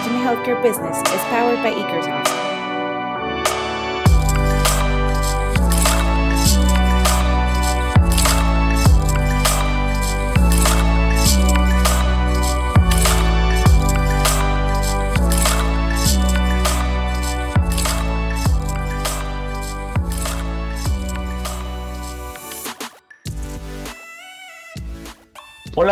Imagine 0.00 0.22
Healthcare 0.22 0.62
Business 0.62 0.96
is 0.96 1.20
powered 1.28 1.62
by 1.62 1.72
Ekersoft. 1.72 2.49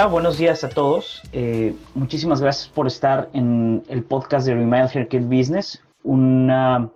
Buenos 0.07 0.39
días 0.39 0.63
a 0.63 0.69
todos. 0.69 1.21
Eh, 1.33 1.75
muchísimas 1.95 2.41
gracias 2.41 2.69
por 2.69 2.87
estar 2.87 3.29
en 3.33 3.83
el 3.89 4.05
podcast 4.05 4.47
de 4.47 4.55
Remind 4.55 4.89
Haircare 4.95 5.25
Business, 5.25 5.83
una 6.05 6.89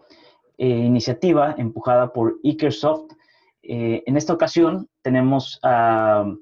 eh, 0.57 0.69
iniciativa 0.69 1.57
empujada 1.59 2.13
por 2.13 2.39
Ekersoft. 2.45 3.13
Eh, 3.65 4.05
en 4.07 4.17
esta 4.17 4.33
ocasión 4.33 4.89
tenemos 5.03 5.59
a 5.65 6.33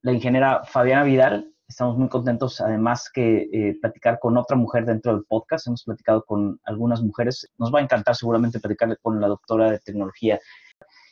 la 0.00 0.12
ingeniera 0.12 0.64
Fabiana 0.64 1.04
Vidal. 1.04 1.52
Estamos 1.68 1.98
muy 1.98 2.08
contentos, 2.08 2.62
además, 2.62 3.10
que 3.12 3.76
platicar 3.82 4.18
con 4.18 4.38
otra 4.38 4.56
mujer 4.56 4.86
dentro 4.86 5.12
del 5.12 5.24
podcast. 5.24 5.66
Hemos 5.66 5.84
platicado 5.84 6.24
con 6.24 6.58
algunas 6.64 7.02
mujeres. 7.02 7.46
Nos 7.58 7.72
va 7.72 7.80
a 7.80 7.82
encantar 7.82 8.16
seguramente 8.16 8.60
platicar 8.60 8.96
con 9.02 9.20
la 9.20 9.28
doctora 9.28 9.70
de 9.70 9.78
tecnología 9.80 10.40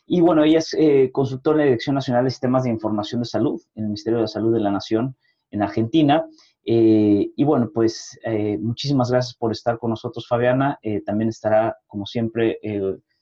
y 0.07 0.21
bueno, 0.21 0.45
ella 0.45 0.59
es 0.59 0.73
eh, 0.75 1.11
consultora 1.12 1.57
en 1.57 1.59
la 1.59 1.65
Dirección 1.65 1.95
Nacional 1.95 2.25
de 2.25 2.31
Sistemas 2.31 2.62
de 2.62 2.71
Información 2.71 3.21
de 3.21 3.27
Salud, 3.27 3.61
en 3.75 3.85
el 3.85 3.89
Ministerio 3.89 4.21
de 4.21 4.29
Salud 4.29 4.55
de 4.55 4.61
la 4.61 4.71
Nación 4.71 5.17
en 5.51 5.63
Argentina. 5.63 6.25
Eh, 6.65 7.31
y 7.35 7.45
bueno, 7.45 7.71
pues 7.75 8.19
eh, 8.25 8.57
muchísimas 8.59 9.11
gracias 9.11 9.37
por 9.37 9.51
estar 9.51 9.79
con 9.79 9.91
nosotros, 9.91 10.27
Fabiana. 10.29 10.79
también 11.05 11.29
estará, 11.29 11.77
como 11.87 12.07
siempre, 12.07 12.59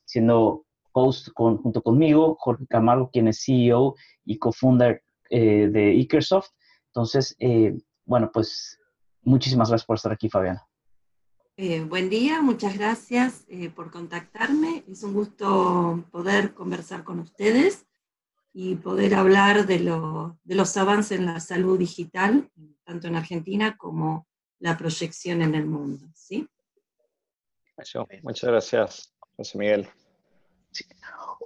siendo 0.04 0.66
host 0.92 1.28
junto 1.34 1.82
conmigo, 1.82 2.36
Jorge 2.38 2.66
Camargo, 2.68 3.10
quien 3.10 3.28
es 3.28 3.42
CEO 3.44 3.94
y 4.24 4.38
co-founder 4.38 5.02
de 5.30 6.00
Ekersoft. 6.00 6.50
Entonces, 6.88 7.36
bueno, 8.04 8.30
pues 8.32 8.78
muchísimas 9.22 9.70
gracias 9.70 9.86
por 9.86 9.96
estar 9.96 10.12
aquí, 10.12 10.28
Fabiana. 10.28 10.66
Eh, 11.56 11.82
buen 11.82 12.10
día, 12.10 12.42
muchas 12.42 12.76
gracias 12.76 13.44
eh, 13.48 13.70
por 13.70 13.92
contactarme. 13.92 14.82
Es 14.90 15.04
un 15.04 15.14
gusto 15.14 16.04
poder 16.10 16.52
conversar 16.52 17.04
con 17.04 17.20
ustedes 17.20 17.86
y 18.52 18.74
poder 18.74 19.14
hablar 19.14 19.64
de, 19.64 19.78
los 19.78 20.76
avances 20.76 21.16
en 21.16 21.26
la 21.26 21.38
salud 21.38 21.78
digital, 21.78 22.50
tanto 22.82 23.06
en 23.06 23.14
Argentina 23.14 23.76
como 23.76 24.26
la 24.58 24.76
proyección 24.76 25.42
en 25.42 25.54
el 25.54 25.66
mundo. 25.66 26.08
¿sí? 26.12 26.48
Muchas 28.24 28.50
gracias, 28.50 29.14
José 29.36 29.56
Miguel. 29.56 29.88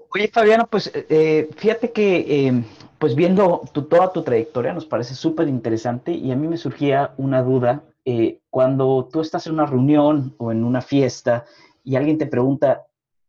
Oye, 0.09 0.29
Fabiana, 0.29 0.65
pues 0.65 0.91
eh, 0.95 1.51
fíjate 1.55 1.93
que 1.93 2.65
pues 2.99 3.15
viendo 3.15 3.63
toda 3.75 4.11
tu 4.11 4.23
trayectoria 4.23 4.73
nos 4.73 4.87
parece 4.87 5.15
súper 5.15 5.49
interesante 5.49 6.13
y 6.13 6.33
a 6.33 6.37
mí 6.37 6.49
me 6.49 6.57
surgía 6.57 7.13
una 7.19 7.43
duda 7.43 7.85
eh, 8.05 8.41
cuando 8.51 9.09
tú 9.13 9.21
estás 9.21 9.47
en 9.47 9.55
una 9.55 9.67
reunión 9.67 10.35
o 10.39 10.53
en 10.53 10.65
una 10.65 10.81
fiesta 10.81 11.45
y 11.85 11.97
alguien 11.97 12.19
te 12.19 12.27
pregunta, 12.27 12.87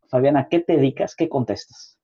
Fabiana, 0.07 0.47
¿qué 0.49 0.59
te 0.59 0.73
dedicas? 0.77 1.15
¿Qué 1.15 1.29
contestas? 1.29 1.97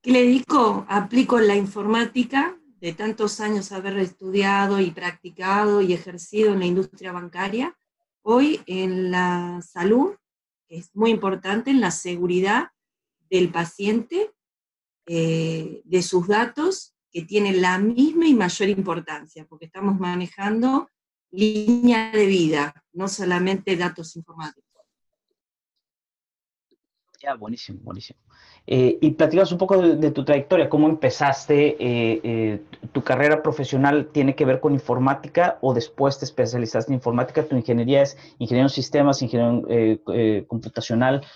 ¿Qué 0.00 0.12
le 0.12 0.22
dedico? 0.22 0.86
Aplico 0.88 1.40
la 1.40 1.56
informática 1.56 2.58
de 2.80 2.92
tantos 2.92 3.40
años 3.40 3.72
haber 3.72 3.98
estudiado 3.98 4.80
y 4.80 4.90
practicado 4.90 5.80
y 5.80 5.92
ejercido 5.92 6.52
en 6.52 6.60
la 6.60 6.66
industria 6.66 7.12
bancaria. 7.12 7.76
Hoy 8.22 8.60
en 8.66 9.10
la 9.10 9.60
salud, 9.62 10.14
es 10.68 10.94
muy 10.94 11.10
importante, 11.10 11.70
en 11.70 11.80
la 11.80 11.90
seguridad 11.90 12.68
del 13.30 13.50
paciente, 13.50 14.30
eh, 15.06 15.82
de 15.84 16.02
sus 16.02 16.28
datos, 16.28 16.94
que 17.10 17.22
tienen 17.22 17.62
la 17.62 17.78
misma 17.78 18.26
y 18.26 18.34
mayor 18.34 18.68
importancia, 18.68 19.46
porque 19.48 19.66
estamos 19.66 19.98
manejando 19.98 20.88
línea 21.30 22.10
de 22.10 22.26
vida, 22.26 22.74
no 22.92 23.08
solamente 23.08 23.76
datos 23.76 24.16
informáticos. 24.16 24.68
Ya, 27.20 27.34
buenísimo, 27.34 27.80
buenísimo. 27.82 28.20
Eh, 28.64 28.96
y 29.00 29.10
platicas 29.10 29.50
un 29.50 29.58
poco 29.58 29.80
de, 29.82 30.10
tu 30.12 30.24
trayectoria, 30.24 30.68
cómo 30.68 30.88
empezaste, 30.88 31.70
eh, 31.70 32.20
eh, 32.22 32.62
tu 32.92 33.02
carrera 33.02 33.42
profesional 33.42 34.10
tiene 34.12 34.36
que 34.36 34.44
ver 34.44 34.60
con 34.60 34.72
informática 34.72 35.58
o 35.60 35.74
después 35.74 36.18
te 36.18 36.26
especializaste 36.26 36.92
en 36.92 36.96
informática, 36.96 37.42
tu 37.44 37.56
ingeniería 37.56 38.02
es 38.02 38.16
ingeniero 38.38 38.66
en 38.66 38.70
sistemas, 38.70 39.20
ingeniero 39.22 39.64
computacional, 40.46 41.26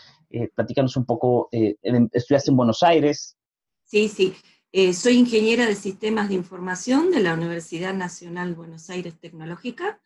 platícanos 0.54 0.96
un 0.96 1.04
poco, 1.04 1.48
estudiaste 1.50 2.50
en 2.50 2.56
Buenos 2.56 2.82
Aires. 2.84 3.36
Sí, 3.84 4.08
sí, 4.08 4.34
eh, 4.74 4.94
soy 4.94 5.18
ingeniera 5.18 5.66
de 5.66 5.74
sistemas 5.74 6.30
de 6.30 6.34
información 6.34 7.10
de 7.10 7.20
la 7.20 7.34
Universidad 7.34 7.92
Nacional 7.92 8.54
Buenos 8.54 8.88
Aires 8.88 9.20
Tecnológica. 9.20 10.00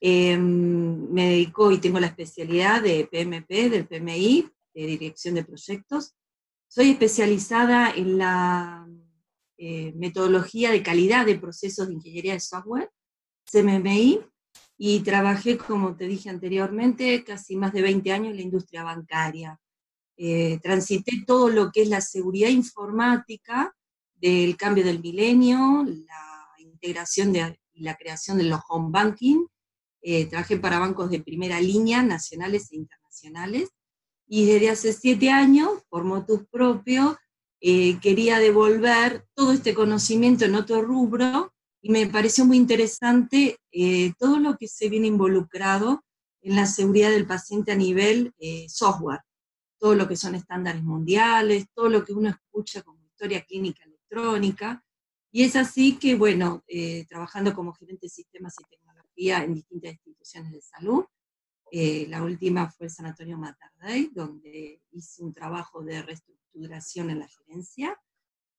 Em, 0.00 1.08
me 1.12 1.28
dedico 1.28 1.70
y 1.70 1.78
tengo 1.78 2.00
la 2.00 2.08
especialidad 2.08 2.82
de 2.82 3.06
PMP, 3.06 3.70
del 3.70 3.86
PMI, 3.86 4.50
de 4.74 4.86
Dirección 4.86 5.36
de 5.36 5.44
Proyectos. 5.44 6.16
Soy 6.66 6.90
especializada 6.90 7.92
en 7.92 8.18
la 8.18 8.88
eh, 9.56 9.92
metodología 9.94 10.72
de 10.72 10.82
calidad 10.82 11.24
de 11.24 11.38
procesos 11.38 11.86
de 11.86 11.94
ingeniería 11.94 12.32
de 12.32 12.40
software, 12.40 12.90
CMMI, 13.44 14.18
y 14.78 15.00
trabajé, 15.04 15.56
como 15.56 15.94
te 15.96 16.08
dije 16.08 16.28
anteriormente, 16.28 17.22
casi 17.22 17.54
más 17.54 17.72
de 17.72 17.82
20 17.82 18.10
años 18.10 18.30
en 18.30 18.36
la 18.36 18.42
industria 18.42 18.82
bancaria. 18.82 19.60
Eh, 20.16 20.58
transité 20.60 21.22
todo 21.24 21.50
lo 21.50 21.70
que 21.70 21.82
es 21.82 21.88
la 21.88 22.00
seguridad 22.00 22.48
informática 22.48 23.72
del 24.22 24.56
cambio 24.56 24.84
del 24.84 25.00
milenio, 25.00 25.84
la 25.84 26.54
integración 26.58 27.32
de, 27.32 27.58
la 27.74 27.96
creación 27.96 28.38
de 28.38 28.44
los 28.44 28.60
home 28.68 28.90
banking. 28.90 29.46
Eh, 30.00 30.26
trabajé 30.26 30.56
para 30.58 30.78
bancos 30.78 31.10
de 31.10 31.20
primera 31.20 31.60
línea, 31.60 32.02
nacionales 32.02 32.70
e 32.70 32.76
internacionales. 32.76 33.70
Y 34.28 34.46
desde 34.46 34.70
hace 34.70 34.92
siete 34.92 35.30
años, 35.30 35.82
por 35.88 36.04
motus 36.04 36.46
propio, 36.50 37.18
eh, 37.60 37.98
quería 38.00 38.38
devolver 38.38 39.26
todo 39.34 39.52
este 39.52 39.74
conocimiento 39.74 40.44
en 40.44 40.54
otro 40.54 40.82
rubro 40.82 41.52
y 41.80 41.90
me 41.90 42.06
pareció 42.06 42.44
muy 42.44 42.56
interesante 42.56 43.58
eh, 43.72 44.12
todo 44.18 44.38
lo 44.38 44.56
que 44.56 44.68
se 44.68 44.88
viene 44.88 45.08
involucrado 45.08 46.04
en 46.42 46.56
la 46.56 46.66
seguridad 46.66 47.10
del 47.10 47.26
paciente 47.26 47.72
a 47.72 47.76
nivel 47.76 48.32
software, 48.68 49.20
todo 49.78 49.94
lo 49.94 50.08
que 50.08 50.16
son 50.16 50.34
estándares 50.34 50.82
mundiales, 50.82 51.66
todo 51.72 51.88
lo 51.88 52.04
que 52.04 52.12
uno 52.12 52.30
escucha 52.30 52.82
como 52.82 53.04
historia 53.04 53.42
clínica 53.42 53.84
y 55.30 55.42
es 55.42 55.56
así 55.56 55.96
que, 55.98 56.14
bueno, 56.14 56.62
eh, 56.66 57.06
trabajando 57.08 57.54
como 57.54 57.72
gerente 57.72 58.06
de 58.06 58.10
sistemas 58.10 58.54
y 58.60 58.64
tecnología 58.64 59.42
en 59.42 59.54
distintas 59.54 59.92
instituciones 59.92 60.52
de 60.52 60.60
salud, 60.60 61.04
eh, 61.70 62.06
la 62.08 62.22
última 62.22 62.70
fue 62.70 62.86
el 62.86 62.92
Sanatorio 62.92 63.38
Mater 63.38 63.70
donde 64.12 64.82
hice 64.90 65.24
un 65.24 65.32
trabajo 65.32 65.82
de 65.82 66.02
reestructuración 66.02 67.08
en 67.08 67.20
la 67.20 67.28
gerencia, 67.28 67.98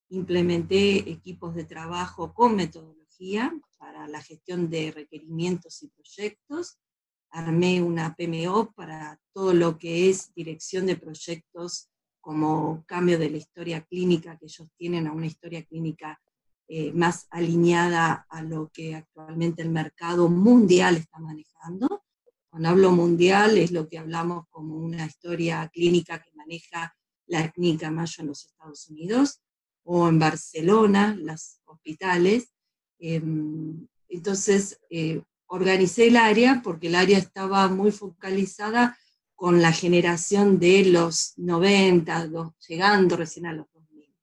implementé 0.10 1.10
equipos 1.10 1.54
de 1.54 1.66
trabajo 1.66 2.34
con 2.34 2.56
metodología 2.56 3.54
para 3.78 4.08
la 4.08 4.22
gestión 4.22 4.72
de 4.72 4.92
requerimientos 4.92 5.84
y 5.84 5.90
proyectos, 5.90 6.80
armé 7.30 7.84
una 7.84 8.16
PMO 8.16 8.74
para 8.74 9.20
todo 9.34 9.54
lo 9.54 9.78
que 9.78 10.10
es 10.10 10.34
dirección 10.34 10.88
de 10.88 10.96
proyectos 10.96 11.93
como 12.24 12.86
cambio 12.88 13.20
de 13.20 13.30
la 13.30 13.36
historia 13.36 13.82
clínica 13.82 14.38
que 14.38 14.46
ellos 14.46 14.70
tienen 14.78 15.08
a 15.08 15.12
una 15.12 15.26
historia 15.26 15.62
clínica 15.66 16.22
eh, 16.70 16.94
más 16.94 17.28
alineada 17.32 18.26
a 18.30 18.42
lo 18.42 18.72
que 18.74 18.96
actualmente 18.96 19.62
el 19.62 19.70
mercado 19.70 20.30
mundial 20.30 20.96
está 20.96 21.20
manejando. 21.20 22.06
Cuando 22.50 22.70
hablo 22.70 22.94
mundial 22.94 23.58
es 23.58 23.74
lo 23.74 23.90
que 23.90 23.98
hablamos 23.98 24.46
como 24.50 24.78
una 24.78 25.06
historia 25.06 25.70
clínica 25.74 26.24
que 26.24 26.32
maneja 26.34 26.96
la 27.28 27.52
clínica 27.52 27.92
Mayo 27.92 28.22
en 28.22 28.28
los 28.28 28.46
Estados 28.46 28.88
Unidos 28.88 29.42
o 29.84 30.08
en 30.08 30.18
Barcelona, 30.18 31.18
los 31.20 31.60
hospitales. 31.66 32.54
Em, 33.00 33.86
entonces, 34.08 34.80
eh, 34.90 35.22
organicé 35.48 36.08
el 36.08 36.16
área 36.16 36.62
porque 36.64 36.88
el 36.88 36.96
área 36.96 37.18
estaba 37.18 37.68
muy 37.68 37.92
focalizada 37.92 38.98
con 39.44 39.62
la 39.62 39.74
generación 39.74 40.58
de 40.58 40.86
los 40.86 41.34
90, 41.36 42.30
llegando 42.66 43.18
recién 43.18 43.46
a 43.46 43.52
los 43.52 43.66
2000. 43.74 44.16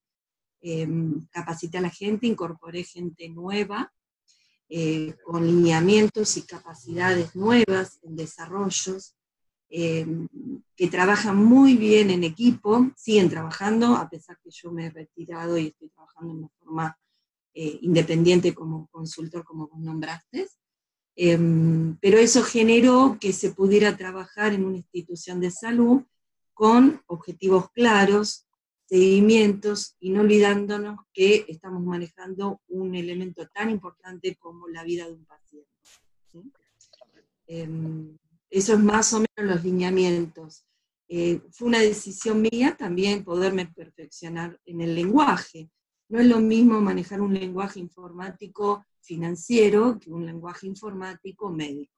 Em, 0.62 1.26
capacité 1.30 1.76
a 1.76 1.82
la 1.82 1.90
gente, 1.90 2.26
incorporé 2.26 2.84
gente 2.84 3.28
nueva, 3.28 3.92
eh, 4.70 5.14
con 5.22 5.46
lineamientos 5.46 6.38
y 6.38 6.46
capacidades 6.46 7.36
nuevas 7.36 7.98
en 8.02 8.16
desarrollos, 8.16 9.14
em, 9.68 10.26
que 10.74 10.88
trabajan 10.88 11.36
muy 11.36 11.76
bien 11.76 12.08
en 12.08 12.24
equipo, 12.24 12.90
siguen 12.96 13.28
trabajando, 13.28 13.96
a 13.96 14.08
pesar 14.08 14.38
que 14.42 14.50
yo 14.50 14.72
me 14.72 14.86
he 14.86 14.90
retirado 14.90 15.58
y 15.58 15.66
estoy 15.66 15.90
trabajando 15.90 16.32
en 16.32 16.38
una 16.38 16.48
forma 16.58 16.98
eh, 17.52 17.78
independiente 17.82 18.54
como 18.54 18.86
consultor, 18.86 19.44
como 19.44 19.68
vos 19.68 19.80
nombraste. 19.80 20.48
Em, 21.16 21.96
pero 22.00 22.18
eso 22.18 22.42
generó 22.42 23.18
que 23.20 23.32
se 23.32 23.50
pudiera 23.50 23.96
trabajar 23.96 24.52
en 24.54 24.64
una 24.64 24.78
institución 24.78 25.40
de 25.40 25.50
salud 25.50 26.02
con 26.54 27.02
objetivos 27.06 27.70
claros, 27.72 28.46
seguimientos 28.86 29.96
y 30.00 30.10
no 30.10 30.22
olvidándonos 30.22 30.98
que 31.12 31.44
estamos 31.48 31.82
manejando 31.82 32.60
un 32.68 32.94
elemento 32.94 33.46
tan 33.48 33.70
importante 33.70 34.36
como 34.36 34.68
la 34.68 34.82
vida 34.82 35.06
de 35.06 35.12
un 35.12 35.24
paciente. 35.24 35.70
Em, 37.46 38.18
eso 38.50 38.74
es 38.74 38.80
más 38.80 39.12
o 39.12 39.18
menos 39.18 39.54
los 39.54 39.64
lineamientos. 39.64 40.64
Eh, 41.08 41.40
fue 41.50 41.68
una 41.68 41.80
decisión 41.80 42.42
mía 42.42 42.76
también 42.76 43.24
poderme 43.24 43.66
perfeccionar 43.66 44.60
en 44.64 44.80
el 44.80 44.94
lenguaje. 44.94 45.70
No 46.10 46.18
es 46.18 46.26
lo 46.26 46.40
mismo 46.40 46.80
manejar 46.80 47.20
un 47.20 47.32
lenguaje 47.32 47.78
informático 47.78 48.84
financiero 49.00 49.96
que 50.00 50.10
un 50.10 50.26
lenguaje 50.26 50.66
informático 50.66 51.50
médico. 51.50 51.94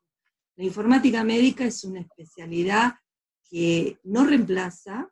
La 0.57 0.65
informática 0.65 1.25
médica 1.25 1.65
es 1.65 1.83
una 1.85 2.01
especialidad 2.01 2.93
que 3.49 3.99
no 4.05 4.27
reemplaza 4.27 5.11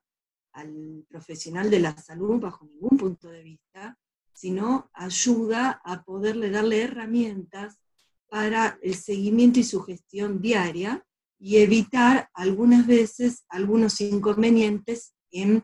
al 0.52 1.06
profesional 1.08 1.70
de 1.70 1.80
la 1.80 1.96
salud 1.96 2.40
bajo 2.40 2.66
ningún 2.66 2.98
punto 2.98 3.30
de 3.30 3.42
vista, 3.42 3.98
sino 4.34 4.90
ayuda 4.92 5.80
a 5.82 6.02
poderle 6.02 6.50
darle 6.50 6.82
herramientas 6.82 7.80
para 8.28 8.78
el 8.82 8.94
seguimiento 8.96 9.60
y 9.60 9.64
su 9.64 9.80
gestión 9.80 10.42
diaria 10.42 11.06
y 11.38 11.56
evitar 11.56 12.28
algunas 12.34 12.86
veces 12.86 13.46
algunos 13.48 13.98
inconvenientes 14.02 15.14
en 15.30 15.62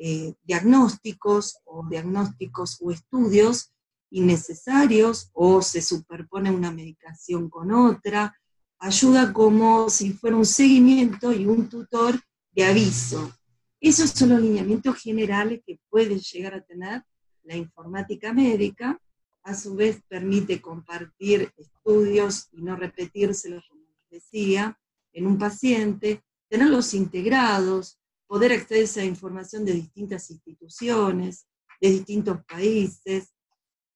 eh, 0.00 0.34
diagnósticos 0.42 1.58
o 1.64 1.86
diagnósticos 1.88 2.78
o 2.80 2.90
estudios 2.90 3.72
innecesarios 4.10 5.30
o 5.32 5.62
se 5.62 5.80
superpone 5.80 6.50
una 6.50 6.72
medicación 6.72 7.48
con 7.48 7.70
otra. 7.70 8.34
Ayuda 8.78 9.32
como 9.32 9.88
si 9.90 10.12
fuera 10.12 10.36
un 10.36 10.46
seguimiento 10.46 11.32
y 11.32 11.46
un 11.46 11.68
tutor 11.68 12.18
de 12.52 12.64
aviso 12.64 13.32
esos 13.80 14.10
son 14.10 14.28
los 14.30 14.42
lineamientos 14.42 14.96
generales 14.96 15.62
que 15.66 15.80
puede 15.88 16.18
llegar 16.18 16.54
a 16.54 16.60
tener 16.60 17.02
la 17.44 17.56
informática 17.56 18.32
médica. 18.32 19.00
A 19.42 19.54
su 19.54 19.74
vez 19.74 20.02
permite 20.06 20.60
compartir 20.60 21.50
estudios 21.56 22.48
y 22.52 22.60
no 22.60 22.76
repetírselos, 22.76 23.66
como 23.68 23.86
decía, 24.10 24.78
en 25.14 25.26
un 25.26 25.38
paciente, 25.38 26.22
tenerlos 26.50 26.92
integrados, 26.92 27.98
poder 28.30 28.52
acceder 28.52 28.88
a 29.02 29.04
información 29.04 29.64
de 29.64 29.72
distintas 29.72 30.30
instituciones, 30.30 31.48
de 31.80 31.90
distintos 31.90 32.38
países. 32.44 33.34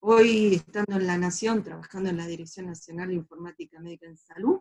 Hoy, 0.00 0.56
estando 0.56 0.96
en 0.96 1.06
la 1.06 1.16
Nación, 1.16 1.62
trabajando 1.62 2.10
en 2.10 2.16
la 2.16 2.26
Dirección 2.26 2.66
Nacional 2.66 3.10
de 3.10 3.14
Informática 3.14 3.78
Médica 3.78 4.08
en 4.08 4.16
Salud, 4.16 4.58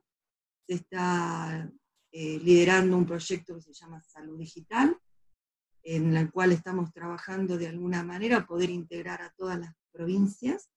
se 0.67 0.75
está 0.75 1.67
eh, 2.11 2.39
liderando 2.43 2.95
un 2.95 3.07
proyecto 3.07 3.55
que 3.55 3.63
se 3.63 3.73
llama 3.73 3.99
Salud 4.03 4.37
Digital, 4.37 4.95
en 5.81 6.13
la 6.13 6.29
cual 6.29 6.51
estamos 6.51 6.93
trabajando 6.93 7.57
de 7.57 7.69
alguna 7.69 8.03
manera, 8.03 8.45
poder 8.45 8.69
integrar 8.69 9.23
a 9.23 9.33
todas 9.35 9.59
las 9.59 9.73
provincias 9.91 10.69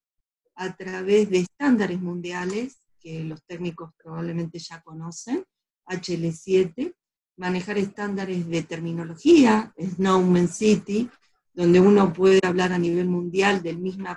a 0.54 0.74
través 0.74 1.28
de 1.28 1.40
estándares 1.40 2.00
mundiales 2.00 2.78
que 2.98 3.22
los 3.24 3.44
técnicos 3.44 3.90
probablemente 4.02 4.58
ya 4.58 4.80
conocen, 4.80 5.44
HL7, 5.86 6.94
manejar 7.36 7.78
estándares 7.78 8.48
de 8.48 8.62
terminología, 8.62 9.72
Snowman 9.78 10.48
City, 10.48 11.08
donde 11.52 11.80
uno 11.80 12.12
puede 12.12 12.40
hablar 12.42 12.72
a 12.72 12.78
nivel 12.78 13.08
mundial 13.08 13.62
del 13.62 13.78
mismo 13.78 14.08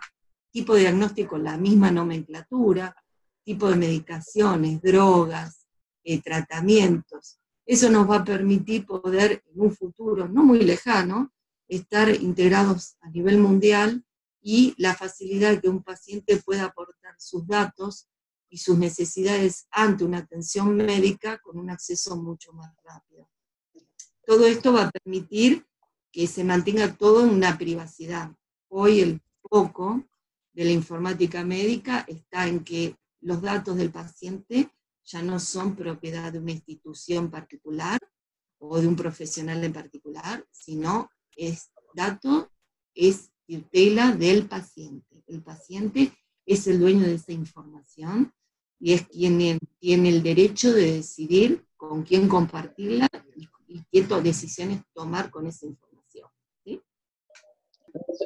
tipo 0.51 0.73
de 0.73 0.81
diagnóstico, 0.81 1.37
la 1.37 1.57
misma 1.57 1.91
nomenclatura, 1.91 2.95
tipo 3.43 3.69
de 3.69 3.75
medicaciones, 3.75 4.81
drogas, 4.81 5.65
eh, 6.03 6.21
tratamientos, 6.21 7.39
eso 7.69 7.87
nos 7.91 8.09
va 8.09 8.15
a 8.15 8.23
permitir 8.23 8.83
poder 8.83 9.43
en 9.45 9.61
un 9.61 9.71
futuro 9.71 10.27
no 10.27 10.43
muy 10.43 10.63
lejano 10.63 11.31
estar 11.67 12.09
integrados 12.09 12.95
a 12.99 13.11
nivel 13.11 13.37
mundial 13.37 14.03
y 14.41 14.73
la 14.79 14.95
facilidad 14.95 15.61
que 15.61 15.69
un 15.69 15.83
paciente 15.83 16.37
pueda 16.37 16.65
aportar 16.65 17.13
sus 17.19 17.45
datos 17.45 18.07
y 18.49 18.57
sus 18.57 18.77
necesidades 18.77 19.67
ante 19.71 20.03
una 20.03 20.19
atención 20.19 20.75
médica 20.75 21.39
con 21.39 21.57
un 21.59 21.69
acceso 21.69 22.17
mucho 22.17 22.51
más 22.53 22.73
rápido. 22.83 23.29
Todo 24.25 24.45
esto 24.45 24.73
va 24.73 24.83
a 24.83 24.91
permitir 24.91 25.65
que 26.11 26.27
se 26.27 26.43
mantenga 26.43 26.95
todo 26.95 27.23
en 27.23 27.29
una 27.29 27.57
privacidad. 27.57 28.31
Hoy 28.67 29.01
el 29.01 29.21
foco 29.41 30.03
de 30.53 30.65
la 30.65 30.71
informática 30.71 31.43
médica 31.43 32.05
está 32.07 32.47
en 32.47 32.63
que 32.63 32.95
los 33.21 33.41
datos 33.41 33.77
del 33.77 33.91
paciente 33.91 34.71
ya 35.03 35.21
no 35.21 35.39
son 35.39 35.75
propiedad 35.75 36.31
de 36.31 36.39
una 36.39 36.51
institución 36.51 37.29
particular 37.31 37.99
o 38.59 38.79
de 38.79 38.87
un 38.87 38.95
profesional 38.95 39.63
en 39.63 39.73
particular, 39.73 40.45
sino 40.51 41.09
es 41.35 41.71
dato, 41.93 42.51
es 42.93 43.31
tutela 43.47 44.11
del 44.11 44.47
paciente. 44.47 45.23
El 45.27 45.41
paciente 45.41 46.13
es 46.45 46.67
el 46.67 46.79
dueño 46.79 47.05
de 47.05 47.15
esa 47.15 47.31
información 47.31 48.33
y 48.79 48.93
es 48.93 49.07
quien 49.07 49.59
tiene 49.79 50.09
el 50.09 50.23
derecho 50.23 50.73
de 50.73 50.93
decidir 50.93 51.65
con 51.77 52.03
quién 52.03 52.27
compartirla 52.27 53.07
y, 53.35 53.47
qué 53.91 54.01
decisiones 54.23 54.81
tomar 54.93 55.29
con 55.29 55.45
esa 55.45 55.67
información. 55.67 56.27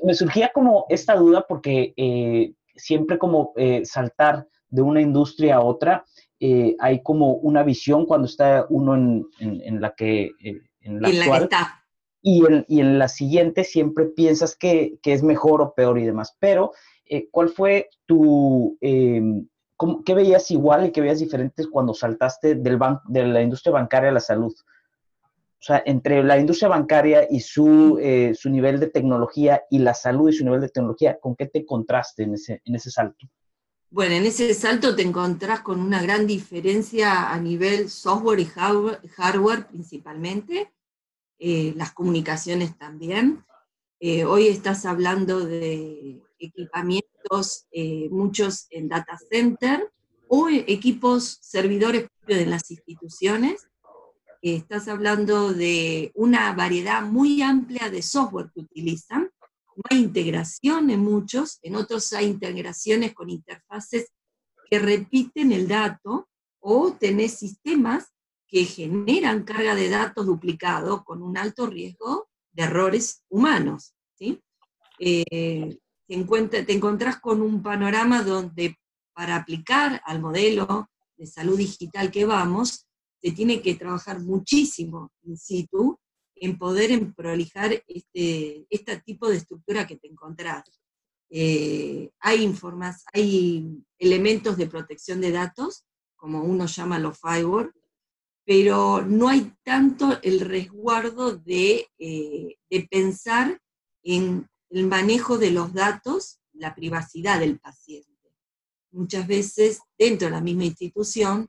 Me 0.04 0.14
surgía 0.14 0.52
como 0.54 0.86
esta 0.90 1.16
duda 1.16 1.46
porque 1.48 1.94
eh, 1.98 2.54
siempre 2.76 3.18
como 3.18 3.54
eh, 3.58 3.84
saltar 3.86 4.48
de 4.70 4.82
una 4.82 5.02
industria 5.02 5.58
a 5.58 5.62
otra, 5.62 6.06
eh, 6.40 6.76
hay 6.80 7.02
como 7.04 7.36
una 7.36 7.64
visión 7.64 8.06
cuando 8.06 8.26
está 8.26 8.66
uno 8.70 8.96
en, 8.96 9.26
en, 9.40 9.80
la 9.80 9.94
que... 9.96 10.32
Eh, 10.44 10.62
en 10.82 11.02
la, 11.02 11.08
actual, 11.08 11.50
Y, 12.22 12.46
en, 12.46 12.66
y 12.68 12.82
en 12.82 13.00
la 13.00 13.08
siguiente 13.08 13.64
siempre 13.64 14.08
piensas 14.08 14.56
que, 14.56 14.98
que, 15.02 15.14
es 15.14 15.24
mejor 15.24 15.62
o 15.62 15.74
peor 15.74 16.00
y 16.00 16.06
demás. 16.06 16.36
Pero, 16.40 16.74
eh, 17.06 17.30
¿cuál 17.32 17.50
fue 17.50 17.90
tu... 18.06 18.78
Em, 19.80 20.04
¿Qué 20.04 20.14
veías 20.14 20.50
igual 20.52 20.86
y 20.86 20.92
qué 20.92 21.02
veías 21.02 21.20
diferentes 21.20 21.68
cuando 21.68 21.94
saltaste 21.94 22.56
del 22.56 22.80
de 23.08 23.28
la 23.28 23.42
industria 23.42 23.74
bancaria 23.74 24.10
a 24.10 24.14
la 24.14 24.20
salud? 24.20 24.54
O 24.54 25.66
sea, 25.66 25.82
entre 25.86 26.24
la 26.24 26.38
industria 26.38 26.70
bancaria 26.70 27.26
y 27.30 27.40
su, 27.40 27.98
su 28.36 28.50
nivel 28.50 28.82
de 28.82 28.88
tecnología 28.88 29.64
y 29.70 29.80
la 29.80 29.94
salud 29.94 30.30
y 30.30 30.34
su 30.34 30.44
nivel 30.44 30.60
de 30.60 30.68
tecnología, 30.68 31.18
¿con 31.22 31.38
qué 31.38 31.46
te 31.46 31.66
contraste 31.66 32.24
en 32.24 32.34
ese, 32.34 32.62
en 32.66 32.76
ese 32.76 32.92
salto? 32.92 33.28
Bueno, 33.94 34.16
en 34.16 34.26
ese 34.26 34.52
salto 34.56 34.96
te 34.96 35.04
encontrás 35.04 35.62
con 35.62 35.80
una 35.80 36.02
gran 36.02 36.26
diferencia 36.26 37.32
a 37.32 37.40
nivel 37.40 37.92
software 37.92 38.40
y 38.40 38.46
hardware, 38.46 39.68
principalmente, 39.68 40.74
eh, 41.38 41.76
las 41.78 41.92
comunicaciones 41.92 42.76
también. 42.76 43.46
Eh, 44.00 44.26
hoy 44.26 44.48
estás 44.48 44.88
hablando 44.88 45.42
de 45.42 46.24
equipamientos, 46.46 47.66
eh, 47.72 48.10
muchos 48.10 48.68
en 48.70 48.90
data 48.90 49.18
center, 49.30 49.92
o 50.28 50.50
equipos 50.50 51.38
servidores 51.42 52.08
de 52.28 52.46
las 52.46 52.72
instituciones. 52.72 53.68
estás 54.42 54.88
hablando 54.88 55.54
de 55.54 56.12
una 56.16 56.54
variedad 56.54 57.02
muy 57.04 57.42
amplia 57.42 57.90
de 57.90 58.02
software 58.02 58.52
que 58.54 58.62
utilizan, 58.62 59.30
no 59.76 59.84
hay 59.90 60.00
integración 60.00 60.90
en 60.90 61.00
muchos, 61.00 61.60
en 61.62 61.76
otros 61.76 62.14
hay 62.14 62.28
integraciones 62.28 63.14
con 63.14 63.30
interfaces 63.30 64.12
que 64.70 64.80
repiten 64.80 65.52
el 65.52 65.68
dato 65.68 66.28
o 66.60 66.94
tenés 66.94 67.34
sistemas 67.38 68.14
que 68.48 68.66
generan 68.66 69.44
carga 69.44 69.76
de 69.76 69.90
datos 69.90 70.26
duplicado 70.26 71.04
con 71.04 71.22
un 71.22 71.38
alto 71.38 71.68
riesgo 71.68 72.28
de 72.52 72.64
errores 72.64 73.24
humanos. 73.30 73.94
¿sí? 74.16 74.42
Eh, 75.00 75.80
te, 76.50 76.64
te 76.64 76.74
encontrás 76.74 77.20
con 77.20 77.42
un 77.42 77.62
panorama 77.62 78.24
donde 78.24 78.78
para 79.14 79.36
aplicar 79.36 80.02
al 80.06 80.20
modelo 80.22 80.90
de 81.16 81.28
salud 81.28 81.58
digital 81.58 82.12
que 82.12 82.26
vamos, 82.26 82.88
se 83.22 83.32
tiene 83.32 83.62
que 83.62 83.76
trabajar 83.76 84.20
muchísimo 84.20 85.12
in 85.24 85.38
situ 85.38 85.98
en 86.36 86.58
poder 86.58 86.92
en 86.92 87.14
prolijar 87.14 87.82
este, 87.88 88.66
este 88.70 89.02
tipo 89.02 89.30
de 89.30 89.38
estructura 89.38 89.88
que 89.88 89.96
te 89.96 90.08
encontrás. 90.08 90.64
Eh, 91.30 92.12
hay, 92.20 92.44
informas, 92.44 93.04
hay 93.14 93.82
elementos 93.98 94.58
de 94.58 94.68
protección 94.68 95.22
de 95.22 95.32
datos, 95.32 95.86
como 96.16 96.42
uno 96.44 96.66
llama 96.66 97.00
los 97.00 97.18
firewall, 97.18 97.74
pero 98.46 99.02
no 99.06 99.30
hay 99.30 99.54
tanto 99.64 100.20
el 100.22 100.42
resguardo 100.42 101.38
de, 101.38 101.88
eh, 101.98 102.58
de 102.70 102.88
pensar 102.92 103.62
en 104.04 104.48
el 104.74 104.88
manejo 104.88 105.38
de 105.38 105.52
los 105.52 105.74
datos, 105.74 106.40
la 106.54 106.74
privacidad 106.74 107.40
del 107.40 107.60
paciente. 107.60 108.10
Muchas 108.92 109.28
veces 109.28 109.82
dentro 109.98 110.28
de 110.28 110.32
la 110.32 110.42
misma 110.42 110.66
institución, 110.66 111.48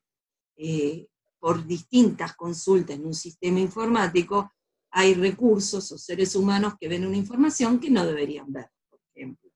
eh, 0.56 1.08
por 1.38 1.66
distintas 1.66 2.34
consultas 2.34 2.96
en 2.96 3.06
un 3.06 3.14
sistema 3.14 3.60
informático, 3.60 4.52
hay 4.90 5.14
recursos 5.14 5.90
o 5.90 5.98
seres 5.98 6.36
humanos 6.36 6.74
que 6.80 6.88
ven 6.88 7.06
una 7.06 7.16
información 7.16 7.80
que 7.80 7.90
no 7.90 8.06
deberían 8.06 8.52
ver, 8.52 8.70
por 8.88 9.00
ejemplo. 9.14 9.50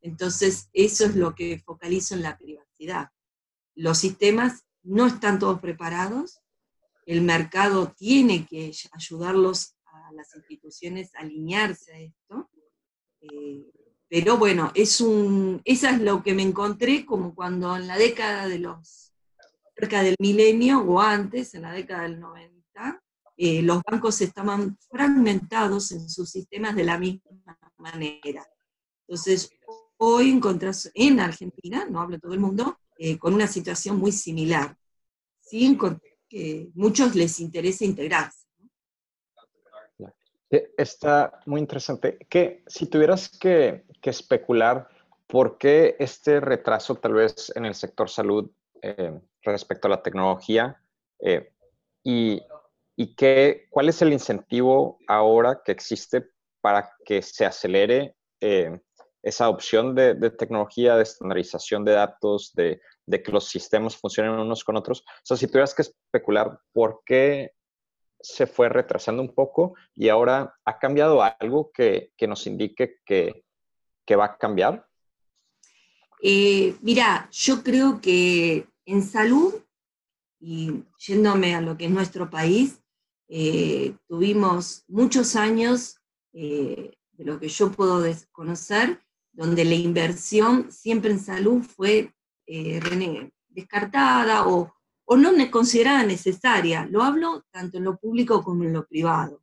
Entonces, 0.00 0.68
eso 0.72 1.06
es 1.06 1.14
lo 1.14 1.34
que 1.34 1.62
focalizo 1.64 2.14
en 2.14 2.22
la 2.22 2.36
privacidad. 2.36 3.10
los 3.74 3.98
sistemas 3.98 4.64
no 4.82 5.06
están 5.06 5.38
todos 5.38 5.60
preparados, 5.60 6.40
el 7.06 7.22
mercado 7.22 7.94
tiene 7.96 8.46
que 8.46 8.72
ayudarlos 8.92 9.76
a 9.86 10.12
las 10.12 10.34
instituciones 10.34 11.14
a 11.14 11.20
alinearse 11.20 11.92
a 11.92 11.98
esto. 12.00 12.50
Eh, 13.22 13.70
pero 14.08 14.36
bueno, 14.36 14.70
es 14.74 15.00
un, 15.00 15.62
eso 15.64 15.88
es 15.88 16.00
lo 16.00 16.22
que 16.22 16.34
me 16.34 16.42
encontré 16.42 17.06
como 17.06 17.34
cuando 17.34 17.76
en 17.76 17.86
la 17.86 17.96
década 17.96 18.46
de 18.46 18.58
los, 18.58 19.12
cerca 19.74 20.02
del 20.02 20.16
milenio 20.18 20.80
o 20.80 21.00
antes, 21.00 21.54
en 21.54 21.62
la 21.62 21.72
década 21.72 22.02
del 22.02 22.20
90, 22.20 23.02
eh, 23.36 23.62
los 23.62 23.80
bancos 23.90 24.20
estaban 24.20 24.76
fragmentados 24.90 25.92
en 25.92 26.08
sus 26.10 26.30
sistemas 26.30 26.76
de 26.76 26.84
la 26.84 26.98
misma 26.98 27.58
manera. 27.78 28.46
Entonces, 29.06 29.50
hoy 29.96 30.30
encontrás 30.30 30.90
en 30.94 31.20
Argentina, 31.20 31.86
no 31.88 32.00
hablo 32.00 32.18
todo 32.18 32.34
el 32.34 32.40
mundo, 32.40 32.78
eh, 32.98 33.18
con 33.18 33.34
una 33.34 33.46
situación 33.46 33.98
muy 33.98 34.12
similar, 34.12 34.76
que 36.28 36.70
muchos 36.74 37.14
les 37.14 37.40
interesa 37.40 37.84
integrarse. 37.84 38.41
Está 40.52 41.40
muy 41.46 41.60
interesante. 41.60 42.18
Que 42.28 42.62
si 42.66 42.86
tuvieras 42.86 43.30
que, 43.38 43.84
especular 44.02 44.88
por 45.26 45.56
qué 45.56 45.96
este 45.98 46.40
retraso 46.40 46.96
tal 46.96 47.14
vez 47.14 47.50
en 47.56 47.64
el 47.64 47.74
sector 47.74 48.10
salud 48.10 48.50
eh, 48.82 49.18
respecto 49.42 49.88
a 49.88 49.92
la 49.92 50.02
tecnología 50.02 50.82
eh, 51.20 51.52
y, 52.04 52.42
y 52.96 53.14
qué, 53.14 53.66
cuál 53.70 53.88
es 53.88 54.02
el 54.02 54.12
incentivo 54.12 54.98
ahora 55.06 55.62
que 55.64 55.72
existe 55.72 56.26
para 56.60 56.92
que 57.04 57.22
se 57.22 57.46
acelere 57.46 58.14
eh, 58.40 58.78
esa 59.22 59.48
opción 59.48 59.94
de, 59.94 60.30
tecnología, 60.30 60.96
de 60.96 61.04
estandarización 61.04 61.84
de 61.84 61.92
datos, 61.92 62.52
de, 62.54 62.80
de, 63.06 63.22
que 63.22 63.32
los 63.32 63.48
sistemas 63.48 63.96
funcionen 63.96 64.32
unos 64.32 64.64
con 64.64 64.76
otros. 64.76 65.00
O 65.00 65.22
sea, 65.22 65.36
si 65.36 65.46
tuvieras 65.46 65.74
que 65.74 65.82
especular 65.82 66.58
por 66.72 67.02
qué 67.06 67.52
se 68.22 68.46
fue 68.46 68.68
retrasando 68.68 69.22
un 69.22 69.34
poco 69.34 69.74
y 69.94 70.08
ahora 70.08 70.54
ha 70.64 70.78
cambiado 70.78 71.22
algo 71.22 71.70
que, 71.72 72.12
nos 72.26 72.46
indique 72.46 73.00
que, 73.04 73.44
va 74.16 74.26
a 74.26 74.36
cambiar? 74.36 74.86
Eh, 76.22 76.76
mira, 76.82 77.28
yo 77.32 77.62
creo 77.62 78.00
que 78.00 78.66
en 78.84 79.02
salud, 79.02 79.54
y 80.38 80.84
yéndome 80.98 81.54
a 81.54 81.60
lo 81.60 81.76
que 81.76 81.86
es 81.86 81.90
nuestro 81.90 82.28
país, 82.28 82.80
eh, 83.28 83.94
tuvimos 84.06 84.84
muchos 84.86 85.34
años, 85.34 85.96
eh, 86.34 86.92
de 87.12 87.24
lo 87.24 87.40
que 87.40 87.48
yo 87.48 87.72
puedo 87.72 88.00
desconocer, 88.00 89.00
donde 89.32 89.64
la 89.64 89.74
inversión 89.74 90.70
siempre 90.70 91.10
en 91.10 91.18
salud 91.18 91.62
fue 91.62 92.12
descartada 93.48 94.46
o, 94.46 94.74
o 95.12 95.16
no 95.18 95.50
considerada 95.50 96.04
necesaria. 96.04 96.86
Lo 96.86 97.02
hablo 97.02 97.44
tanto 97.50 97.76
en 97.76 97.84
lo 97.84 97.98
público 97.98 98.42
como 98.42 98.64
en 98.64 98.72
lo 98.72 98.86
privado. 98.86 99.42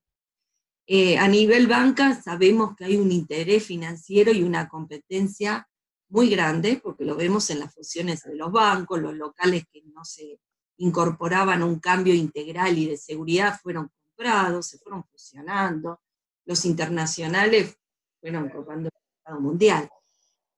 Eh, 0.87 1.15
a 1.19 1.27
nivel 1.27 1.67
banca 1.67 2.19
sabemos 2.19 2.75
que 2.75 2.85
hay 2.85 2.97
un 2.97 3.11
interés 3.11 3.65
financiero 3.65 4.31
y 4.31 4.41
una 4.41 4.67
competencia 4.67 5.69
muy 6.07 6.31
grande, 6.31 6.81
porque 6.83 7.05
lo 7.05 7.15
vemos 7.15 7.51
en 7.51 7.59
las 7.59 7.71
fusiones 7.71 8.23
de 8.23 8.35
los 8.35 8.51
bancos, 8.51 8.99
los 8.99 9.13
locales 9.13 9.65
que 9.71 9.83
no 9.93 10.03
se 10.03 10.39
incorporaban 10.77 11.61
a 11.61 11.65
un 11.65 11.79
cambio 11.79 12.15
integral 12.15 12.75
y 12.75 12.87
de 12.87 12.97
seguridad 12.97 13.59
fueron 13.61 13.91
comprados, 14.01 14.69
se 14.69 14.79
fueron 14.79 15.03
fusionando, 15.03 16.01
los 16.45 16.65
internacionales 16.65 17.77
fueron 18.19 18.49
copando 18.49 18.89
el 18.89 19.01
mercado 19.17 19.39
mundial. 19.39 19.87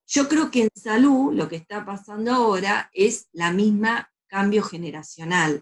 Yo 0.08 0.30
creo 0.30 0.50
que 0.50 0.62
en 0.62 0.70
salud 0.74 1.34
lo 1.34 1.50
que 1.50 1.58
está 1.58 1.84
pasando 1.84 2.32
ahora 2.32 2.90
es 2.94 3.28
la 3.34 3.52
misma 3.52 4.11
cambio 4.32 4.64
generacional. 4.64 5.62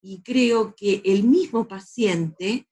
Y 0.00 0.22
creo 0.22 0.74
que 0.76 1.02
el 1.04 1.24
mismo 1.24 1.66
paciente, 1.66 2.68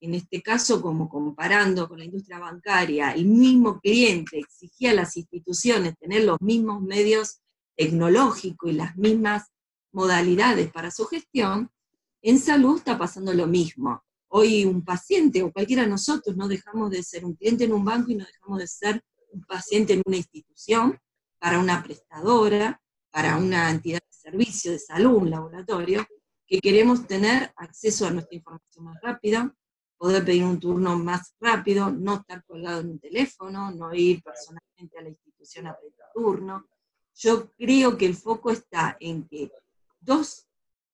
en 0.00 0.14
este 0.14 0.42
caso 0.42 0.82
como 0.82 1.08
comparando 1.08 1.88
con 1.88 1.98
la 1.98 2.04
industria 2.06 2.40
bancaria, 2.40 3.12
el 3.12 3.26
mismo 3.26 3.78
cliente 3.78 4.38
exigía 4.38 4.90
a 4.90 4.94
las 4.94 5.16
instituciones 5.16 5.96
tener 5.96 6.24
los 6.24 6.40
mismos 6.40 6.82
medios 6.82 7.40
tecnológicos 7.76 8.70
y 8.70 8.74
las 8.74 8.96
mismas 8.96 9.44
modalidades 9.92 10.70
para 10.72 10.90
su 10.90 11.06
gestión, 11.06 11.70
en 12.22 12.38
salud 12.38 12.78
está 12.78 12.98
pasando 12.98 13.32
lo 13.32 13.46
mismo. 13.46 14.02
Hoy 14.28 14.64
un 14.64 14.84
paciente 14.84 15.42
o 15.42 15.52
cualquiera 15.52 15.82
de 15.82 15.88
nosotros 15.88 16.36
no 16.36 16.48
dejamos 16.48 16.90
de 16.90 17.02
ser 17.02 17.24
un 17.24 17.34
cliente 17.34 17.64
en 17.64 17.72
un 17.72 17.84
banco 17.84 18.10
y 18.10 18.16
no 18.16 18.24
dejamos 18.24 18.58
de 18.58 18.66
ser 18.66 19.04
un 19.32 19.42
paciente 19.44 19.92
en 19.92 20.02
una 20.04 20.16
institución, 20.16 20.98
para 21.38 21.58
una 21.58 21.82
prestadora, 21.82 22.82
para 23.10 23.36
una 23.36 23.70
entidad 23.70 24.00
servicio 24.20 24.72
de 24.72 24.78
salud, 24.78 25.22
un 25.22 25.30
laboratorio, 25.30 26.06
que 26.46 26.60
queremos 26.60 27.06
tener 27.06 27.52
acceso 27.56 28.06
a 28.06 28.10
nuestra 28.10 28.36
información 28.36 28.84
más 28.84 29.00
rápida, 29.00 29.54
poder 29.96 30.24
pedir 30.24 30.44
un 30.44 30.58
turno 30.58 30.98
más 30.98 31.34
rápido, 31.40 31.90
no 31.90 32.16
estar 32.16 32.44
colgado 32.44 32.80
en 32.80 32.90
un 32.90 32.98
teléfono, 32.98 33.70
no 33.70 33.94
ir 33.94 34.22
personalmente 34.22 34.98
a 34.98 35.02
la 35.02 35.10
institución 35.10 35.66
a 35.66 35.76
pedir 35.78 35.94
turno. 36.14 36.66
Yo 37.14 37.50
creo 37.52 37.96
que 37.96 38.06
el 38.06 38.14
foco 38.14 38.50
está 38.50 38.96
en 38.98 39.28
que 39.28 39.52
dos, 40.00 40.46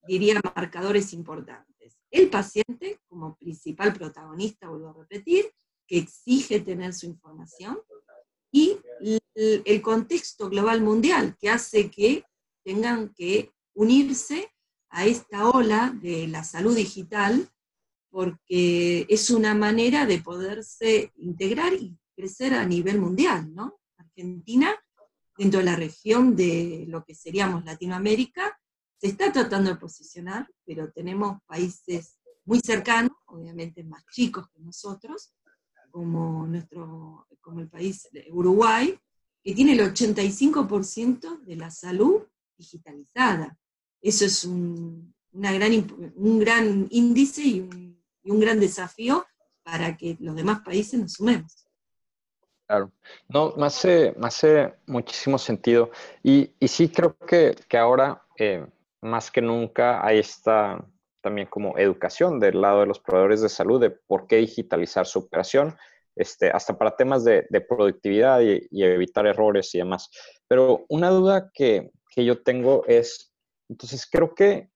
diría, 0.07 0.41
marcadores 0.55 1.13
importantes. 1.13 1.97
El 2.11 2.29
paciente 2.31 3.01
como 3.09 3.37
principal 3.37 3.93
protagonista, 3.93 4.69
vuelvo 4.69 4.91
a 4.91 4.95
repetir, 4.95 5.47
que 5.87 5.99
exige 5.99 6.61
tener 6.61 6.93
su 6.93 7.07
información, 7.07 7.79
y 8.51 8.79
el 9.35 9.83
contexto 9.83 10.49
global 10.49 10.81
mundial, 10.81 11.37
que 11.39 11.51
hace 11.51 11.91
que 11.91 12.25
tengan 12.67 13.15
que 13.15 13.53
unirse 13.75 14.53
a 14.91 15.07
esta 15.07 15.49
ola 15.49 15.97
de 16.03 16.27
la 16.27 16.43
salud 16.43 16.75
digital, 16.75 17.49
porque 18.11 19.07
es 19.09 19.31
una 19.31 19.55
manera 19.55 20.05
de 20.05 20.21
poderse 20.21 21.13
integrar 21.17 21.75
y 21.75 21.97
crecer 22.17 22.55
a 22.55 22.67
nivel 22.67 22.99
mundial, 23.01 23.55
¿no? 23.55 23.79
Argentina, 23.99 24.75
dentro 25.39 25.61
de 25.61 25.67
la 25.67 25.77
región 25.77 26.35
de 26.35 26.87
lo 26.89 27.05
que 27.05 27.15
seríamos 27.15 27.65
Latinoamérica, 27.65 28.59
se 29.01 29.09
está 29.09 29.31
tratando 29.31 29.71
de 29.71 29.77
posicionar, 29.77 30.51
pero 30.65 30.91
tenemos 30.91 31.39
países 31.47 32.19
muy 32.47 32.59
cercanos, 32.59 33.13
obviamente 33.27 33.85
más 33.85 34.05
chicos 34.11 34.49
que 34.49 34.61
nosotros, 34.61 35.35
como, 35.93 36.47
nuestro, 36.49 37.29
como 37.41 37.61
el 37.61 37.69
país 37.69 38.09
Uruguay, 38.31 38.99
que 39.45 39.55
tiene 39.55 39.75
el 39.75 39.81
85% 39.81 41.43
de 41.43 41.57
la 41.57 41.71
salud 41.71 42.23
digitalizada. 42.57 43.57
Eso 44.01 44.25
es 44.25 44.45
un, 44.45 45.15
una 45.33 45.53
gran, 45.53 46.13
un 46.17 46.39
gran 46.39 46.87
índice 46.91 47.43
y 47.43 47.61
un, 48.25 48.41
gran 48.41 48.61
desafío 48.61 49.25
para 49.63 49.97
que 49.97 50.17
los 50.21 50.35
demás 50.37 50.61
países 50.61 50.99
nos 50.99 51.13
sumemos. 51.15 51.67
Claro, 52.67 52.91
no, 53.29 53.55
me 53.57 53.67
hace, 53.67 54.75
muchísimo 54.87 55.39
sentido. 55.39 55.91
Y, 56.23 56.51
y 56.59 56.69
sí 56.69 56.89
creo 56.89 57.17
que, 57.17 57.55
que 57.69 57.79
ahora, 57.79 58.23
eh, 58.39 58.67
más 59.01 59.31
que 59.31 59.41
nunca, 59.41 60.05
hay 60.05 60.19
esta 60.19 60.85
también 61.27 61.49
como 61.49 61.77
educación 61.77 62.39
del 62.39 62.61
lado 62.61 62.83
de 62.83 62.87
los 62.87 63.01
proveedores 63.01 63.41
de 63.41 63.49
salud 63.49 63.81
de 63.81 63.91
por 63.91 64.29
qué 64.29 64.37
digitalizar 64.37 65.07
su 65.07 65.19
operación, 65.19 65.77
este, 66.15 66.51
hasta 66.51 66.79
para 66.79 66.95
temas 66.95 67.25
de, 67.25 67.45
productividad 67.69 68.43
y, 68.43 68.69
evitar 68.71 69.27
errores 69.27 69.75
y 69.75 69.79
demás. 69.79 70.09
Pero 70.47 70.85
una 70.89 71.11
duda 71.11 71.51
que, 71.53 71.91
que 72.17 72.25
yo 72.25 72.43
tengo 72.43 72.83
es, 72.89 73.35
entonces 73.69 74.09
creo 74.11 74.35
que 74.35 74.71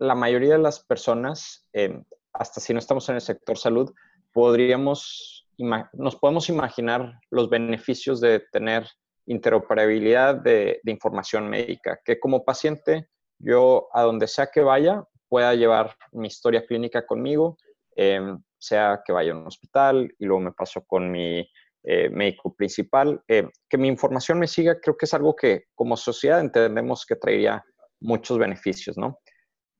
la 0.00 0.16
mayoría 0.16 0.54
de 0.54 0.62
las 0.62 0.80
personas, 0.80 1.64
eh, 1.72 2.02
hasta 2.32 2.60
si 2.60 2.72
no 2.72 2.80
estamos 2.80 3.08
en 3.08 3.14
el 3.14 3.20
sector 3.20 3.56
salud, 3.56 3.94
podríamos, 4.32 5.48
nos 5.92 6.16
podemos 6.16 6.48
imaginar 6.48 7.20
los 7.30 7.48
beneficios 7.48 8.20
de 8.20 8.40
tener 8.50 8.88
interoperabilidad 9.26 10.34
de, 10.34 10.80
información 10.86 11.48
médica, 11.48 12.00
que 12.04 12.18
como 12.18 12.44
paciente 12.44 13.08
yo 13.38 13.88
a 13.92 14.02
donde 14.02 14.26
sea 14.26 14.48
que 14.48 14.60
vaya 14.60 15.04
pueda 15.28 15.54
llevar 15.54 15.96
mi 16.10 16.26
historia 16.26 16.66
clínica 16.66 17.06
conmigo, 17.06 17.58
em, 17.94 18.42
sea 18.58 19.02
que 19.04 19.12
vaya 19.12 19.32
a 19.32 19.36
un 19.36 19.46
hospital 19.46 20.12
y 20.18 20.24
luego 20.24 20.40
me 20.40 20.52
paso 20.52 20.84
con 20.84 21.12
mi 21.12 21.48
eh, 21.88 22.08
médico 22.10 22.52
principal. 22.52 23.22
Eh, 23.28 23.48
que 23.68 23.78
mi 23.78 23.86
información 23.86 24.40
me 24.40 24.48
siga, 24.48 24.80
creo 24.80 24.96
que 24.96 25.06
es 25.06 25.14
algo 25.14 25.36
que 25.36 25.66
como 25.72 25.96
sociedad 25.96 26.40
entendemos 26.40 27.06
que 27.06 27.14
traería 27.14 27.64
muchos 28.00 28.38
beneficios, 28.38 28.98
¿no? 28.98 29.20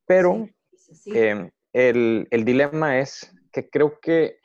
Pero 0.06 0.48
eh, 1.06 1.50
el, 1.72 2.28
el, 2.30 2.44
dilema 2.44 3.00
es 3.00 3.34
que 3.50 3.68
creo 3.68 3.98
que 3.98 4.38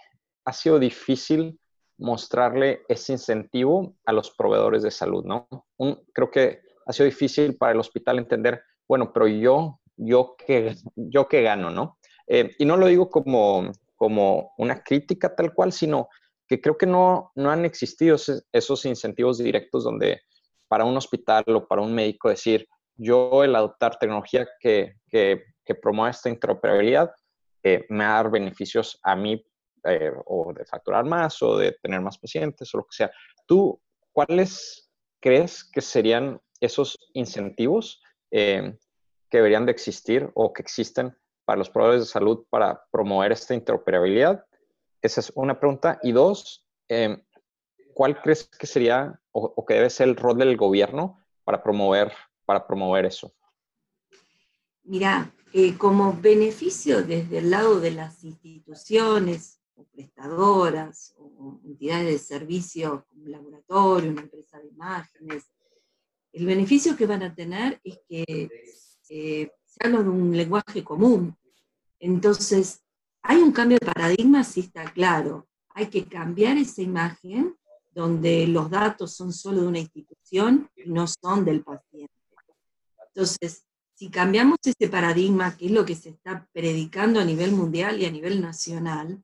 ha 0.44 0.54
sido 0.54 0.80
difícil 0.80 1.60
mostrarle 2.00 2.82
ese 2.90 3.14
incentivo 3.14 3.96
a 4.06 4.12
los 4.12 4.32
proveedores 4.32 4.82
de 4.82 4.90
salud, 4.90 5.24
¿no? 5.24 5.48
Un, 5.78 6.04
creo 6.16 6.32
que 6.32 6.62
ha 6.88 6.94
sido 6.94 7.06
difícil 7.06 7.58
para 7.58 7.74
el 7.74 7.80
hospital 7.80 8.18
entender, 8.18 8.64
bueno, 8.88 9.14
pero 9.14 9.28
yo, 9.28 9.80
yo 9.98 10.36
qué, 10.36 10.74
yo 10.96 11.28
qué 11.28 11.44
gano, 11.44 11.70
¿no? 11.70 12.00
y 12.28 12.64
no 12.64 12.78
lo 12.78 12.88
digo 12.88 13.10
como, 13.10 13.74
como 13.98 14.54
una 14.58 14.82
crítica 14.82 15.36
tal 15.36 15.54
cual, 15.54 15.74
sino 15.74 16.08
que 16.52 16.60
creo 16.60 16.78
que 16.78 16.86
no, 16.86 17.32
no 17.36 17.50
han 17.50 17.64
existido 17.64 18.18
esos 18.52 18.86
incentivos 18.86 19.38
directos 19.38 19.86
donde 19.86 20.20
para 20.68 20.84
un 20.84 20.98
hospital 20.98 21.46
o 21.48 21.66
para 21.66 21.82
un 21.82 21.96
médico 21.96 22.28
decir, 22.28 22.68
yo 22.98 23.46
el 23.46 23.56
adoptar 23.56 23.98
tecnología 23.98 24.46
que, 24.60 24.96
que, 25.08 25.46
promueva 25.82 26.10
esta 26.10 26.28
interoperabilidad 26.28 27.10
eh, 27.64 27.86
me 27.88 28.04
va 28.04 28.12
a 28.12 28.24
dar 28.24 28.32
beneficios 28.32 29.00
a 29.02 29.16
mí 29.16 29.42
eh, 29.86 30.12
o 30.26 30.52
de 30.52 30.66
facturar 30.66 31.06
más 31.06 31.42
o 31.42 31.58
de 31.58 31.72
tener 31.82 32.02
más 32.02 32.18
pacientes 32.18 32.76
o 32.76 32.80
lo 32.80 32.84
que 32.84 32.98
sea. 32.98 33.12
¿Tú 33.46 33.82
cuáles 34.12 34.92
crees 35.22 35.64
que 35.64 35.80
serían 35.80 36.42
esos 36.60 36.98
incentivos 37.14 38.02
eh, 38.30 38.78
que 39.30 39.38
deberían 39.38 39.66
de 39.66 39.72
existir 39.72 40.30
o 40.34 40.52
que 40.52 40.62
existen 40.62 41.18
para 41.46 41.60
los 41.60 41.70
proveedores 41.70 42.02
de 42.02 42.12
salud 42.12 42.46
para 42.50 42.84
promover 42.92 43.32
esta 43.32 43.54
interoperabilidad? 43.54 44.44
Esa 45.02 45.22
es 45.22 45.32
una 45.36 45.60
pregunta. 45.60 46.00
Y 46.04 46.12
dos, 46.12 46.66
em, 46.88 47.22
¿cuál 47.94 48.22
crees 48.22 48.44
que 48.46 48.68
sería 48.68 49.20
o, 49.32 49.66
que 49.66 49.76
debe 49.76 49.90
ser 49.90 50.10
el 50.10 50.16
rol 50.16 50.38
del 50.38 50.58
gobierno 50.58 51.20
para 51.44 51.64
promover, 51.64 52.12
para 52.46 52.66
promover 52.68 53.06
eso? 53.06 53.34
Mira, 54.84 55.34
eh, 55.54 55.78
como 55.78 56.14
beneficio 56.14 57.04
desde 57.04 57.40
el 57.40 57.50
lado 57.50 57.80
de 57.80 57.92
las 57.92 58.24
instituciones 58.24 59.60
o 59.76 59.86
prestadoras 59.86 61.16
o 61.18 61.60
entidades 61.66 62.06
de 62.06 62.18
servicio 62.20 63.06
como 63.08 63.24
un 63.24 63.32
laboratorio, 63.32 64.12
una 64.12 64.22
empresa 64.22 64.60
de 64.60 64.68
imágenes, 64.68 65.46
el 66.34 66.46
beneficio 66.46 66.96
que 66.96 67.06
van 67.06 67.24
a 67.24 67.34
tener 67.34 67.80
es 67.84 68.00
que 68.08 68.50
eh, 69.10 69.52
se 69.66 69.86
habla 69.86 70.04
de 70.04 70.10
un 70.10 70.36
lenguaje 70.36 70.84
común. 70.84 71.36
Entonces, 72.00 72.82
hay 73.22 73.38
un 73.38 73.52
cambio 73.52 73.78
de 73.80 73.92
paradigma, 73.92 74.44
sí 74.44 74.62
está 74.62 74.92
claro. 74.92 75.48
Hay 75.70 75.88
que 75.88 76.06
cambiar 76.06 76.58
esa 76.58 76.82
imagen 76.82 77.56
donde 77.92 78.48
los 78.48 78.70
datos 78.70 79.14
son 79.14 79.34
solo 79.34 79.62
de 79.62 79.68
una 79.68 79.80
institución 79.80 80.70
y 80.76 80.90
no 80.90 81.06
son 81.08 81.46
del 81.46 81.64
paciente. 81.64 82.14
Entonces, 83.14 83.66
si 83.94 84.10
cambiamos 84.10 84.58
ese 84.64 84.90
paradigma, 84.90 85.56
que 85.56 85.66
es 85.66 85.72
lo 85.72 85.86
que 85.86 85.96
se 85.96 86.10
está 86.10 86.48
predicando 86.54 87.20
a 87.20 87.26
nivel 87.26 87.52
mundial 87.52 88.02
y 88.02 88.06
a 88.06 88.12
nivel 88.12 88.42
nacional, 88.42 89.24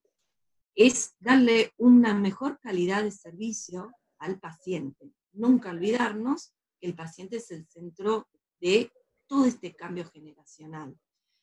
es 0.76 1.16
darle 1.20 1.74
una 1.78 2.14
mejor 2.14 2.60
calidad 2.60 3.04
de 3.04 3.12
servicio 3.12 3.92
al 4.20 4.40
paciente. 4.40 5.12
Nunca 5.32 5.72
olvidarnos 5.72 6.54
que 6.80 6.88
el 6.88 6.96
paciente 6.96 7.38
es 7.38 7.50
el 7.50 7.66
centro 7.68 8.28
de 8.60 8.92
todo 9.26 9.46
este 9.46 9.76
cambio 9.76 10.06
generacional. 10.10 10.96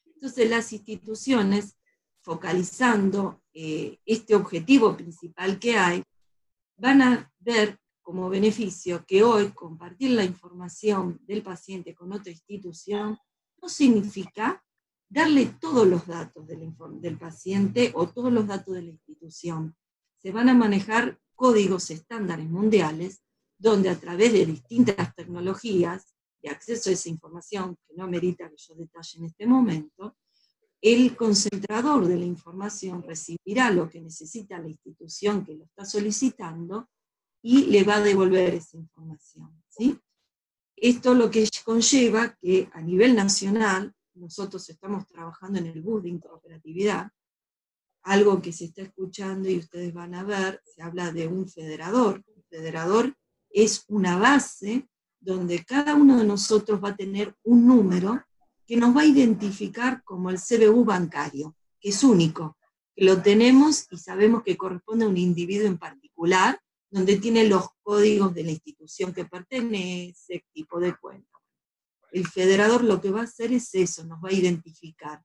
Entonces, 0.06 0.48
las 0.48 0.72
instituciones, 0.72 1.76
focalizando 2.24 3.42
eh, 3.52 3.98
este 4.06 4.34
objetivo 4.34 4.96
principal 4.96 5.58
que 5.58 5.76
hay, 5.76 6.02
van 6.76 7.02
a 7.02 7.32
ver 7.38 7.78
como 8.00 8.30
beneficio 8.30 9.04
que 9.06 9.22
hoy 9.22 9.50
compartir 9.50 10.12
la 10.12 10.24
información 10.24 11.20
del 11.26 11.42
paciente 11.42 11.94
con 11.94 12.12
otra 12.12 12.32
institución 12.32 13.18
no 13.60 13.68
significa 13.68 14.64
darle 15.08 15.46
todos 15.60 15.86
los 15.86 16.06
datos 16.06 16.46
del, 16.46 16.74
del 17.00 17.18
paciente 17.18 17.92
o 17.94 18.08
todos 18.08 18.32
los 18.32 18.46
datos 18.46 18.74
de 18.74 18.82
la 18.82 18.90
institución. 18.90 19.76
Se 20.16 20.32
van 20.32 20.48
a 20.48 20.54
manejar 20.54 21.18
códigos 21.34 21.90
estándares 21.90 22.48
mundiales 22.48 23.22
donde 23.58 23.90
a 23.90 24.00
través 24.00 24.32
de 24.32 24.46
distintas 24.46 25.14
tecnologías 25.14 26.14
de 26.42 26.50
acceso 26.50 26.88
a 26.88 26.94
esa 26.94 27.08
información, 27.08 27.76
que 27.86 27.94
no 27.94 28.04
amerita 28.04 28.48
que 28.48 28.56
yo 28.56 28.74
detalle 28.74 29.18
en 29.18 29.24
este 29.26 29.46
momento, 29.46 30.16
el 30.84 31.16
concentrador 31.16 32.06
de 32.06 32.18
la 32.18 32.26
información 32.26 33.02
recibirá 33.02 33.70
lo 33.70 33.88
que 33.88 34.02
necesita 34.02 34.58
la 34.58 34.68
institución 34.68 35.42
que 35.42 35.54
lo 35.54 35.64
está 35.64 35.86
solicitando 35.86 36.90
y 37.40 37.64
le 37.66 37.84
va 37.84 37.96
a 37.96 38.02
devolver 38.02 38.52
esa 38.52 38.76
información. 38.76 39.64
¿sí? 39.70 39.98
Esto 40.76 41.14
lo 41.14 41.30
que 41.30 41.48
conlleva 41.64 42.36
que 42.36 42.68
a 42.74 42.82
nivel 42.82 43.16
nacional, 43.16 43.94
nosotros 44.12 44.68
estamos 44.68 45.06
trabajando 45.06 45.58
en 45.58 45.68
el 45.68 45.80
bus 45.80 46.02
de 46.02 46.10
interoperatividad, 46.10 47.08
algo 48.02 48.42
que 48.42 48.52
se 48.52 48.66
está 48.66 48.82
escuchando 48.82 49.48
y 49.48 49.60
ustedes 49.60 49.94
van 49.94 50.14
a 50.14 50.22
ver, 50.22 50.60
se 50.66 50.82
habla 50.82 51.10
de 51.12 51.26
un 51.26 51.48
federador. 51.48 52.22
Un 52.26 52.42
federador 52.50 53.16
es 53.48 53.86
una 53.88 54.18
base 54.18 54.86
donde 55.18 55.64
cada 55.64 55.94
uno 55.94 56.18
de 56.18 56.26
nosotros 56.26 56.84
va 56.84 56.90
a 56.90 56.96
tener 56.96 57.34
un 57.42 57.66
número 57.66 58.22
que 58.66 58.76
nos 58.76 58.96
va 58.96 59.02
a 59.02 59.06
identificar 59.06 60.02
como 60.04 60.30
el 60.30 60.38
CBU 60.38 60.84
bancario, 60.84 61.56
que 61.80 61.90
es 61.90 62.02
único, 62.02 62.56
que 62.94 63.04
lo 63.04 63.20
tenemos 63.22 63.86
y 63.90 63.98
sabemos 63.98 64.42
que 64.42 64.56
corresponde 64.56 65.04
a 65.04 65.08
un 65.08 65.16
individuo 65.16 65.66
en 65.66 65.78
particular, 65.78 66.58
donde 66.90 67.16
tiene 67.16 67.44
los 67.48 67.66
códigos 67.82 68.34
de 68.34 68.44
la 68.44 68.52
institución 68.52 69.12
que 69.12 69.24
pertenece, 69.24 70.44
tipo 70.52 70.78
de 70.78 70.96
cuenta. 70.96 71.38
El 72.12 72.26
federador 72.28 72.84
lo 72.84 73.00
que 73.00 73.10
va 73.10 73.20
a 73.20 73.24
hacer 73.24 73.52
es 73.52 73.74
eso, 73.74 74.04
nos 74.04 74.22
va 74.22 74.28
a 74.28 74.34
identificar, 74.34 75.20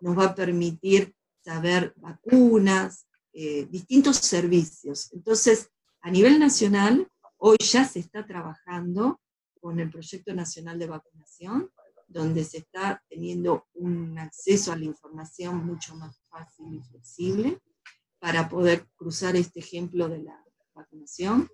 nos 0.00 0.18
va 0.18 0.26
a 0.26 0.34
permitir 0.34 1.14
saber 1.44 1.92
vacunas, 1.96 3.06
eh, 3.32 3.66
distintos 3.70 4.16
servicios. 4.16 5.12
Entonces, 5.12 5.68
a 6.00 6.10
nivel 6.10 6.38
nacional, 6.38 7.06
hoy 7.36 7.58
ya 7.58 7.84
se 7.84 8.00
está 8.00 8.26
trabajando 8.26 9.20
con 9.60 9.78
el 9.78 9.90
Proyecto 9.90 10.34
Nacional 10.34 10.78
de 10.78 10.86
Vacunación, 10.86 11.70
donde 12.10 12.44
se 12.44 12.58
está 12.58 13.02
teniendo 13.08 13.68
un 13.74 14.18
acceso 14.18 14.72
a 14.72 14.76
la 14.76 14.84
información 14.84 15.64
mucho 15.64 15.94
más 15.94 16.20
fácil 16.28 16.74
y 16.74 16.82
flexible 16.82 17.60
para 18.18 18.48
poder 18.48 18.86
cruzar 18.96 19.36
este 19.36 19.60
ejemplo 19.60 20.08
de 20.08 20.24
la 20.24 20.44
vacunación. 20.74 21.48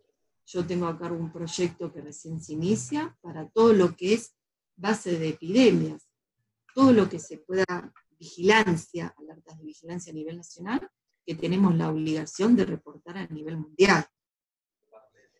Yo 0.47 0.67
tengo 0.67 0.87
a 0.87 0.99
cargo 0.99 1.19
un 1.19 1.31
proyecto 1.31 1.93
que 1.93 2.01
recién 2.01 2.41
se 2.41 2.55
inicia 2.55 3.17
para 3.21 3.49
todo 3.51 3.75
lo 3.75 3.95
que 3.95 4.15
es 4.15 4.35
base 4.77 5.19
de 5.19 5.29
epidemias, 5.29 6.09
todo 6.75 6.93
lo 6.93 7.09
que 7.09 7.19
se 7.19 7.39
pueda 7.39 7.93
vigilancia, 8.19 9.15
alertas 9.19 9.59
de 9.59 9.65
vigilancia 9.65 10.11
a 10.11 10.15
nivel 10.15 10.39
nacional, 10.39 10.91
que 11.27 11.35
tenemos 11.35 11.75
la 11.75 11.91
obligación 11.91 12.57
de 12.57 12.65
reportar 12.65 13.19
a 13.19 13.27
nivel 13.27 13.59
mundial. 13.59 14.07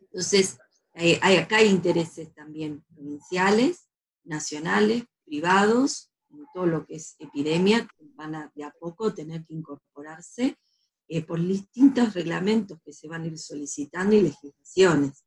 Entonces, 0.01 0.59
hay, 0.93 1.37
acá 1.37 1.57
hay 1.57 1.69
intereses 1.69 2.35
también 2.35 2.85
provinciales, 2.95 3.89
nacionales, 4.27 5.05
privados, 5.25 6.11
en 6.31 6.45
todo 6.53 6.67
lo 6.67 6.87
que 6.87 6.97
es 6.97 7.17
epidemia, 7.19 7.89
van 8.15 8.35
a 8.35 8.53
de 8.55 8.65
a 8.65 8.73
poco 8.79 9.15
tener 9.15 9.45
que 9.47 9.55
incorporarse 9.55 10.57
eh, 11.09 11.23
por 11.25 11.41
distintos 11.41 12.15
reglamentos 12.15 12.79
que 12.85 12.93
se 12.93 13.09
van 13.09 13.23
a 13.23 13.27
ir 13.27 13.39
solicitando 13.39 14.17
y 14.17 14.23
legislaciones. 14.23 15.25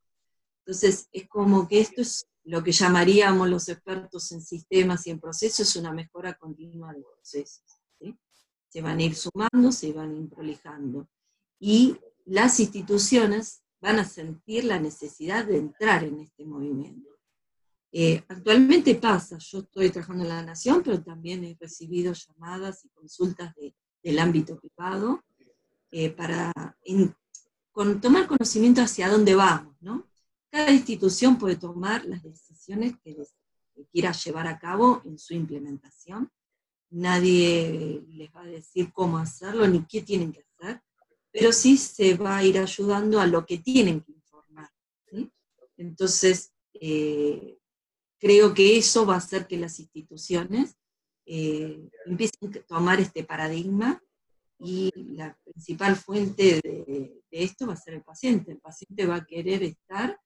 Entonces, 0.66 1.08
es 1.12 1.28
como 1.28 1.68
que 1.68 1.80
esto 1.80 2.02
es 2.02 2.28
lo 2.44 2.64
que 2.64 2.72
llamaríamos 2.72 3.50
los 3.50 3.70
expertos 3.70 4.32
en 4.32 4.42
sistemas 4.42 5.08
y 5.08 5.12
en 5.12 5.20
procesos, 5.20 5.76
una 5.76 5.94
mejora 5.94 6.34
continua 6.34 6.94
de 6.94 7.04
procesos. 7.04 7.64
Se 8.68 8.82
van 8.82 9.00
a 9.00 9.04
ir 9.04 9.16
sumando, 9.16 9.72
se 9.72 9.94
van 9.94 10.12
a 10.12 10.18
ir 10.18 10.30
prolijando. 10.30 11.10
Y 11.60 11.98
las 12.26 12.60
instituciones 12.60 13.64
van 13.82 14.00
a 14.00 14.06
sentir 14.06 14.66
la 14.66 14.80
necesidad 14.80 15.46
de 15.46 15.58
entrar 15.58 16.04
en 16.04 16.20
este 16.20 16.46
movimiento. 16.46 17.19
Eh, 17.92 18.24
actualmente 18.28 18.94
pasa, 18.96 19.38
yo 19.40 19.60
estoy 19.60 19.90
trabajando 19.90 20.24
en 20.24 20.30
la 20.30 20.44
Nación, 20.44 20.84
pero 20.84 21.02
también 21.02 21.44
he 21.44 21.58
recibido 21.60 22.14
llamadas 22.14 22.86
y 22.86 22.90
consultas 22.90 23.56
del 24.04 24.20
ámbito 24.20 24.60
privado 24.60 25.24
eh, 25.92 26.12
para 26.12 26.52
con, 27.72 28.00
tomar 28.00 28.28
conocimiento 28.28 28.82
hacia 28.82 29.10
dónde 29.10 29.34
vamos. 29.34 29.76
¿no? 29.82 30.08
Cada 30.52 30.72
institución 30.72 31.38
puede 31.38 31.56
tomar 31.56 32.06
las 32.06 32.22
decisiones 32.22 32.94
que, 33.04 33.16
que 33.76 33.86
quiera 33.92 34.12
llevar 34.12 34.48
a 34.48 34.60
cabo 34.60 35.02
en 35.06 35.18
su 35.18 35.34
implementación. 35.34 36.32
Nadie 36.92 38.04
les 38.10 38.30
va 38.36 38.42
a 38.42 38.48
decir 38.48 38.92
cómo 38.94 39.18
hacerlo 39.18 39.68
ni 39.68 39.84
qué 39.86 40.02
tienen 40.02 40.32
que 40.32 40.42
hacer, 40.42 40.82
pero 41.32 41.52
sí 41.52 41.78
se 41.78 42.16
va 42.16 42.38
a 42.38 42.44
ir 42.44 42.58
ayudando 42.60 43.20
a 43.20 43.28
lo 43.28 43.46
que 43.46 43.60
tienen 43.60 44.02
que 44.02 44.12
informar. 44.12 44.70
Entonces, 45.78 46.52
eh, 46.74 47.59
creo 48.20 48.54
que 48.54 48.78
eso 48.78 49.06
va 49.06 49.16
a 49.16 49.20
hacer 49.20 49.48
que 49.48 49.58
las 49.58 49.80
instituciones 49.80 50.76
eh, 51.26 51.90
empiecen 52.06 52.56
a 52.56 52.62
tomar 52.68 53.00
este 53.00 53.24
paradigma 53.24 54.02
y 54.60 54.92
la 55.16 55.38
principal 55.44 55.96
fuente 55.96 56.60
de, 56.62 57.24
esto 57.32 57.68
va 57.68 57.74
a 57.74 57.78
ser 57.78 57.94
el 57.94 58.04
paciente. 58.04 58.52
El 58.52 58.60
paciente 58.60 59.06
va 59.06 59.16
a 59.18 59.26
querer 59.26 59.64
estar 59.64 60.20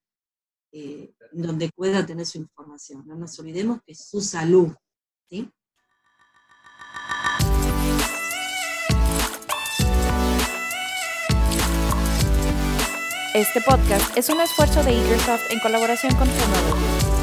eh, 0.72 1.14
donde 1.32 1.70
pueda 1.76 2.06
tener 2.06 2.26
su 2.26 2.40
información. 2.40 3.04
No 3.06 3.16
nos 3.16 3.38
olvidemos 3.40 3.80
que 3.86 3.92
es 3.92 4.08
su 4.08 4.22
salud. 4.22 4.74
Este 13.36 13.62
podcast 13.62 14.16
es 14.16 14.30
un 14.30 14.40
esfuerzo 14.42 14.84
de 14.84 14.92
Eagersoft 14.92 15.52
en 15.52 15.60
colaboración 15.60 16.16
con 16.16 16.28
Technology 16.28 17.23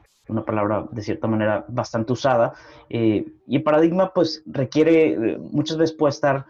una 0.31 0.45
palabra 0.45 0.87
de 0.91 1.01
cierta 1.01 1.27
manera 1.27 1.65
bastante 1.67 2.13
usada, 2.13 2.53
eh, 2.89 3.25
y 3.45 3.55
el 3.55 3.63
paradigma 3.63 4.13
pues 4.13 4.43
requiere, 4.45 5.11
eh, 5.11 5.37
muchas 5.37 5.77
veces 5.77 5.95
puede 5.95 6.11
estar 6.11 6.45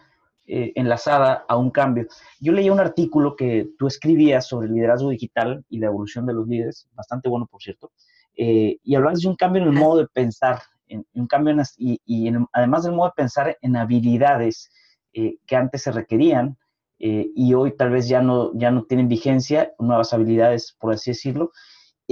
enlazada 0.54 1.46
a 1.48 1.56
un 1.56 1.72
cambio. 1.72 2.08
Yo 2.42 2.52
leí 2.52 2.70
un 2.70 2.82
artículo 2.82 3.38
que 3.38 3.70
tú 3.78 3.88
escribías 3.88 4.50
sobre 4.50 4.68
el 4.68 4.74
liderazgo 4.74 5.10
digital 5.10 5.64
y 5.70 5.80
la 5.80 5.88
evolución 5.88 6.26
de 6.26 6.34
los 6.34 6.46
líderes, 6.46 6.90
bastante 6.94 7.30
bueno 7.30 7.48
por 7.50 7.62
cierto, 7.62 7.92
y 8.36 8.96
hablabas 8.96 9.22
de 9.22 9.30
un 9.30 9.38
cambio 9.38 9.62
en 9.62 9.70
el 9.70 9.74
modo 9.74 10.00
de 10.00 10.08
pensar, 10.08 10.60
en, 10.88 11.06
un 11.14 11.28
cambio 11.28 11.56
y, 11.78 12.34
además 12.52 12.84
del 12.84 12.92
modo 12.92 13.10
de 13.10 13.14
pensar 13.16 13.58
en 13.62 13.78
habilidades 13.78 14.70
que 15.14 15.56
antes 15.56 15.84
se 15.84 15.92
requerían 15.94 16.58
eh, 17.04 17.32
y 17.36 17.56
hoy 17.56 17.76
tal 17.76 17.90
vez 17.90 18.08
ya 18.08 18.22
no, 18.22 18.52
ya 18.54 18.70
no 18.70 18.84
tienen 18.84 19.08
vigencia, 19.08 19.74
nuevas 19.80 20.14
habilidades, 20.14 20.78
por 20.80 20.94
así 20.94 21.10
decirlo. 21.10 21.52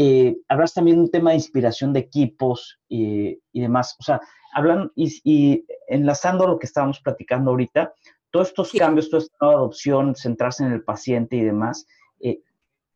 Eh, 0.01 0.37
hablas 0.47 0.73
también 0.73 0.95
de 0.95 1.03
un 1.03 1.11
tema 1.11 1.31
de 1.31 1.35
inspiración 1.35 1.91
de 1.91 1.99
equipos 1.99 2.79
y 2.87 3.37
demás. 3.51 3.97
O 3.99 4.03
sea, 4.03 4.21
hablan 4.53 4.89
y, 4.95 5.65
enlazando 5.89 6.47
lo 6.47 6.57
que 6.57 6.67
estábamos 6.67 7.01
platicando 7.01 7.51
ahorita, 7.51 7.93
todos 8.31 8.47
estos 8.47 8.71
cambios, 8.71 9.09
toda 9.09 9.23
esta 9.23 9.35
nueva 9.41 9.59
adopción, 9.59 10.15
centrarse 10.15 10.63
en 10.63 10.71
el 10.71 10.85
paciente 10.85 11.35
y 11.35 11.43
demás, 11.43 11.85
eh, 12.21 12.39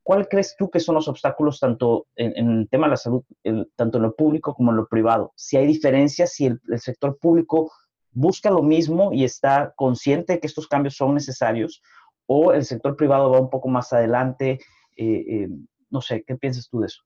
¿cuál 0.02 0.30
crees 0.30 0.56
tú 0.58 0.70
que 0.70 0.80
son 0.80 0.96
los 0.96 1.10
obstáculos 1.10 1.60
tanto 1.60 2.08
en, 2.16 2.60
el 2.62 2.70
tema 2.70 2.88
de 2.88 2.92
la 2.92 2.98
salud, 2.98 3.24
tanto 3.76 3.98
en 3.98 4.04
lo 4.04 4.16
público 4.16 4.54
como 4.54 4.72
en 4.72 4.78
lo 4.78 4.88
privado? 4.88 5.34
Si 5.36 5.58
hay 5.58 5.68
diferencias, 5.68 6.32
si 6.32 6.46
el, 6.46 6.62
el 6.70 6.80
sector 6.80 7.18
público 7.20 7.70
busca 8.12 8.50
lo 8.50 8.64
mismo 8.64 9.12
y 9.12 9.26
está 9.26 9.74
consciente 9.76 10.34
de 10.34 10.40
que 10.40 10.48
estos 10.48 10.70
cambios 10.70 10.96
son 10.96 11.16
necesarios, 11.16 11.82
o 12.28 12.54
el 12.54 12.64
sector 12.64 12.96
privado 12.96 13.30
va 13.30 13.42
un 13.42 13.50
poco 13.50 13.68
más 13.68 13.92
adelante. 13.92 14.60
Eh, 14.96 15.26
eh, 15.28 15.50
no 15.94 16.02
sé, 16.02 16.24
¿qué 16.28 16.36
piensas 16.36 16.68
tú 16.68 16.82
de 16.82 16.88
eso? 16.88 17.04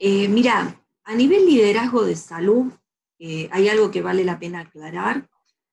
Eh, 0.00 0.26
mira, 0.26 0.84
a 1.04 1.14
nivel 1.14 1.46
liderazgo 1.46 2.04
de 2.04 2.16
salud, 2.16 2.72
hay 3.50 3.68
algo 3.68 3.90
que 3.90 4.02
vale 4.02 4.22
la 4.24 4.38
pena 4.38 4.60
aclarar. 4.60 5.28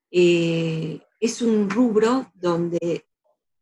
es 0.09 1.41
un 1.41 1.69
rubro 1.69 2.31
donde 2.33 3.05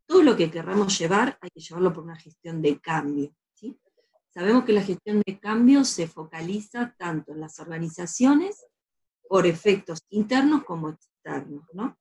todo 0.05 0.21
lo 0.21 0.35
que 0.35 0.51
querramos 0.51 0.97
llevar 0.99 1.39
hay 1.41 1.49
que 1.49 1.59
llevarlo 1.59 1.93
por 1.93 2.03
una 2.03 2.17
gestión 2.17 2.61
de 2.61 2.79
cambio. 2.79 3.33
Sabemos 4.31 4.63
que 4.63 4.73
la 4.73 4.83
gestión 4.83 5.21
de 5.25 5.39
cambio 5.39 5.83
se 5.83 6.07
focaliza 6.07 6.95
tanto 6.97 7.31
en 7.31 7.41
las 7.41 7.59
organizaciones 7.59 8.63
por 9.27 9.47
efectos 9.47 9.99
internos 10.09 10.63
como 10.63 10.89
externos, 10.89 11.63
¿no? 11.73 11.97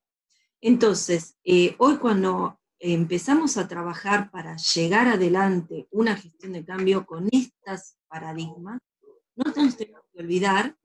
Entonces, 0.61 1.37
eh, 1.45 1.75
hoy 1.79 1.97
cuando 1.97 2.58
empezamos 2.79 3.57
a 3.57 3.67
trabajar 3.67 4.31
para 4.31 4.57
llegar 4.57 5.09
adelante 5.09 5.89
una 5.91 6.17
gestión 6.17 6.53
de 6.53 6.65
cambio 6.65 7.07
con 7.07 7.29
estas 7.33 7.97
paradigmas, 8.09 8.81
no 9.37 9.53
tenemos 9.53 9.77
que 9.77 9.93
olvidar 10.17 10.77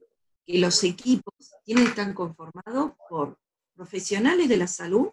que 0.45 0.59
los 0.59 0.83
equipos 0.83 1.33
tienen 1.63 1.87
estar 1.87 2.13
conformados 2.13 2.93
por 3.09 3.37
profesionales 3.75 4.49
de 4.49 4.57
la 4.57 4.67
salud, 4.67 5.09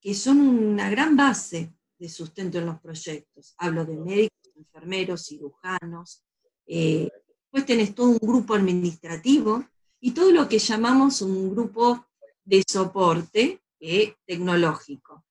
que 0.00 0.14
son 0.14 0.40
una 0.40 0.90
gran 0.90 1.16
base 1.16 1.72
de 1.98 2.08
sustento 2.08 2.58
en 2.58 2.66
los 2.66 2.80
proyectos. 2.80 3.54
Hablo 3.58 3.84
de 3.84 3.96
médicos, 3.96 4.52
enfermeros, 4.56 5.26
cirujanos. 5.26 6.22
Eh, 6.66 7.10
después 7.26 7.66
tenés 7.66 7.94
todo 7.94 8.08
un 8.08 8.18
grupo 8.18 8.54
administrativo 8.54 9.64
y 10.00 10.12
todo 10.12 10.30
lo 10.30 10.48
que 10.48 10.58
llamamos 10.58 11.22
un 11.22 11.50
grupo 11.50 12.06
de 12.44 12.62
soporte 12.66 13.62
eh, 13.80 14.14
tecnológico. 14.26 15.24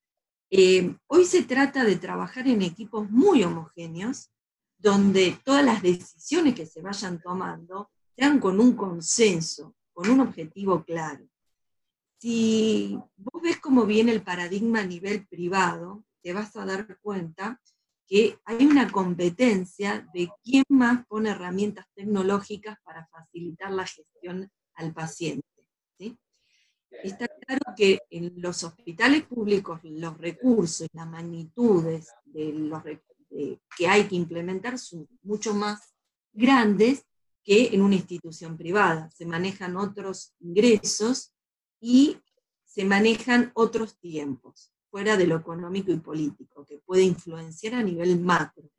Eh, 0.49 0.95
hoy 1.07 1.25
se 1.25 1.43
trata 1.43 1.83
de 1.83 1.97
trabajar 1.97 2.47
en 2.47 2.61
equipos 2.61 3.09
muy 3.09 3.43
homogéneos, 3.43 4.31
donde 4.77 5.37
todas 5.43 5.65
las 5.65 5.81
decisiones 5.81 6.55
que 6.55 6.65
se 6.65 6.81
vayan 6.81 7.19
tomando 7.21 7.89
sean 8.15 8.39
con 8.39 8.59
un 8.59 8.75
consenso, 8.75 9.75
con 9.93 10.09
un 10.09 10.21
objetivo 10.21 10.83
claro. 10.83 11.27
Si 12.19 12.97
vos 13.17 13.41
ves 13.43 13.59
cómo 13.59 13.85
viene 13.85 14.11
el 14.11 14.23
paradigma 14.23 14.79
a 14.81 14.85
nivel 14.85 15.27
privado, 15.27 16.03
te 16.21 16.33
vas 16.33 16.55
a 16.55 16.65
dar 16.65 16.97
cuenta 17.01 17.61
que 18.07 18.39
hay 18.45 18.65
una 18.65 18.89
competencia 18.89 20.07
de 20.13 20.29
quién 20.43 20.63
más 20.69 21.05
pone 21.07 21.29
herramientas 21.29 21.85
tecnológicas 21.93 22.77
para 22.83 23.05
facilitar 23.07 23.71
la 23.71 23.85
gestión 23.85 24.49
al 24.75 24.93
paciente. 24.93 25.56
Está 27.03 27.27
claro 27.27 27.75
que 27.75 27.99
en 28.09 28.33
los 28.41 28.63
hospitales 28.63 29.23
públicos 29.23 29.79
los 29.83 30.17
recursos, 30.17 30.87
las 30.93 31.07
magnitudes 31.07 32.07
de 32.25 32.53
los, 32.53 32.81
que 33.77 33.87
hay 33.87 34.07
que 34.07 34.15
implementar 34.15 34.79
son 34.79 35.07
mucho 35.21 35.53
más 35.53 35.93
grandes 36.33 37.03
que 37.43 37.67
en 37.67 37.81
una 37.81 37.95
institución 37.95 38.57
privada. 38.57 39.09
Se 39.11 39.25
manejan 39.25 39.77
otros 39.77 40.33
ingresos 40.39 41.33
y 41.79 42.17
se 42.65 42.85
manejan 42.85 43.51
otros 43.53 43.97
tiempos, 43.99 44.71
fuera 44.89 45.17
de 45.17 45.27
lo 45.27 45.35
económico 45.35 45.91
y 45.91 45.97
político, 45.97 46.65
que 46.65 46.79
puede 46.79 47.03
influenciar 47.03 47.75
a 47.75 47.83
nivel 47.83 48.19
macro 48.19 48.69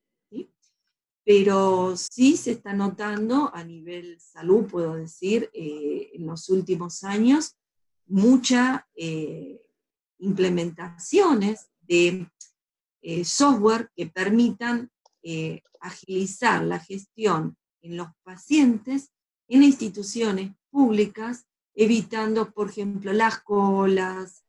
pero 1.28 1.94
sí 1.94 2.38
se 2.38 2.52
está 2.52 2.72
notando 2.72 3.54
a 3.54 3.62
nivel 3.62 4.18
salud, 4.18 4.64
puedo 4.64 4.94
decir, 4.94 5.50
eh, 5.52 6.08
en 6.14 6.26
los 6.26 6.48
últimos 6.48 7.04
años, 7.04 7.57
muchas 8.08 8.82
eh, 8.94 9.60
implementaciones 10.18 11.70
de 11.80 12.30
eh, 13.02 13.24
software 13.24 13.90
que 13.96 14.06
permitan 14.06 14.90
agilizar 15.80 16.64
la 16.64 16.78
gestión 16.78 17.58
en 17.82 17.98
los 17.98 18.08
pacientes 18.22 19.10
en 19.46 19.62
instituciones 19.62 20.52
públicas, 20.70 21.44
evitando, 21.74 22.50
por 22.50 22.70
ejemplo, 22.70 23.12
las 23.12 23.38
colas, 23.42 24.42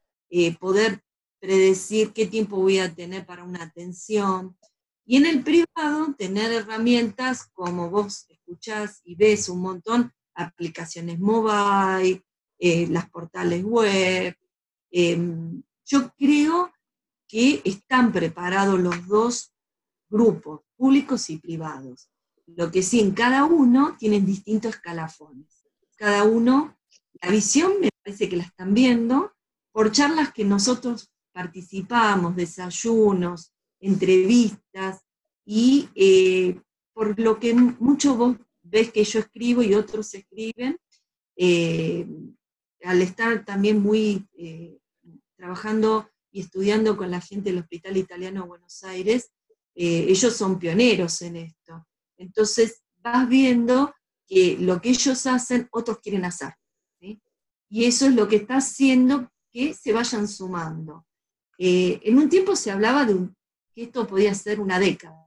poder 0.60 1.04
predecir 1.41 2.13
qué 2.13 2.28
tiempo 2.28 2.56
voy 2.56 2.80
a 2.80 2.95
tener 2.95 3.26
para 3.26 3.43
una 3.43 3.63
atención, 3.63 4.56
y 5.10 5.17
en 5.17 5.26
el 5.26 5.41
privado, 5.43 6.13
tener 6.19 6.52
herramientas 6.54 7.50
como 7.54 7.89
vos 7.89 8.28
escuchás 8.30 9.02
y 9.04 9.15
ves 9.15 9.50
un 9.50 9.60
montón, 9.60 10.13
aplicaciones 10.36 11.17
mobile, 11.19 12.22
eh, 12.60 12.88
las 12.88 13.10
portales 13.10 13.63
web. 13.63 14.36
Em, 14.91 15.63
yo 15.86 16.13
creo 16.17 16.72
que 17.28 17.62
están 17.63 18.12
preparados 18.12 18.80
los 18.80 19.08
dos 19.08 19.54
grupos, 20.10 20.62
públicos 20.76 21.30
y 21.30 21.38
privados. 21.38 22.10
Lo 22.45 22.72
que 22.72 22.82
sí, 22.82 23.00
en 23.00 23.12
cada 23.12 23.45
uno 23.45 23.95
tienen 23.98 24.26
distintos 24.26 24.76
escalafones. 24.76 25.63
Cada 25.95 26.24
uno, 26.24 26.78
la 27.22 27.30
visión 27.30 27.74
me 27.80 27.89
parece 28.04 28.30
que 28.30 28.38
la 28.38 28.43
están 28.43 28.74
viendo 28.74 29.34
por 29.72 29.91
charlas 29.91 30.34
que 30.34 30.43
nosotros 30.43 31.12
participamos, 31.32 32.36
desayunos, 32.36 33.54
entrevistas, 33.80 35.06
y 35.45 35.89
eh, 35.95 36.62
por 36.93 37.19
lo 37.19 37.39
que 37.39 37.54
mucho 37.54 38.15
vos 38.15 38.38
ves 38.62 38.91
que 38.91 39.04
yo 39.04 39.19
escribo 39.19 39.63
y 39.63 39.74
otros 39.74 40.13
escriben, 40.13 40.78
eh, 41.36 42.08
al 42.84 43.02
estar 43.02 43.46
también 43.46 43.82
muy 43.82 44.28
eh, 44.38 44.80
trabajando 45.36 46.10
y 46.32 46.42
estudiando 46.42 46.96
con 46.98 47.12
la 47.12 47.22
gente 47.22 47.50
del 47.50 47.60
Hospital 47.60 47.98
Italiano 47.98 48.42
de 48.42 48.48
Buenos 48.48 48.84
Aires, 48.84 49.32
ellos 49.76 50.36
son 50.36 50.60
pioneros 50.60 51.22
en 51.22 51.38
esto. 51.38 51.88
Entonces 52.18 52.82
vas 52.98 53.30
viendo 53.30 53.94
que 54.28 54.58
lo 54.60 54.82
que 54.82 54.89
ellos 54.89 55.26
hacen, 55.26 55.70
otros 55.72 56.00
quieren 56.00 56.26
hacer. 56.26 56.54
Y 57.70 57.86
eso 57.86 58.08
es 58.08 58.15
lo 58.15 58.28
que 58.28 58.38
está 58.38 58.58
haciendo 58.58 59.32
que 59.52 59.74
se 59.74 59.94
vayan 59.94 60.28
sumando. 60.28 61.06
en 61.58 62.18
un 62.18 62.30
tiempo 62.30 62.56
se 62.56 62.72
hablaba 62.72 63.06
de 63.06 63.30
que 63.74 63.84
esto 63.84 64.08
podía 64.08 64.34
ser 64.34 64.60
una 64.60 64.80
década. 64.80 65.26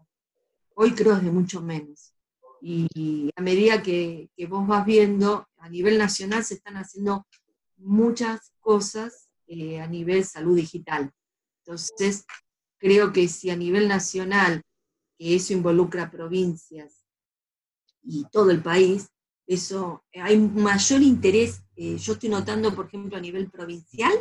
Hoy 0.74 0.92
creo 0.92 1.16
es 1.16 1.24
de 1.24 1.30
mucho 1.30 1.60
menos. 1.60 2.14
Y 2.60 3.30
a 3.36 3.42
medida 3.42 3.82
que, 3.82 4.30
vos 4.48 4.66
vas 4.66 4.84
viendo, 4.84 5.48
a 5.58 5.68
nivel 5.68 5.98
nacional 5.98 6.44
se 6.44 6.54
están 6.54 6.76
haciendo 6.76 7.26
muchas 7.82 8.52
cosas 8.60 9.28
eh, 9.46 9.80
a 9.80 9.86
nivel 9.86 10.24
salud 10.24 10.56
digital. 10.56 11.12
Entonces, 11.58 12.24
creo 12.78 13.12
que 13.12 13.28
si 13.28 13.50
a 13.50 13.56
nivel 13.56 13.88
nacional, 13.88 14.62
que 15.18 15.36
eso 15.36 15.52
involucra 15.52 16.10
provincias 16.10 17.04
y 18.02 18.24
todo 18.30 18.50
el 18.50 18.62
país, 18.62 19.08
eso 19.46 20.04
hay 20.14 20.38
mayor 20.38 21.02
interés. 21.02 21.62
Eh, 21.76 21.98
yo 21.98 22.14
estoy 22.14 22.28
notando, 22.28 22.74
por 22.74 22.86
ejemplo, 22.86 23.16
a 23.16 23.20
nivel 23.20 23.50
provincial, 23.50 24.12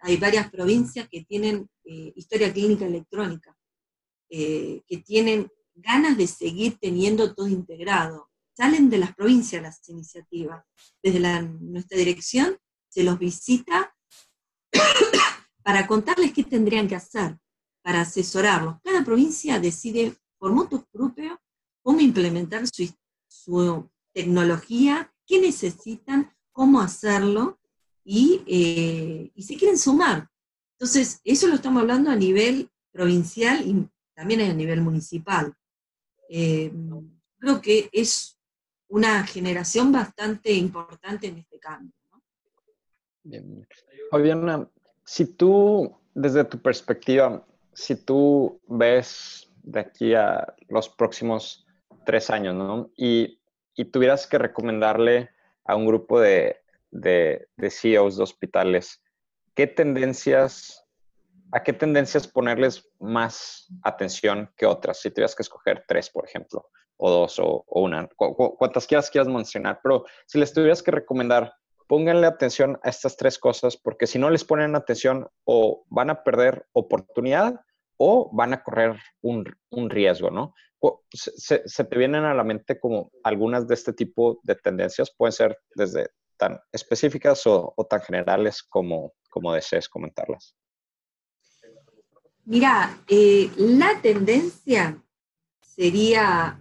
hay 0.00 0.16
varias 0.16 0.50
provincias 0.50 1.08
que 1.08 1.24
tienen 1.24 1.68
eh, 1.84 2.12
historia 2.16 2.52
clínica 2.52 2.86
electrónica, 2.86 3.56
que 4.28 5.04
tienen 5.06 5.48
ganas 5.74 6.18
de 6.18 6.26
seguir 6.26 6.78
teniendo 6.80 7.32
todo 7.34 7.46
integrado. 7.46 8.28
Salen 8.56 8.90
de 8.90 8.98
las 8.98 9.14
provincias 9.14 9.62
las 9.62 9.88
iniciativas. 9.88 10.64
Desde 11.00 11.20
nuestra 11.42 11.96
dirección 11.96 12.58
se 12.96 13.04
los 13.04 13.18
visita 13.18 13.94
para 15.62 15.86
contarles 15.86 16.32
qué 16.32 16.44
tendrían 16.44 16.88
que 16.88 16.96
hacer, 16.96 17.38
para 17.82 18.00
asesorarlos. 18.00 18.76
Cada 18.82 19.04
provincia 19.04 19.60
decide 19.60 20.16
por 20.38 20.52
motos 20.52 20.84
propios 20.90 21.36
cómo 21.82 22.00
implementar 22.00 22.64
su, 23.28 23.90
tecnología, 24.14 25.12
qué 25.26 25.38
necesitan, 25.38 26.34
cómo 26.52 26.80
hacerlo 26.80 27.60
y, 28.02 28.42
eh, 28.46 29.30
y 29.34 29.42
si 29.42 29.58
quieren 29.58 29.76
sumar. 29.76 30.30
Entonces, 30.78 31.20
eso 31.22 31.48
lo 31.48 31.56
estamos 31.56 31.82
hablando 31.82 32.10
a 32.10 32.16
nivel 32.16 32.70
provincial 32.92 33.60
y 33.68 33.86
también 34.14 34.40
a 34.40 34.54
nivel 34.54 34.80
municipal. 34.80 35.52
Eh, 36.30 36.72
creo 37.38 37.60
que 37.60 37.90
es 37.92 38.38
una 38.88 39.26
generación 39.26 39.92
bastante 39.92 40.54
importante 40.54 41.26
en 41.26 41.36
este 41.36 41.58
cambio. 41.58 41.92
Bien. 43.26 43.66
si 45.04 45.26
tú, 45.26 45.96
desde 46.14 46.44
tu 46.44 46.60
perspectiva, 46.60 47.44
si 47.72 47.96
tú 47.96 48.60
ves 48.68 49.50
de 49.62 49.80
aquí 49.80 50.14
a 50.14 50.54
los 50.68 50.88
próximos 50.88 51.66
tres 52.04 52.30
años, 52.30 52.54
¿no? 52.54 52.90
Y, 52.96 53.40
tuvieras 53.92 54.26
que 54.26 54.38
recomendarle 54.38 55.28
a 55.64 55.76
un 55.76 55.86
grupo 55.86 56.18
de, 56.18 56.56
de, 56.90 57.46
de 57.56 57.70
CEOs 57.70 58.16
de 58.16 58.22
hospitales, 58.22 59.02
¿qué 59.54 59.66
tendencias 59.66 60.86
¿a 61.52 61.62
qué 61.62 61.72
tendencias 61.72 62.26
ponerles 62.26 62.88
más 62.98 63.68
atención 63.82 64.50
que 64.56 64.66
otras? 64.66 65.00
Si 65.00 65.10
tuvieras 65.10 65.34
que 65.34 65.42
escoger 65.42 65.84
tres, 65.86 66.10
por 66.10 66.26
ejemplo, 66.26 66.68
o 66.96 67.10
dos, 67.10 67.38
o, 67.38 67.64
una, 67.68 68.08
cuantas 68.16 68.86
quieras 68.86 69.10
quieras 69.10 69.28
mencionar, 69.28 69.80
pero 69.82 70.04
si 70.26 70.38
les 70.38 70.52
tuvieras 70.52 70.82
que 70.82 70.90
recomendar, 70.90 71.54
pónganle 71.86 72.26
atención 72.26 72.78
a 72.82 72.88
estas 72.88 73.16
tres 73.16 73.38
cosas, 73.38 73.76
porque 73.76 74.06
si 74.06 74.18
no 74.18 74.30
les 74.30 74.44
ponen 74.44 74.76
atención, 74.76 75.28
o 75.44 75.84
van 75.88 76.10
a 76.10 76.22
perder 76.22 76.66
oportunidad 76.72 77.60
o 77.98 78.30
van 78.32 78.52
a 78.52 78.62
correr 78.62 79.00
un, 79.22 79.46
riesgo, 79.88 80.30
¿no? 80.30 80.54
Se, 81.10 81.58
te 81.58 81.98
vienen 81.98 82.24
a 82.24 82.34
la 82.34 82.44
mente 82.44 82.78
como 82.78 83.10
algunas 83.22 83.66
de 83.66 83.74
este 83.74 83.92
tipo 83.92 84.38
de 84.42 84.54
tendencias, 84.54 85.12
pueden 85.16 85.32
ser 85.32 85.58
desde 85.74 86.10
tan 86.36 86.60
específicas 86.72 87.46
o, 87.46 87.74
tan 87.88 88.02
generales 88.02 88.62
como, 88.62 89.14
como 89.30 89.52
desees 89.54 89.88
comentarlas. 89.88 90.54
Mira, 92.44 92.98
eh, 93.08 93.50
la 93.56 94.00
tendencia 94.02 95.02
sería 95.60 96.60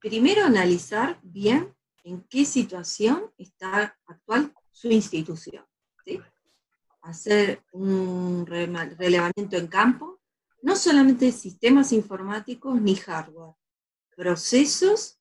primero 0.00 0.44
analizar 0.44 1.18
bien 1.22 1.74
en 2.04 2.22
qué 2.22 2.44
situación 2.44 3.32
está 3.38 3.96
actual 4.06 4.52
su 4.72 4.88
institución. 4.88 5.64
Hacer 7.02 7.64
un 7.72 8.44
relevamiento 8.46 9.56
en 9.56 9.66
campo, 9.68 10.20
no 10.62 10.76
solamente 10.76 11.26
de 11.26 11.32
sistemas 11.32 11.92
informáticos 11.92 12.80
ni 12.80 12.94
hardware, 12.94 13.54
procesos 14.14 15.18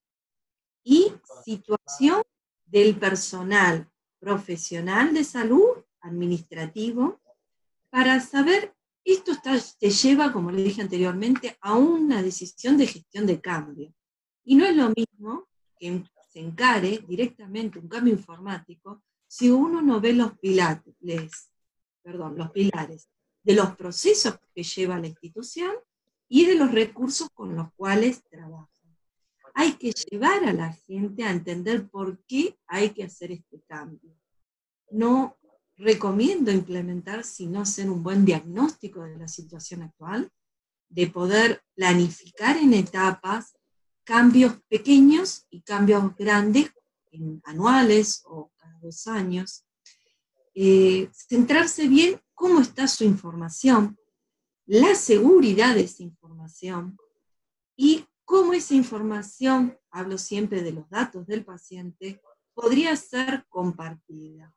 y 0.83 1.13
situación 1.45 2.21
del 2.65 2.97
personal 2.97 3.89
profesional 4.19 5.13
de 5.13 5.23
salud, 5.23 5.83
administrativo, 6.01 7.21
para 7.89 8.19
saber 8.19 8.75
esto 9.03 9.31
te 9.79 9.89
lleva, 9.89 10.31
como 10.31 10.51
le 10.51 10.63
dije 10.63 10.81
anteriormente, 10.81 11.57
a 11.61 11.75
una 11.75 12.21
decisión 12.21 12.77
de 12.77 12.87
gestión 12.87 13.25
de 13.25 13.41
cambio. 13.41 13.93
Y 14.43 14.55
no 14.55 14.65
es 14.65 14.75
lo 14.75 14.89
mismo 14.89 15.47
que 15.77 16.03
se 16.29 16.39
encare 16.39 17.03
directamente 17.07 17.79
un 17.79 17.87
cambio 17.87 18.13
informático 18.13 19.03
si 19.27 19.49
uno 19.49 19.81
no 19.81 19.99
ve 19.99 20.13
los 20.13 20.37
pilares, 20.37 21.51
perdón, 22.01 22.37
los 22.37 22.51
pilares 22.51 23.09
de 23.43 23.55
los 23.55 23.75
procesos 23.75 24.39
que 24.53 24.63
lleva 24.63 24.99
la 24.99 25.07
institución 25.07 25.73
y 26.27 26.45
de 26.45 26.55
los 26.55 26.71
recursos 26.71 27.29
con 27.33 27.55
los 27.55 27.73
cuales 27.73 28.23
trabaja. 28.29 28.69
Hay 29.55 29.73
que 29.73 29.91
llevar 29.91 30.43
a 30.45 30.53
la 30.53 30.71
gente 30.71 31.23
a 31.23 31.31
entender 31.31 31.89
por 31.89 32.23
qué 32.25 32.57
hay 32.67 32.91
que 32.91 33.03
hacer 33.03 33.31
este 33.31 33.61
cambio. 33.67 34.15
No 34.91 35.37
recomiendo 35.75 36.51
implementar 36.51 37.23
si 37.23 37.47
no 37.47 37.61
hacer 37.61 37.89
un 37.89 38.03
buen 38.03 38.25
diagnóstico 38.25 39.03
de 39.03 39.17
la 39.17 39.27
situación 39.27 39.81
actual, 39.81 40.31
de 40.89 41.07
poder 41.07 41.63
planificar 41.75 42.57
en 42.57 42.73
etapas 42.73 43.55
cambios 44.09 44.59
pequeños 44.67 45.45
y 45.51 45.61
cambios 45.61 46.15
grandes, 46.15 46.71
anuales 47.43 48.23
o 48.25 48.51
cada 48.57 48.79
dos 48.79 49.05
años. 49.05 49.67
Eh, 50.55 51.11
centrarse 51.13 51.87
bien 51.87 52.19
cómo 52.33 52.59
está 52.59 52.87
su 52.87 53.03
información, 53.03 53.99
la 54.65 54.95
seguridad 54.95 55.75
de 55.75 55.81
esa 55.81 56.01
información 56.01 56.97
y 57.75 58.07
cómo 58.25 58.53
esa 58.53 58.73
información, 58.73 59.77
hablo 59.91 60.17
siempre 60.17 60.63
de 60.63 60.71
los 60.71 60.89
datos 60.89 61.27
del 61.27 61.45
paciente, 61.45 62.19
podría 62.55 62.95
ser 62.95 63.45
compartida 63.47 64.55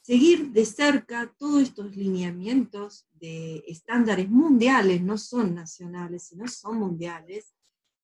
seguir 0.00 0.50
de 0.50 0.66
cerca 0.66 1.32
todos 1.38 1.62
estos 1.62 1.94
lineamientos 1.94 3.06
de 3.12 3.62
estándares 3.68 4.28
mundiales, 4.28 5.00
no 5.00 5.16
son 5.16 5.54
nacionales, 5.54 6.24
sino 6.24 6.48
son 6.48 6.78
mundiales, 6.78 7.54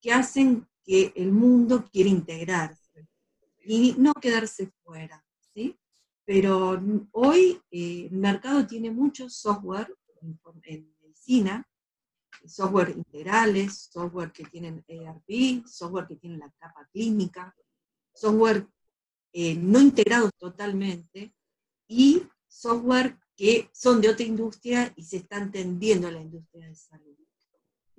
que 0.01 0.13
hacen 0.13 0.67
que 0.85 1.13
el 1.17 1.33
mundo 1.33 1.89
quiera 1.91 2.11
integrarse 2.11 3.09
y 3.65 3.95
no 3.99 4.15
quedarse 4.15 4.73
fuera. 4.83 5.25
¿sí? 5.55 5.79
Pero 6.25 6.81
hoy 7.13 7.61
eh, 7.71 8.09
el 8.11 8.19
mercado 8.19 8.67
tiene 8.67 8.91
mucho 8.91 9.29
software 9.29 9.95
en, 10.23 10.39
medicina, 11.01 11.67
software 12.47 12.91
integrales, 12.91 13.89
software 13.91 14.33
que 14.33 14.45
tienen 14.45 14.85
ERP, 14.87 15.67
software 15.67 16.07
que 16.07 16.17
tienen 16.17 16.41
la 16.41 16.51
capa 16.59 16.89
clínica, 16.93 17.55
software 18.15 18.67
eh, 19.33 19.55
no 19.57 19.81
integrados 19.81 20.31
totalmente, 20.39 21.35
y 21.87 22.23
software 22.47 23.19
que 23.37 23.71
son 23.73 24.01
de 24.01 24.09
otra 24.11 24.25
industria 24.25 24.93
y 24.97 25.05
se 25.05 25.19
están 25.19 25.51
tendiendo 25.51 26.09
a 26.09 26.13
la 26.13 26.21
industria 26.21 26.67
de 26.67 26.75
salud. 26.75 27.17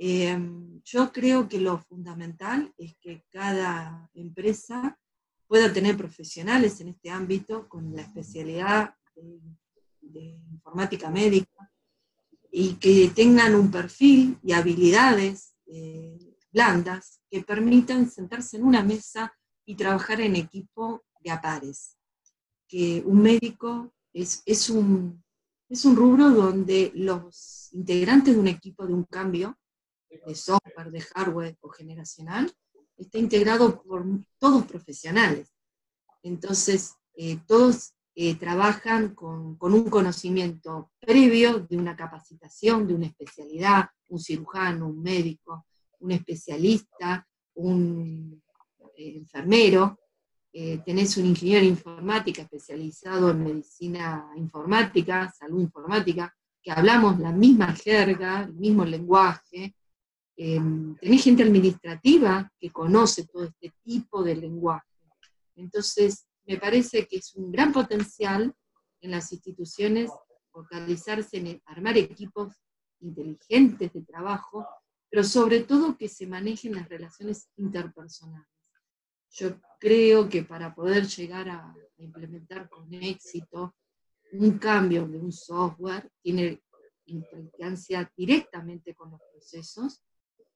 Em, 0.01 0.81
yo 0.85 1.11
creo 1.11 1.49
que 1.49 1.59
lo 1.59 1.77
fundamental 1.77 2.73
es 2.77 2.95
que 3.01 3.25
cada 3.29 4.09
empresa 4.13 4.97
pueda 5.45 5.73
tener 5.73 5.97
profesionales 5.97 6.79
en 6.79 6.87
este 6.87 7.09
ámbito 7.09 7.67
con 7.67 7.93
la 7.93 8.03
especialidad 8.03 8.95
de, 10.01 10.39
informática 10.53 11.09
médica 11.09 11.69
y 12.49 12.75
que 12.75 13.11
tengan 13.13 13.55
un 13.55 13.69
perfil 13.69 14.37
y 14.41 14.53
habilidades 14.53 15.55
eh, 15.67 16.17
blandas 16.49 17.19
que 17.29 17.43
permitan 17.43 18.09
sentarse 18.09 18.55
en 18.55 18.63
una 18.63 18.81
mesa 18.81 19.33
y 19.65 19.75
trabajar 19.75 20.21
en 20.21 20.37
equipo 20.37 21.03
de 21.19 21.31
a 21.31 21.41
pares. 21.41 21.97
Que 22.69 23.03
un 23.05 23.21
médico 23.21 23.93
es, 24.13 24.43
es, 24.45 24.69
un, 24.69 25.21
es 25.67 25.83
un 25.83 25.97
rubro 25.97 26.29
donde 26.29 26.93
los 26.95 27.67
integrantes 27.73 28.33
de 28.33 28.39
un 28.39 28.47
equipo 28.47 28.87
de 28.87 28.93
un 28.93 29.03
cambio 29.03 29.57
de 30.09 30.35
software, 30.35 30.91
de 30.91 31.01
hardware 31.01 31.57
o 31.61 31.69
generacional, 31.69 32.51
está 32.97 33.17
integrado 33.17 33.81
por 33.81 34.05
todos 34.37 34.65
profesionales. 34.65 35.53
Entonces, 36.23 36.95
eh, 37.15 37.39
todos 37.47 37.93
eh, 38.15 38.35
trabajan 38.35 39.15
con, 39.15 39.57
un 39.61 39.89
conocimiento 39.89 40.91
previo 40.99 41.59
de 41.59 41.77
una 41.77 41.95
capacitación, 41.95 42.85
de 42.85 42.95
una 42.95 43.05
especialidad, 43.05 43.89
un 44.09 44.19
cirujano, 44.19 44.87
un 44.87 45.01
médico, 45.01 45.65
un 45.99 46.11
especialista, 46.11 47.25
un 47.53 48.43
eh, 48.97 49.15
enfermero, 49.15 49.99
eh, 50.51 50.79
tenés 50.83 51.15
un 51.17 51.27
ingeniero 51.27 51.65
informática 51.65 52.41
especializado 52.41 53.29
en 53.29 53.43
medicina 53.43 54.31
informática, 54.35 55.31
salud 55.31 55.61
informática, 55.61 56.35
que 56.61 56.71
hablamos 56.71 57.19
la 57.19 57.31
misma 57.31 57.73
jerga, 57.73 58.43
el 58.43 58.55
mismo 58.55 58.83
lenguaje. 58.83 59.75
Tenés 60.39 61.21
gente 61.21 61.43
administrativa 61.43 62.49
que 62.57 62.71
conoce 62.71 63.27
todo 63.27 63.43
este 63.43 63.73
tipo 63.83 64.23
de 64.23 64.37
lenguaje. 64.37 64.87
Entonces, 65.57 66.27
me 66.45 66.57
parece 66.57 67.05
que 67.07 67.17
es 67.17 67.35
un 67.35 67.51
gran 67.51 67.73
potencial 67.73 68.55
en 69.01 69.11
las 69.11 69.33
instituciones 69.33 70.09
focalizarse 70.49 71.37
en 71.37 71.61
armar 71.65 71.97
equipos 71.97 72.55
inteligentes 73.01 73.91
de 73.91 74.01
trabajo, 74.03 74.65
pero 75.09 75.25
sobre 75.25 75.59
todo 75.63 75.97
que 75.97 76.07
se 76.07 76.25
manejen 76.25 76.75
las 76.75 76.87
relaciones 76.87 77.49
interpersonales. 77.57 78.47
Yo 79.31 79.59
creo 79.77 80.29
que 80.29 80.43
para 80.43 80.73
poder 80.73 81.05
llegar 81.05 81.49
a, 81.49 81.75
implementar 81.97 82.69
con 82.69 82.93
éxito 82.93 83.75
un 84.31 84.57
cambio 84.57 85.05
de 85.05 85.17
un 85.17 85.33
software, 85.33 86.09
tiene 86.21 86.63
implicancia 87.07 88.09
directamente 88.15 88.95
con 88.95 89.11
los 89.11 89.19
procesos 89.33 90.01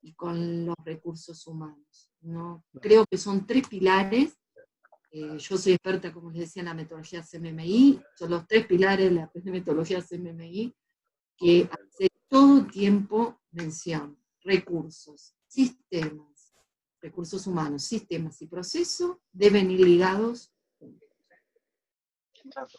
y 0.03 0.13
con 0.13 0.65
los 0.65 0.75
recursos 0.85 1.47
humanos. 1.47 2.09
¿no? 2.21 2.65
Creo 2.81 3.05
que 3.09 3.17
son 3.17 3.47
tres 3.47 3.67
pilares. 3.67 4.37
Eh, 5.11 5.37
yo 5.37 5.57
soy 5.57 5.73
experta, 5.73 6.11
como 6.11 6.29
les 6.31 6.41
decía, 6.41 6.61
en 6.61 6.67
la 6.67 6.73
metodología 6.73 7.23
CMMI. 7.23 8.01
Son 8.17 8.29
los 8.29 8.47
tres 8.47 8.67
pilares 8.67 9.09
de 9.09 9.15
la 9.15 9.31
metodología 9.45 10.01
CMMI. 10.01 10.75
que 11.37 11.69
hace 11.71 12.09
todo 12.27 12.65
tiempo 12.67 13.41
mención, 13.51 14.17
recursos, 14.41 15.35
sistemas, 15.47 16.53
recursos 17.01 17.45
humanos, 17.47 17.83
sistemas 17.83 18.41
y 18.41 18.47
procesos 18.47 19.17
deben 19.31 19.71
ir 19.71 19.81
ligados. 19.81 20.51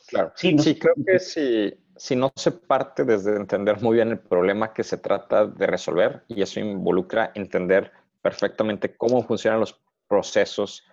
Claro, 0.09 0.33
sí, 0.37 0.59
sí 0.59 0.79
creo 0.79 0.95
que 1.07 1.19
si, 1.19 1.73
si 1.97 2.17
no 2.17 2.33
se 2.35 2.53
parte 2.53 3.05
desde 3.05 3.37
entender 3.37 3.81
muy 3.81 3.97
bien 3.97 4.11
el 4.11 4.19
problema 4.19 4.73
que 4.73 4.85
se 4.85 4.99
trata 4.99 5.47
de 5.47 5.67
resolver, 5.67 6.25
y 6.29 6.43
eso 6.43 6.61
involucra 6.61 7.33
entender 7.35 7.93
perfectamente 8.23 8.97
cómo 8.97 9.23
funcionan 9.23 9.61
los 9.61 9.81
procesos 10.09 10.87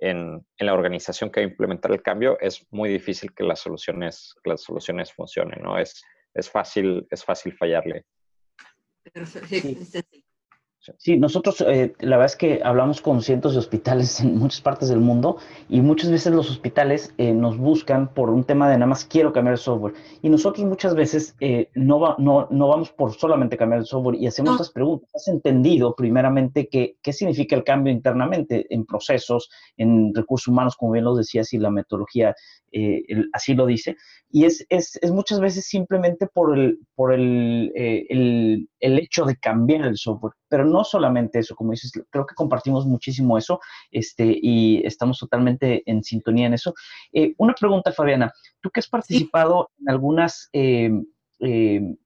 en, 0.00 0.44
en, 0.56 0.66
la 0.66 0.74
organización 0.74 1.30
que 1.30 1.40
va 1.40 1.46
a 1.46 1.50
implementar 1.50 1.92
el 1.92 2.02
cambio, 2.02 2.38
es 2.40 2.66
muy 2.70 2.90
difícil 2.90 3.32
que 3.34 3.44
las 3.44 3.60
soluciones, 3.60 4.34
que 4.42 4.50
las 4.50 4.62
soluciones 4.62 5.12
funcionen, 5.12 5.62
¿no? 5.62 5.78
Es, 5.78 6.02
es, 6.34 6.50
fácil, 6.50 7.06
es 7.10 7.24
fácil 7.24 7.54
fallarle. 7.56 8.04
Perfecto. 9.12 9.48
Sí, 9.48 10.24
nosotros 11.18 11.60
eh, 11.60 11.94
la 12.00 12.16
verdad 12.16 12.32
es 12.32 12.36
que 12.36 12.60
hablamos 12.64 13.00
con 13.00 13.22
cientos 13.22 13.52
de 13.52 13.58
hospitales 13.58 14.20
en 14.20 14.36
muchas 14.36 14.60
partes 14.60 14.88
del 14.88 15.00
mundo 15.00 15.38
y 15.68 15.80
muchas 15.80 16.10
veces 16.10 16.32
los 16.32 16.50
hospitales 16.50 17.14
eh, 17.18 17.32
nos 17.32 17.58
buscan 17.58 18.12
por 18.14 18.30
un 18.30 18.44
tema 18.44 18.68
de 18.68 18.76
nada 18.76 18.86
más 18.86 19.04
quiero 19.04 19.32
cambiar 19.32 19.54
el 19.54 19.58
software 19.58 19.94
y 20.22 20.28
nosotros 20.28 20.66
muchas 20.66 20.94
veces 20.94 21.36
eh, 21.40 21.70
no, 21.74 22.00
va, 22.00 22.16
no, 22.18 22.48
no, 22.50 22.68
vamos 22.68 22.90
por 22.90 23.12
solamente 23.14 23.56
cambiar 23.56 23.80
el 23.80 23.86
software 23.86 24.16
y 24.16 24.26
hacemos 24.26 24.52
estas 24.52 24.70
preguntas. 24.70 25.10
¿Has 25.14 25.28
entendido 25.28 25.94
primeramente 25.94 26.68
qué, 26.68 26.96
qué 27.02 27.12
significa 27.12 27.56
el 27.56 27.64
cambio 27.64 27.92
internamente 27.92 28.66
en 28.70 28.84
procesos, 28.84 29.48
en 29.76 30.14
recursos 30.14 30.48
humanos, 30.48 30.76
como 30.76 30.92
bien 30.92 31.04
lo 31.04 31.14
decías, 31.14 31.52
y 31.52 31.58
la 31.58 31.70
metodología 31.70 32.34
así 33.32 33.54
lo 33.54 33.66
dice? 33.66 33.96
Y 34.30 34.44
es, 34.44 34.66
es, 34.68 34.98
es, 35.00 35.10
muchas 35.10 35.40
veces 35.40 35.66
simplemente 35.66 36.26
por, 36.26 36.58
el, 36.58 36.78
por 36.94 37.14
el, 37.14 37.72
el, 37.74 38.68
el 38.80 38.98
hecho 38.98 39.24
de 39.24 39.36
cambiar 39.36 39.86
el 39.86 39.96
software, 39.96 40.34
pero 40.48 40.64
no 40.64 40.77
solamente 40.84 41.38
eso, 41.38 41.54
como 41.54 41.72
dices, 41.72 41.92
creo 42.10 42.26
que 42.26 42.34
compartimos 42.34 42.86
muchísimo 42.86 43.38
eso 43.38 43.60
este, 43.90 44.38
y 44.40 44.84
estamos 44.86 45.18
totalmente 45.18 45.82
en 45.86 46.02
sintonía 46.02 46.46
en 46.46 46.54
eso. 46.54 46.74
Eh, 47.12 47.34
una 47.38 47.54
pregunta, 47.54 47.92
Fabiana, 47.92 48.32
tú 48.60 48.70
que 48.70 48.80
has 48.80 48.88
participado 48.88 49.70
en 49.80 49.90
algunas 49.90 50.48
eh, 50.52 50.90
eh, 51.40 51.96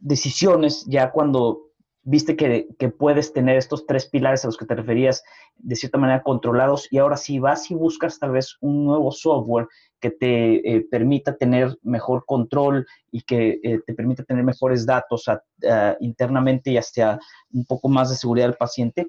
decisiones 0.00 0.84
ya 0.88 1.10
cuando 1.10 1.62
viste 2.02 2.36
que, 2.36 2.68
que, 2.78 2.88
puedes 2.88 3.32
tener 3.32 3.56
estos 3.56 3.84
tres 3.84 4.06
pilares 4.06 4.44
a 4.44 4.48
los 4.48 4.56
que 4.56 4.64
te 4.64 4.76
referías 4.76 5.24
de 5.56 5.74
cierta 5.74 5.98
manera 5.98 6.22
controlados 6.22 6.86
y 6.92 6.98
ahora 6.98 7.16
si 7.16 7.40
vas 7.40 7.68
y 7.70 7.74
buscas 7.74 8.20
tal 8.20 8.30
vez 8.30 8.56
un 8.60 8.84
nuevo 8.84 9.10
software 9.10 9.66
que 10.00 10.10
te 10.10 10.76
eh, 10.76 10.86
permita 10.90 11.36
tener 11.36 11.78
mejor 11.82 12.24
control 12.26 12.86
y 13.10 13.22
que 13.22 13.60
eh, 13.62 13.80
te 13.86 13.94
permita 13.94 14.24
tener 14.24 14.44
mejores 14.44 14.86
datos 14.86 15.24
internamente 16.00 16.70
y 16.70 16.76
hasta 16.76 17.18
un 17.52 17.64
poco 17.64 17.88
más 17.88 18.10
de 18.10 18.16
seguridad 18.16 18.46
del 18.46 18.56
paciente. 18.56 19.08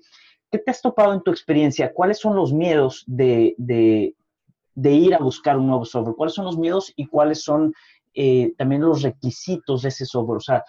¿Qué 0.50 0.60
te 0.60 0.71
has 0.71 0.82
topado 0.82 1.13
en 1.13 1.21
tu 1.21 1.32
experiencia? 1.32 1.93
¿Cuáles 1.93 2.19
son 2.19 2.36
los 2.36 2.54
miedos 2.54 3.04
de, 3.06 3.54
de, 3.58 4.91
ir 4.91 5.13
a 5.13 5.19
buscar 5.19 5.58
un 5.58 5.67
nuevo 5.67 5.84
software? 5.84 6.15
¿Cuáles 6.15 6.36
son 6.36 6.45
los 6.45 6.58
miedos 6.58 6.93
y 6.95 7.08
cuáles 7.08 7.43
son 7.43 7.73
eh, 8.13 8.54
también 8.58 8.82
los 8.82 9.02
requisitos 9.02 9.82
de 9.82 9.89
ese 9.89 10.06
software? 10.06 10.38
O 10.38 10.41
sea, 10.41 10.63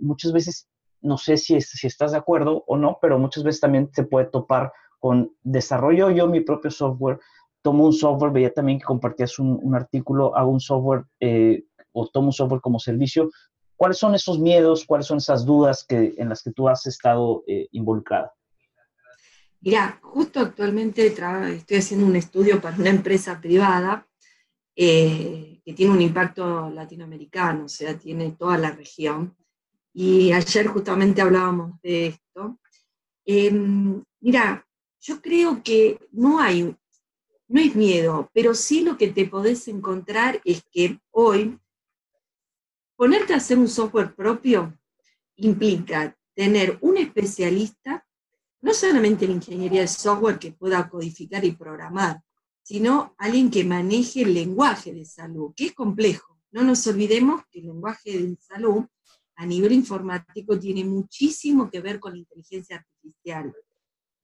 muchas 0.00 0.32
veces, 0.32 0.68
no 1.00 1.16
sé 1.16 1.38
si, 1.38 1.58
si 1.62 1.86
estás 1.86 2.12
de 2.12 2.18
acuerdo 2.18 2.62
o 2.66 2.76
no, 2.76 2.98
pero 3.00 3.18
muchas 3.18 3.42
veces 3.42 3.60
también 3.62 3.88
se 3.92 4.04
puede 4.04 4.26
topar 4.26 4.70
con 4.98 5.32
desarrollo 5.42 6.10
yo 6.10 6.26
mi 6.26 6.40
propio 6.40 6.70
software, 6.70 7.20
tomo 7.62 7.84
un 7.86 7.92
software, 7.92 8.32
veía 8.32 8.52
también 8.52 8.78
que 8.78 8.84
compartías 8.84 9.38
un, 9.38 9.74
artículo, 9.74 10.36
hago 10.36 10.50
un 10.50 10.60
software 10.60 11.04
eh, 11.20 11.64
o 11.92 12.08
tomo 12.08 12.28
un 12.28 12.32
software 12.32 12.60
como 12.60 12.78
servicio. 12.78 13.30
¿Cuáles 13.76 13.98
son 13.98 14.14
esos 14.14 14.38
miedos, 14.38 14.84
cuáles 14.86 15.06
son 15.06 15.18
esas 15.18 15.44
dudas 15.44 15.84
que, 15.86 16.14
en 16.16 16.28
las 16.28 16.42
que 16.42 16.52
tú 16.52 16.68
has 16.68 16.86
estado 16.86 17.44
eh, 17.46 17.68
involucrada? 17.72 18.32
Mira, 19.60 19.98
justo 20.02 20.40
actualmente 20.40 21.06
estoy 21.06 21.76
haciendo 21.76 22.06
un 22.06 22.16
estudio 22.16 22.60
para 22.60 22.76
una 22.76 22.90
empresa 22.90 23.40
privada 23.40 24.06
eh, 24.76 25.60
que 25.64 25.72
tiene 25.72 25.92
un 25.92 26.02
impacto 26.02 26.70
latinoamericano, 26.70 27.64
o 27.64 27.68
sea, 27.68 27.98
tiene 27.98 28.32
toda 28.32 28.58
la 28.58 28.70
región. 28.70 29.34
Y 29.92 30.32
ayer 30.32 30.66
justamente 30.66 31.22
hablábamos 31.22 31.80
de 31.82 32.08
esto. 32.08 32.58
Em, 33.24 34.04
mira, 34.20 34.64
yo 35.00 35.20
creo 35.20 35.62
que 35.62 35.98
no 36.12 36.38
hay 36.38 36.76
no 37.48 37.60
es 37.60 37.76
miedo, 37.76 38.30
pero 38.32 38.54
sí 38.54 38.82
lo 38.82 38.96
que 38.96 39.08
te 39.08 39.26
podés 39.26 39.68
encontrar 39.68 40.40
es 40.44 40.64
que 40.70 40.98
hoy 41.10 41.58
ponerte 42.96 43.34
a 43.34 43.36
hacer 43.36 43.58
un 43.58 43.68
software 43.68 44.14
propio 44.14 44.76
implica 45.36 46.16
tener 46.34 46.78
un 46.80 46.96
especialista, 46.96 48.06
no 48.60 48.74
solamente 48.74 49.26
en 49.26 49.32
ingeniería 49.32 49.82
de 49.82 49.88
software 49.88 50.38
que 50.38 50.52
pueda 50.52 50.88
codificar 50.88 51.44
y 51.44 51.52
programar, 51.52 52.22
sino 52.62 53.14
alguien 53.18 53.50
que 53.50 53.64
maneje 53.64 54.22
el 54.22 54.34
lenguaje 54.34 54.92
de 54.92 55.04
salud, 55.04 55.52
que 55.54 55.66
es 55.66 55.72
complejo. 55.74 56.40
No 56.50 56.64
nos 56.64 56.86
olvidemos 56.86 57.42
que 57.50 57.60
el 57.60 57.66
lenguaje 57.66 58.18
de 58.18 58.36
salud 58.40 58.84
a 59.36 59.46
nivel 59.46 59.72
informático 59.72 60.58
tiene 60.58 60.84
muchísimo 60.84 61.70
que 61.70 61.80
ver 61.80 62.00
con 62.00 62.12
la 62.12 62.18
inteligencia 62.18 62.76
artificial. 62.76 63.54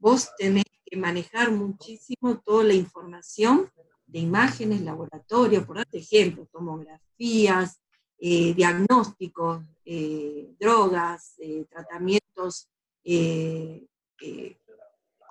Vos 0.02 0.30
tenés 0.36 0.64
manejar 0.96 1.52
muchísimo 1.52 2.40
toda 2.44 2.64
la 2.64 2.74
información 2.74 3.70
de 4.04 4.18
imágenes, 4.18 4.80
laboratorio, 4.80 5.64
por 5.64 5.78
ejemplo, 5.92 6.48
tomografías, 6.50 7.80
eh, 8.18 8.52
diagnósticos, 8.52 9.64
eh, 9.84 10.50
drogas, 10.58 11.34
eh, 11.38 11.66
tratamientos 11.70 12.68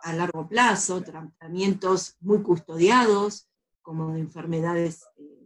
a 0.04 0.14
largo 0.14 0.48
plazo, 0.48 1.04
tratamientos 1.04 2.16
muy 2.22 2.42
custodiados, 2.42 3.50
como 3.82 4.14
de 4.14 4.22
enfermedades 4.22 5.04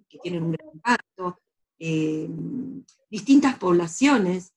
que 0.08 0.20
tienen 0.20 0.44
un 0.44 0.52
gran 0.52 0.70
impacto, 0.72 1.40
distintas 3.10 3.58
poblaciones, 3.58 4.54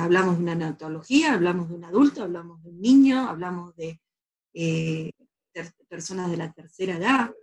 hablamos 0.00 0.36
de 0.36 0.42
una 0.42 0.54
neonatología, 0.54 1.34
hablamos 1.34 1.68
de 1.68 1.74
un 1.74 1.84
adulto, 1.84 2.22
hablamos 2.22 2.62
de 2.62 2.70
un 2.70 2.80
niño, 2.80 3.28
hablamos 3.28 3.76
de 3.76 4.00
eh, 4.54 5.12
personas 5.88 6.30
de 6.30 6.36
la 6.36 6.52
tercera 6.52 6.96
edad. 6.96 7.34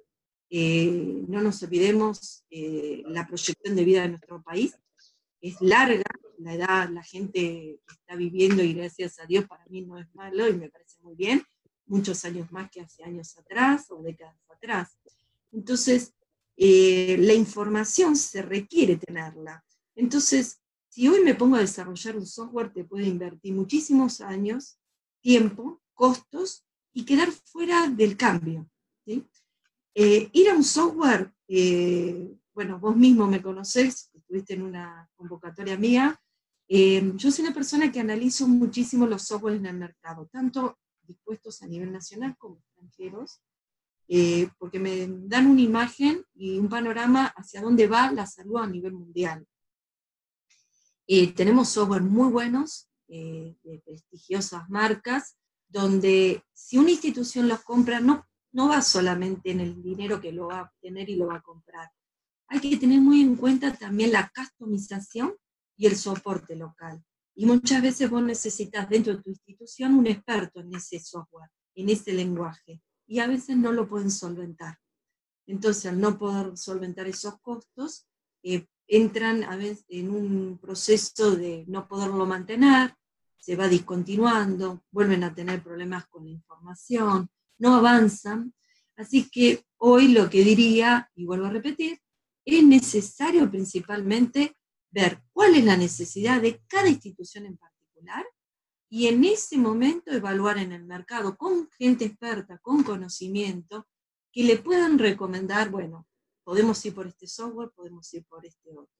Eh, 0.50 1.24
no 1.28 1.42
nos 1.42 1.62
olvidemos 1.64 2.46
eh, 2.50 3.04
la 3.08 3.28
proyección 3.28 3.76
de 3.76 3.84
vida 3.84 4.02
de 4.02 4.10
nuestro 4.10 4.42
país. 4.42 4.78
Es 5.42 5.60
larga 5.62 6.04
la 6.40 6.54
edad, 6.54 6.90
la 6.90 7.04
gente 7.04 7.40
que 7.86 7.94
está 7.94 8.16
viviendo 8.16 8.64
y 8.64 8.74
gracias 8.74 9.20
a 9.20 9.26
Dios 9.26 9.46
para 9.46 9.66
mí 9.68 9.82
no 9.82 9.98
es 9.98 10.14
malo 10.16 10.48
y 10.48 10.54
me 10.54 10.70
parece 10.70 11.02
muy 11.02 11.16
bien, 11.16 11.44
muchos 11.86 12.24
años 12.26 12.52
más 12.52 12.70
que 12.70 12.82
hace 12.82 13.04
años 13.04 13.38
atrás 13.38 13.88
o 13.90 14.02
décadas 14.02 14.38
atrás. 14.50 14.98
Entonces, 15.52 16.14
la 16.56 17.34
información 17.34 18.16
se 18.16 18.42
requiere 18.42 18.98
tenerla. 18.98 19.64
Entonces, 19.96 20.60
si 20.98 21.08
hoy 21.08 21.24
me 21.24 21.36
pongo 21.36 21.58
a 21.58 21.60
desarrollar 21.60 22.18
un 22.18 22.26
software, 22.26 22.74
te 22.74 22.84
puede 22.84 23.06
invertir 23.06 23.54
muchísimos 23.54 24.20
años, 24.20 24.80
tiempo, 25.22 25.80
costos 25.94 26.66
y 26.92 27.06
quedar 27.06 27.30
fuera 27.30 27.88
del 27.88 28.18
cambio. 28.18 28.68
Eh, 29.06 30.30
ir 30.34 30.50
a 30.50 30.56
un 30.56 30.64
software, 30.64 31.32
eh, 31.48 32.36
bueno, 32.52 32.80
vos 32.80 32.96
mismo 32.96 33.28
me 33.28 33.44
conocés, 33.44 34.10
estuviste 34.12 34.56
en 34.56 34.64
una 34.64 35.08
convocatoria 35.16 35.78
mía, 35.78 36.20
eh, 36.68 37.14
yo 37.16 37.30
soy 37.30 37.46
una 37.46 37.54
persona 37.54 37.92
que 37.92 38.00
analizo 38.00 38.48
muchísimo 38.48 39.06
los 39.06 39.22
softwares 39.22 39.60
en 39.60 39.68
el 39.68 39.78
mercado, 39.78 40.28
tanto 40.32 40.80
dispuestos 41.04 41.62
a 41.62 41.68
nivel 41.68 41.92
nacional 41.92 42.36
como 42.40 42.58
extranjeros, 42.58 43.40
porque 44.58 44.80
me 44.80 45.08
dan 45.28 45.46
una 45.46 45.62
imagen 45.62 46.26
y 46.34 46.58
un 46.58 46.70
panorama 46.70 47.28
hacia 47.36 47.62
dónde 47.62 47.86
va 47.86 48.12
la 48.12 48.26
salud 48.26 48.58
a 48.58 48.66
nivel 48.66 48.94
mundial. 48.94 49.46
Tenemos 51.36 51.70
software 51.70 52.04
muy 52.04 52.30
buenos, 52.30 52.90
de 53.08 53.82
prestigiosas 53.86 54.70
marcas, 54.70 55.38
donde 55.70 56.44
si 56.54 56.78
una 56.78 56.92
institución 56.92 57.48
los 57.48 57.62
compra, 57.62 58.00
no, 58.00 58.26
no 58.52 58.70
va 58.70 58.82
solamente 58.82 59.52
en 59.52 59.60
el 59.60 59.82
dinero 59.82 60.20
que 60.20 60.32
lo 60.32 60.48
va 60.48 60.60
a 60.60 60.64
obtener 60.64 61.10
y 61.10 61.16
lo 61.16 61.28
va 61.28 61.38
a 61.38 61.42
comprar. 61.42 61.90
Hay 62.48 62.60
que 62.60 62.78
tener 62.78 63.00
muy 63.00 63.22
en 63.22 63.36
cuenta 63.36 63.74
también 63.74 64.12
la 64.12 64.32
customización 64.36 65.36
y 65.76 65.86
el 65.86 65.96
soporte 65.96 66.56
local. 66.56 67.04
Y 67.36 67.46
muchas 67.46 67.82
veces 67.82 68.10
vos 68.10 68.24
necesitas 68.24 68.90
dentro 68.90 69.16
de 69.16 69.22
tu 69.22 69.30
institución 69.30 69.94
un 69.94 70.08
experto 70.08 70.60
en 70.60 70.74
ese 70.74 71.00
software, 71.00 71.50
en 71.76 71.90
ese 71.90 72.14
lenguaje, 72.14 72.82
y 73.06 73.20
a 73.20 73.28
veces 73.28 73.58
no 73.58 73.72
lo 73.72 73.88
pueden 73.88 74.10
solventar. 74.10 74.80
Entonces, 75.46 75.86
al 75.86 76.00
no 76.00 76.18
poder 76.18 76.58
solventar 76.58 77.08
esos 77.08 77.40
costos, 77.40 78.08
eh, 78.44 78.66
entran 78.88 79.44
a 79.44 79.56
veces 79.56 79.86
en 79.90 80.10
un 80.10 80.58
proceso 80.58 81.36
de 81.36 81.66
no 81.68 81.88
poderlo 81.88 82.26
mantener, 82.26 82.96
se 83.38 83.56
va 83.56 83.68
discontinuando, 83.68 84.84
vuelven 84.92 85.24
a 85.24 85.34
tener 85.34 85.62
problemas 85.62 86.06
con 86.08 86.26
la 86.26 86.32
información, 86.32 87.30
no 87.60 87.76
avanzan. 87.76 88.54
Así 88.96 89.30
que 89.30 89.64
hoy 89.78 90.10
lo 90.10 90.30
que 90.30 90.44
diría, 90.44 91.10
y 91.16 91.26
vuelvo 91.26 91.46
a 91.46 91.52
repetir, 91.52 92.00
es 92.46 92.64
necesario 92.64 93.50
principalmente 93.50 94.56
ver 94.90 95.22
cuál 95.34 95.56
es 95.56 95.66
la 95.66 95.78
necesidad 95.78 96.42
de 96.42 96.62
cada 96.68 96.88
institución 96.88 97.46
en 97.46 97.58
particular 97.58 98.26
y 98.90 99.08
en 99.08 99.24
ese 99.26 99.58
momento 99.58 100.12
evaluar 100.12 100.58
en 100.58 100.72
el 100.72 100.86
mercado 100.86 101.36
con 101.38 101.70
gente 101.78 102.06
experta, 102.06 102.58
con 102.60 102.84
conocimiento, 102.84 103.88
que 104.32 104.44
le 104.44 104.58
puedan 104.58 104.98
recomendar, 104.98 105.70
bueno, 105.70 106.08
podemos 106.48 106.86
ir 106.86 106.96
por 106.96 107.06
este 107.06 107.28
software, 107.28 107.72
podemos 107.76 108.14
ir 108.14 108.24
por 108.24 108.46
este 108.46 108.70
otro. 108.70 108.96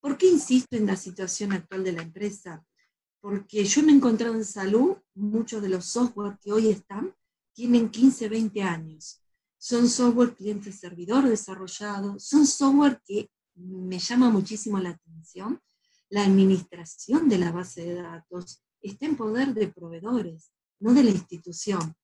¿Por 0.00 0.16
qué 0.16 0.26
insisto 0.26 0.76
en 0.76 0.86
la 0.86 0.94
situación 0.94 1.50
actual 1.50 1.82
de 1.82 1.90
la 1.90 2.02
empresa? 2.02 2.64
Porque 3.20 3.64
yo 3.64 3.82
me 3.82 3.90
he 3.90 3.96
encontrado 3.96 4.36
en 4.36 4.44
salud, 4.44 4.98
muchos 5.14 5.60
de 5.60 5.68
los 5.68 5.86
software 5.86 6.38
que 6.40 6.52
hoy 6.52 6.68
están 6.68 7.12
tienen 7.52 7.90
15, 7.90 8.28
20 8.28 8.62
años. 8.62 9.20
Son 9.56 9.88
software 9.88 10.36
cliente-servidor 10.36 11.28
desarrollado, 11.28 12.20
son 12.20 12.46
software 12.46 13.02
que 13.04 13.32
me 13.56 13.98
llama 13.98 14.30
muchísimo 14.30 14.78
la 14.78 14.90
atención. 14.90 15.60
La 16.08 16.22
administración 16.22 17.28
de 17.28 17.38
la 17.38 17.50
base 17.50 17.84
de 17.84 17.94
datos 17.94 18.62
está 18.80 19.06
en 19.06 19.16
poder 19.16 19.54
de 19.54 19.66
proveedores, 19.66 20.52
no 20.78 20.94
de 20.94 21.02
la 21.02 21.10
institución, 21.10 21.96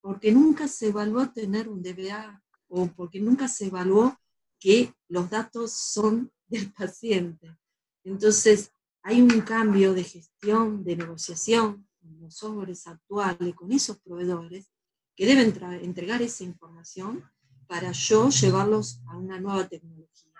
porque 0.00 0.30
nunca 0.30 0.68
se 0.68 0.90
evaluó 0.90 1.28
tener 1.32 1.68
un 1.68 1.82
DBA 1.82 2.40
o 2.70 2.86
porque 2.86 3.20
nunca 3.20 3.48
se 3.48 3.66
evaluó 3.66 4.16
que 4.58 4.94
los 5.08 5.28
datos 5.28 5.72
son 5.72 6.32
del 6.48 6.72
paciente. 6.72 7.56
Entonces, 8.04 8.72
hay 9.02 9.20
un 9.20 9.40
cambio 9.42 9.92
de 9.92 10.04
gestión, 10.04 10.84
de 10.84 10.96
negociación 10.96 11.86
con 12.00 12.20
los 12.20 12.34
softwares 12.34 12.86
actuales, 12.86 13.54
con 13.54 13.72
esos 13.72 13.98
proveedores, 14.00 14.70
que 15.16 15.26
deben 15.26 15.54
entregar 15.82 16.22
esa 16.22 16.44
información 16.44 17.30
para 17.66 17.92
yo 17.92 18.30
llevarlos 18.30 19.00
a 19.06 19.16
una 19.16 19.38
nueva 19.38 19.68
tecnología. 19.68 20.32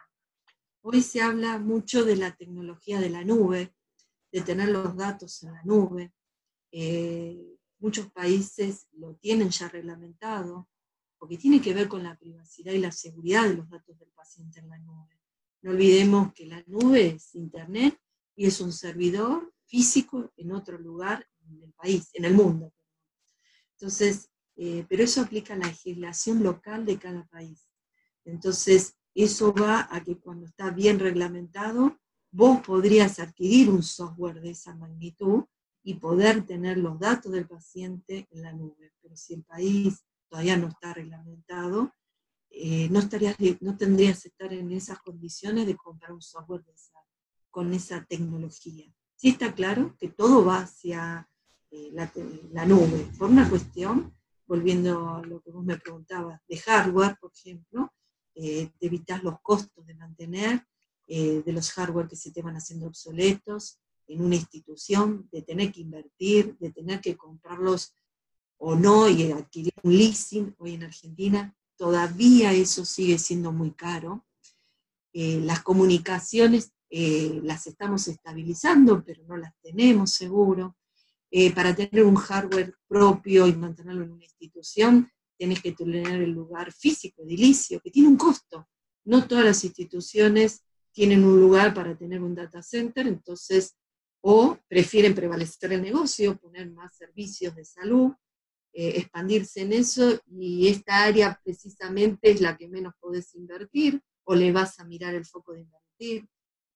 Hoy 0.82 1.02
se 1.02 1.20
habla 1.20 1.58
mucho 1.58 2.04
de 2.04 2.16
la 2.16 2.34
tecnología 2.34 2.98
de 2.98 3.10
la 3.10 3.22
nube, 3.22 3.74
de 4.32 4.40
tener 4.40 4.70
los 4.70 4.96
datos 4.96 5.42
en 5.42 5.52
la 5.52 5.62
nube. 5.64 6.12
Eh, 6.72 7.58
muchos 7.78 8.10
países 8.10 8.88
lo 8.92 9.14
tienen 9.16 9.50
ya 9.50 9.68
reglamentado, 9.68 10.68
porque 11.20 11.36
tiene 11.36 11.60
que 11.60 11.74
ver 11.74 11.86
con 11.86 12.02
la 12.02 12.16
privacidad 12.16 12.72
y 12.72 12.78
la 12.78 12.90
seguridad 12.90 13.46
de 13.46 13.54
los 13.54 13.68
datos 13.68 13.96
del 13.98 14.08
paciente 14.08 14.58
en 14.58 14.70
la 14.70 14.78
nube. 14.78 15.20
No 15.60 15.72
olvidemos 15.72 16.32
que 16.32 16.46
la 16.46 16.64
nube 16.66 17.08
es 17.08 17.34
Internet 17.34 18.00
y 18.34 18.46
es 18.46 18.58
un 18.62 18.72
servidor 18.72 19.52
físico 19.66 20.32
en 20.38 20.52
otro 20.52 20.78
lugar 20.78 21.28
en 21.46 21.62
el 21.62 21.72
país, 21.74 22.08
en 22.14 22.24
el 22.24 22.32
mundo. 22.32 22.72
Entonces, 23.72 24.30
eh, 24.56 24.86
pero 24.88 25.04
eso 25.04 25.20
aplica 25.20 25.52
a 25.52 25.58
la 25.58 25.66
legislación 25.66 26.42
local 26.42 26.86
de 26.86 26.98
cada 26.98 27.26
país. 27.26 27.68
Entonces, 28.24 28.96
eso 29.14 29.52
va 29.52 29.88
a 29.90 30.02
que 30.02 30.18
cuando 30.18 30.46
está 30.46 30.70
bien 30.70 30.98
reglamentado, 30.98 31.98
vos 32.30 32.62
podrías 32.62 33.18
adquirir 33.18 33.68
un 33.68 33.82
software 33.82 34.40
de 34.40 34.50
esa 34.52 34.74
magnitud 34.74 35.44
y 35.82 35.94
poder 35.94 36.46
tener 36.46 36.78
los 36.78 36.98
datos 36.98 37.30
del 37.30 37.46
paciente 37.46 38.26
en 38.30 38.42
la 38.42 38.52
nube. 38.54 38.94
Pero 39.02 39.16
si 39.16 39.34
el 39.34 39.44
país 39.44 40.02
todavía 40.30 40.56
no 40.56 40.68
está 40.68 40.94
reglamentado, 40.94 41.92
eh, 42.50 42.88
no, 42.88 43.00
estarías, 43.00 43.36
no 43.60 43.76
tendrías 43.76 44.22
que 44.22 44.28
estar 44.28 44.52
en 44.52 44.72
esas 44.72 44.98
condiciones 45.00 45.66
de 45.66 45.76
comprar 45.76 46.12
un 46.12 46.22
software 46.22 46.64
con 47.50 47.74
esa 47.74 48.04
tecnología. 48.04 48.90
Sí 49.16 49.28
está 49.28 49.54
claro 49.54 49.96
que 49.98 50.08
todo 50.08 50.44
va 50.44 50.60
hacia 50.60 51.28
eh, 51.70 51.90
la, 51.92 52.66
nube, 52.66 53.06
por 53.18 53.30
una 53.30 53.48
cuestión 53.48 54.14
volviendo 54.44 55.08
a 55.10 55.22
lo 55.22 55.40
que 55.40 55.52
vos 55.52 55.64
me 55.64 55.78
preguntabas, 55.78 56.40
de 56.48 56.58
hardware, 56.58 57.16
por 57.20 57.30
ejemplo, 57.32 57.92
eh, 58.34 58.68
te 58.80 58.86
evitas 58.86 59.22
los 59.22 59.40
costos 59.40 59.86
de 59.86 59.94
mantener, 59.94 60.66
eh, 61.06 61.40
de 61.46 61.52
los 61.52 61.70
hardware 61.70 62.08
que 62.08 62.16
se 62.16 62.32
te 62.32 62.42
van 62.42 62.56
haciendo 62.56 62.88
obsoletos 62.88 63.78
en 64.08 64.24
una 64.24 64.34
institución, 64.34 65.28
de 65.30 65.42
tener 65.42 65.70
que 65.70 65.82
invertir, 65.82 66.56
de 66.58 66.72
tener 66.72 67.00
que 67.00 67.16
comprarlos 67.16 67.94
o 68.60 68.76
no 68.76 69.08
y 69.08 69.32
adquirir 69.32 69.72
un 69.82 69.96
leasing. 69.96 70.54
Hoy 70.58 70.74
en 70.74 70.84
Argentina 70.84 71.54
todavía 71.76 72.52
eso 72.52 72.84
sigue 72.84 73.18
siendo 73.18 73.52
muy 73.52 73.72
caro. 73.72 74.26
Eh, 75.12 75.40
las 75.42 75.62
comunicaciones 75.62 76.72
las 76.90 77.68
estamos 77.68 78.08
estabilizando, 78.08 79.04
pero 79.04 79.22
no 79.24 79.36
las 79.36 79.54
tenemos 79.62 80.12
seguro. 80.12 80.76
Eh, 81.30 81.52
para 81.52 81.74
tener 81.74 82.04
un 82.04 82.16
hardware 82.16 82.74
propio 82.88 83.46
y 83.46 83.54
mantenerlo 83.54 84.04
en 84.04 84.12
una 84.12 84.24
institución, 84.24 85.08
tienes 85.38 85.62
que 85.62 85.72
tener 85.72 86.20
el 86.20 86.32
lugar 86.32 86.72
físico, 86.72 87.22
edilicio, 87.22 87.80
que 87.80 87.90
tiene 87.90 88.08
un 88.08 88.16
costo. 88.16 88.68
No 89.04 89.26
todas 89.28 89.44
las 89.44 89.64
instituciones 89.64 90.64
tienen 90.92 91.24
un 91.24 91.40
lugar 91.40 91.72
para 91.72 91.96
tener 91.96 92.20
un 92.20 92.34
data 92.34 92.62
center, 92.62 93.06
entonces, 93.06 93.76
o 94.20 94.58
prefieren 94.68 95.14
prevalecer 95.14 95.72
el 95.72 95.82
negocio, 95.82 96.36
poner 96.36 96.68
más 96.72 96.96
servicios 96.96 97.54
de 97.54 97.64
salud, 97.64 98.12
eh, 98.72 98.94
expandirse 98.96 99.62
en 99.62 99.72
eso, 99.72 100.20
y 100.26 100.68
esta 100.68 101.04
área 101.04 101.40
precisamente 101.44 102.30
es 102.30 102.40
la 102.40 102.56
que 102.56 102.68
menos 102.68 102.94
podés 103.00 103.34
invertir, 103.34 104.00
o 104.24 104.34
le 104.34 104.52
vas 104.52 104.78
a 104.78 104.84
mirar 104.84 105.14
el 105.14 105.24
foco 105.24 105.52
de 105.52 105.62
invertir. 105.62 106.28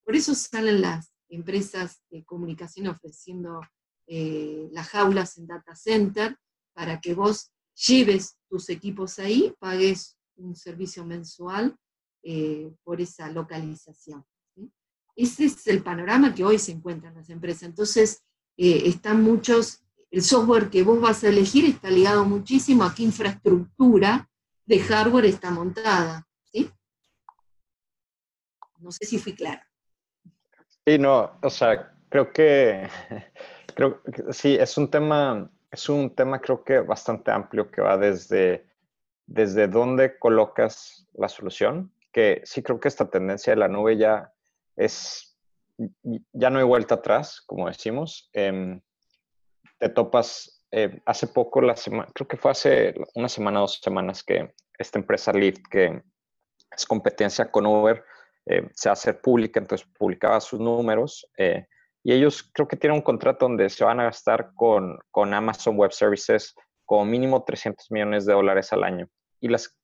Por 0.05 0.17
eso 0.17 0.35
salen 0.35 0.81
las 0.81 1.13
empresas 1.29 2.03
de 2.11 2.25
comunicación 2.25 2.89
ofreciendo 2.89 3.61
eh, 4.07 4.69
las 4.73 4.89
jaulas 4.89 5.39
en 5.39 5.47
data 5.47 5.75
center 5.75 6.37
para 6.75 7.01
que 7.01 7.15
vos 7.15 7.53
lleves 7.75 8.37
tus 8.49 8.69
equipos 8.69 9.19
ahí, 9.19 9.55
pagues 9.59 10.17
un 10.37 10.55
servicio 10.55 11.05
mensual 11.05 11.77
eh, 12.23 12.73
por 12.83 13.01
esa 13.01 13.31
localización. 13.31 14.25
Ese 15.17 15.45
es 15.45 15.67
el 15.69 15.83
panorama 15.83 16.35
que 16.35 16.45
hoy 16.45 16.59
se 16.59 16.73
encuentra 16.73 17.09
en 17.09 17.15
las 17.15 17.31
empresas. 17.31 17.65
Entonces, 17.65 18.23
eh, 18.57 18.83
están 18.87 19.23
muchos, 19.23 19.84
el 20.15 20.23
software 20.23 20.71
que 20.71 20.83
vos 20.83 21.01
vas 21.01 21.25
a 21.25 21.29
elegir 21.29 21.65
está 21.65 21.91
ligado 21.91 22.25
muchísimo 22.25 22.85
a 22.85 22.95
qué 22.95 23.03
infraestructura 23.03 24.29
de 24.65 24.79
hardware 24.79 25.27
está 25.27 25.51
montada. 25.51 26.27
¿sí? 26.53 26.71
No 28.79 28.93
sé 28.93 29.07
si 29.07 29.19
fui 29.19 29.35
clara. 29.35 29.67
Sí, 30.87 30.99
no, 30.99 31.39
o 31.43 31.51
sea, 31.51 31.97
creo 32.09 32.33
que 32.33 32.89
Creo 33.75 34.03
que 34.03 34.33
sí, 34.33 34.55
es 34.55 34.79
un 34.79 34.89
tema, 34.89 35.51
es 35.71 35.89
un 35.89 36.15
tema 36.15 36.41
creo 36.41 36.63
que 36.65 36.79
bastante 36.79 37.33
amplio 37.33 37.71
que 37.71 37.83
va 37.83 37.99
desde, 37.99 38.67
desde 39.27 39.67
dónde 39.67 40.19
colocas 40.19 41.09
la 41.15 41.29
solución, 41.29 41.93
que 42.13 42.41
sí 42.45 42.63
creo 42.63 42.79
que 42.79 42.89
esta 42.89 43.11
tendencia 43.11 43.53
de 43.53 43.59
la 43.59 43.69
nube 43.69 43.97
ya 43.97 44.33
es, 44.77 45.37
ya 46.33 46.51
no 46.51 46.61
hay 46.61 46.65
vuelta 46.65 46.97
atrás, 46.97 47.43
como 47.45 47.67
decimos. 47.67 48.31
Em, 48.33 48.81
te 49.79 49.89
topas, 49.89 50.65
eh, 50.71 51.01
hace 51.07 51.27
poco, 51.29 51.61
la 51.61 51.77
semana, 51.77 52.09
creo 52.15 52.29
que 52.29 52.37
fue 52.37 52.51
hace 52.51 52.95
una 53.15 53.29
semana, 53.29 53.61
dos 53.61 53.81
semanas 53.83 54.23
que 54.23 54.55
esta 54.79 54.99
empresa 54.99 55.33
Lyft, 55.33 55.63
que 55.71 56.03
es 56.71 56.87
competencia 56.87 57.51
con 57.51 57.67
Uber, 57.67 58.05
eh, 58.47 58.69
se 58.75 58.91
hacer 58.91 59.21
pública, 59.21 59.61
entonces 59.61 59.87
publicaba 59.99 60.41
sus 60.41 60.61
números. 60.61 61.27
Eh, 61.39 61.67
y 62.03 62.13
ellos 62.13 62.51
creo 62.53 62.69
que 62.69 62.77
tienen 62.77 62.99
un 62.99 63.03
contrato 63.03 63.47
donde 63.47 63.71
se 63.71 63.85
van 63.85 64.01
a 64.01 64.05
gastar 64.05 64.53
con, 64.55 64.99
con 65.11 65.33
Amazon 65.33 65.77
Web 65.77 65.93
Services 65.93 66.55
como 66.85 67.07
mínimo 67.07 67.45
300 67.45 67.91
millones 67.91 68.27
de 68.27 68.35
dólares 68.35 68.73
al 68.73 68.85
año. 68.85 69.09
Y 69.41 69.49
las, 69.49 69.79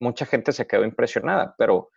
mucha 0.00 0.24
gente 0.24 0.52
se 0.52 0.66
quedó 0.66 0.84
impresionada, 0.84 1.54
pero, 1.58 1.90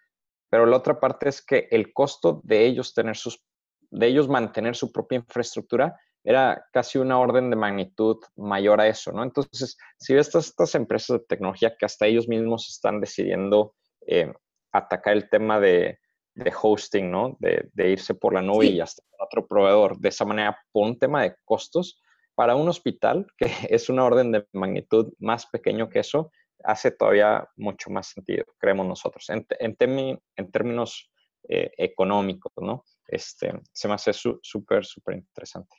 pero 0.50 0.66
la 0.66 0.78
otra 0.78 1.00
parte 1.00 1.30
es 1.30 1.42
que 1.42 1.70
el 1.72 1.94
costo 1.94 2.42
de 2.44 2.66
ellos, 2.66 2.94
tener 2.94 3.16
sus, 3.16 3.42
de 3.90 4.08
ellos 4.08 4.28
mantener 4.28 4.76
su 4.76 4.92
propia 4.92 5.18
infraestructura 5.18 5.98
era 6.24 6.66
casi 6.72 6.98
una 7.00 7.20
orden 7.20 7.50
de 7.50 7.56
magnitud 7.56 8.18
mayor 8.36 8.80
a 8.82 8.88
eso, 8.88 9.12
¿no? 9.12 9.24
Entonces, 9.24 9.78
si 9.98 10.14
ves 10.14 10.28
estas, 10.28 10.48
estas 10.48 10.76
empresas 10.76 11.20
de 11.20 11.26
tecnología 11.26 11.76
que 11.78 11.86
hasta 11.86 12.06
ellos 12.06 12.28
mismos 12.28 12.70
están 12.70 13.02
decidiendo 13.02 13.74
eh, 14.06 14.32
atacar 14.72 15.14
el 15.14 15.30
tema 15.30 15.60
de, 15.60 16.00
de 16.36 16.54
hosting, 16.62 17.10
¿no? 17.12 17.38
De, 17.40 17.70
irse 17.90 18.14
por 18.14 18.34
la 18.34 18.42
nube 18.42 18.68
y 18.68 18.80
hasta 18.80 19.04
otro 19.20 19.48
proveedor. 19.48 19.98
De 19.98 20.10
esa 20.10 20.26
manera, 20.26 20.58
por 20.72 20.88
un 20.88 20.98
tema 20.98 21.24
de 21.24 21.36
costos, 21.44 22.02
para 22.36 22.56
un 22.56 22.70
hospital, 22.70 23.26
que 23.38 23.52
es 23.70 23.90
una 23.90 24.06
orden 24.06 24.32
de 24.32 24.46
magnitud 24.54 25.14
más 25.20 25.48
pequeño 25.48 25.90
que 25.90 26.00
eso, 26.00 26.32
hace 26.64 26.92
todavía 26.92 27.48
mucho 27.56 27.90
más 27.90 28.08
sentido, 28.08 28.46
creemos 28.60 28.86
nosotros, 28.86 29.28
en, 29.30 29.48
en, 29.58 30.52
términos 30.52 31.12
eh, 31.50 31.72
económicos, 31.76 32.52
¿no? 32.58 32.84
Este, 33.08 33.52
se 33.74 33.88
me 33.88 33.96
hace 33.96 34.14
súper, 34.14 34.86
súper 34.86 35.16
interesante. 35.16 35.76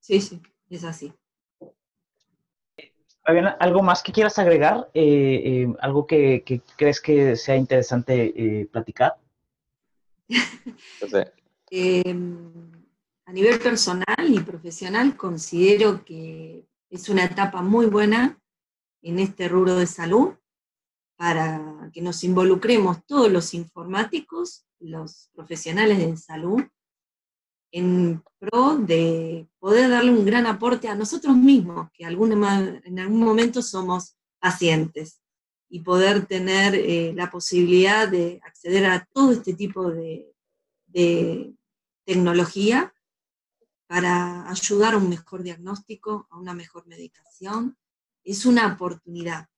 Sí, 0.00 0.20
sí, 0.20 0.40
es 0.70 0.84
así. 0.84 1.12
¿Algo 3.24 3.82
más 3.82 4.02
que 4.02 4.12
quieras 4.12 4.38
agregar? 4.38 4.90
Eh, 4.94 5.42
eh, 5.44 5.74
¿Algo 5.80 6.06
que, 6.06 6.42
que, 6.44 6.62
crees 6.76 7.00
que 7.00 7.36
sea 7.36 7.56
interesante 7.56 8.68
platicar? 8.72 9.18
Em, 11.70 12.72
a 13.26 13.32
nivel 13.32 13.58
personal 13.58 14.26
y 14.26 14.40
profesional 14.40 15.18
considero 15.18 16.02
que 16.02 16.66
es 16.88 17.10
una 17.10 17.26
etapa 17.26 17.60
muy 17.60 17.84
buena 17.84 18.40
en 19.02 19.18
este 19.18 19.48
rubro 19.48 19.76
de 19.76 19.86
salud. 19.86 20.34
para 21.16 21.90
que 21.92 22.00
nos 22.00 22.22
involucremos 22.22 23.04
todos 23.04 23.30
los 23.30 23.52
informáticos, 23.52 24.64
los 24.78 25.30
profesionales 25.34 25.98
de 25.98 26.16
salud, 26.16 26.62
en 27.70 28.22
pro 28.38 28.78
de 28.78 29.48
poder 29.58 29.90
darle 29.90 30.10
un 30.10 30.24
gran 30.24 30.46
aporte 30.46 30.88
a 30.88 30.94
nosotros 30.94 31.36
mismos, 31.36 31.90
que 31.92 32.04
en 32.04 32.98
algún 32.98 33.20
momento 33.20 33.62
somos 33.62 34.16
pacientes, 34.38 35.20
y 35.68 35.80
poder 35.80 36.26
tener 36.26 36.74
eh, 36.74 37.12
la 37.14 37.30
posibilidad 37.30 38.08
de 38.08 38.40
acceder 38.42 38.86
a 38.86 39.06
todo 39.12 39.32
este 39.32 39.54
tipo 39.54 39.90
de, 39.90 40.32
de 40.86 41.52
tecnología 42.04 42.94
para 43.86 44.48
ayudar 44.48 44.94
a 44.94 44.98
un 44.98 45.08
mejor 45.08 45.42
diagnóstico, 45.42 46.26
a 46.30 46.38
una 46.38 46.54
mejor 46.54 46.86
medicación. 46.86 47.76
Es 48.24 48.46
una 48.46 48.72
oportunidad 48.72 49.48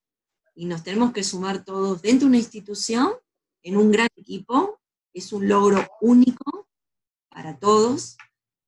y 0.55 0.67
nos 0.67 0.83
tenemos 0.83 1.13
que 1.13 1.25
sumar 1.25 1.65
todos 1.65 2.03
dentro 2.03 2.27
de 2.27 2.31
una 2.31 2.39
institución, 2.39 3.13
en 3.63 3.77
un 3.77 3.91
gran 3.91 4.09
equipo. 4.17 4.81
Es 5.13 5.33
un 5.33 5.49
logro 5.49 5.87
único 6.01 6.60
para 7.31 7.59
todos, 7.59 8.17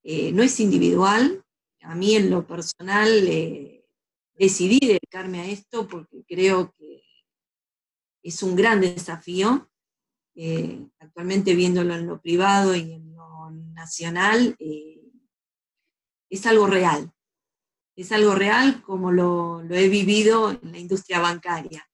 eh, 0.02 0.32
no 0.32 0.42
es 0.42 0.58
individual. 0.60 1.44
A 1.82 1.94
mí 1.94 2.14
en 2.14 2.30
lo 2.30 2.46
personal 2.46 3.08
eh, 3.28 3.84
decidí 4.34 4.78
dedicarme 4.80 5.40
a 5.40 5.46
esto 5.46 5.86
porque 5.88 6.24
creo 6.26 6.72
que 6.78 7.02
es 8.22 8.42
un 8.42 8.56
gran 8.56 8.80
desafío. 8.80 9.68
Eh, 10.34 10.86
actualmente 10.98 11.54
viéndolo 11.54 11.94
en 11.94 12.06
lo 12.06 12.20
privado 12.20 12.74
y 12.74 12.92
en 12.92 13.14
lo 13.14 13.50
nacional, 13.50 14.56
es 16.30 16.46
algo 16.46 16.66
real. 16.66 17.12
Es 17.94 18.10
algo 18.12 18.34
real 18.34 18.82
como 18.82 19.12
lo, 19.12 19.62
lo 19.62 19.74
he 19.74 19.88
vivido 19.88 20.50
en 20.50 20.72
la 20.72 20.78
industria 20.78 21.20
bancaria. 21.20 21.86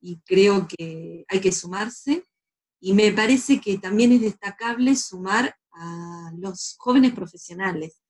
Y 0.00 0.20
creo 0.20 0.68
que 0.68 1.24
hay 1.28 1.40
que 1.40 1.52
sumarse. 1.52 2.24
Y 2.78 2.92
me 2.92 3.10
parece 3.12 3.60
que 3.60 3.78
también 3.78 4.12
es 4.12 4.20
destacable 4.20 4.94
sumar 4.96 5.56
a 5.76 6.32
los 6.38 6.76
jóvenes 6.78 7.12
profesionales. 7.12 8.00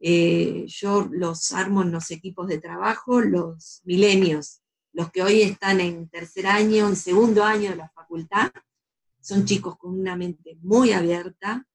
Eh, 0.00 0.64
yo 0.66 1.08
los 1.10 1.52
armo 1.52 1.82
en 1.82 1.92
los 1.92 2.10
equipos 2.10 2.48
de 2.48 2.58
trabajo, 2.58 3.20
los 3.20 3.80
milenios, 3.84 4.60
los 4.92 5.10
que 5.10 5.22
hoy 5.22 5.42
están 5.42 5.80
en 5.80 6.08
tercer 6.08 6.46
año, 6.46 6.88
en 6.88 6.96
segundo 6.96 7.44
año 7.44 7.70
de 7.70 7.76
la 7.76 7.88
facultad, 7.90 8.50
son 9.20 9.44
chicos 9.46 9.76
con 9.78 9.98
una 9.98 10.16
mente 10.16 10.58
muy 10.60 10.92
abierta, 10.92 11.66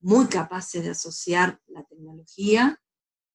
muy 0.00 0.26
capaces 0.26 0.82
de 0.82 0.90
asociar 0.90 1.60
la 1.66 1.82
tecnología 1.84 2.80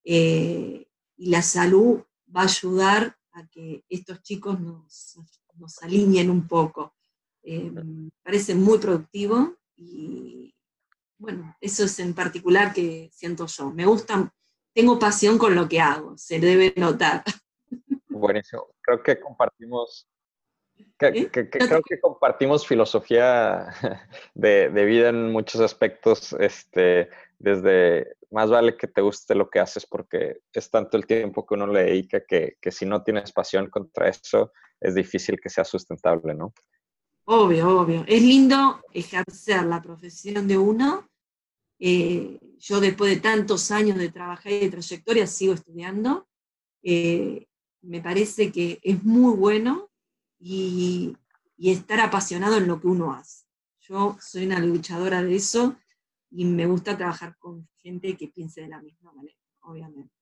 eh, 0.03 0.88
y 1.18 1.30
la 1.30 1.41
salud 1.41 2.01
va 2.36 2.41
a 2.41 2.45
ayudar 2.45 3.18
a 3.32 3.47
que 3.47 3.84
estos 3.89 4.22
chicos 4.22 4.60
nos, 4.60 5.18
alineen 5.82 6.30
un 6.30 6.47
poco. 6.47 6.93
Eh, 7.43 7.72
parece 8.24 8.56
muy 8.56 8.78
productivo 8.78 9.56
y, 9.76 10.56
bueno, 11.18 11.55
eso 11.61 11.86
es 11.86 11.99
en 11.99 12.13
particular 12.13 12.74
que 12.74 13.09
siento 13.11 13.45
yo. 13.47 13.72
Me 13.72 13.86
gusta, 13.86 14.34
tengo 14.74 14.99
pasión 14.99 15.38
con 15.38 15.55
lo 15.55 15.68
que 15.68 15.80
hago, 15.80 16.18
se 16.18 16.39
debe 16.39 16.74
notar. 16.78 17.24
Buenísimo. 18.07 18.68
Creo 18.82 19.01
que 19.01 19.20
compartimos, 19.20 20.07
¿Eh? 20.99 21.30
creo 21.32 21.82
que 21.82 21.99
compartimos 21.99 22.68
filosofía 22.68 23.68
de, 24.34 24.70
vida 24.70 25.09
en 25.09 25.32
muchos 25.32 25.61
aspectos. 25.61 26.34
Este, 26.39 27.09
desde 27.39 28.16
más 28.32 28.49
vale 28.49 28.78
que 28.78 28.88
te 28.88 29.01
guste 29.01 29.36
lo 29.36 29.49
que 29.49 29.59
haces 29.59 29.86
porque 29.86 30.39
es 30.53 30.70
tanto 30.70 30.97
el 30.97 31.05
tiempo 31.05 31.45
que 31.45 31.53
uno 31.53 31.68
le 31.68 31.84
dedica 31.84 32.22
que, 32.26 32.57
que 32.59 32.72
si 32.72 32.86
no 32.86 33.03
tienes 33.03 33.32
pasión 33.32 33.70
contra 33.70 34.09
eso, 34.09 34.51
es 34.82 34.95
difícil 34.95 35.39
que 35.39 35.49
sea 35.49 35.63
sustentable, 35.63 36.34
¿no? 36.34 36.53
Obvio, 37.28 37.80
obvio. 37.80 38.03
Es 38.07 38.21
lindo 38.21 38.82
ejercer 38.93 39.65
la 39.65 39.82
profesión 39.82 40.47
de 40.47 40.59
uno. 40.59 41.09
Eh, 41.80 42.39
yo 42.59 42.80
después 42.80 43.15
de 43.15 43.19
tantos 43.19 43.71
años 43.71 43.97
de 43.97 44.09
trabajar 44.09 44.51
y 44.51 44.59
de 44.59 44.69
trayectoria 44.69 45.26
sigo 45.26 45.53
estudiando. 45.53 46.28
Eh, 46.84 47.47
me 47.82 48.01
parece 48.01 48.51
que 48.51 48.80
es 48.84 49.03
muy 49.03 49.36
bueno 49.36 49.89
y, 50.39 51.17
y, 51.57 51.71
estar 51.71 51.99
apasionado 51.99 52.57
en 52.57 52.67
lo 52.67 52.80
que 52.80 52.88
uno 52.88 53.13
hace. 53.13 53.45
Yo 53.82 54.17
soy 54.21 54.45
una 54.45 54.59
luchadora 54.59 55.23
de 55.23 55.36
eso 55.36 55.76
y 56.30 56.45
me 56.45 56.67
gusta 56.67 56.95
trabajar 56.95 57.38
con 57.39 57.67
gente 57.78 58.15
que 58.17 58.28
piense 58.28 58.61
de 58.61 58.67
la 58.67 58.82
misma 58.82 59.11
manera, 59.13 59.38
obviamente. 59.61 60.14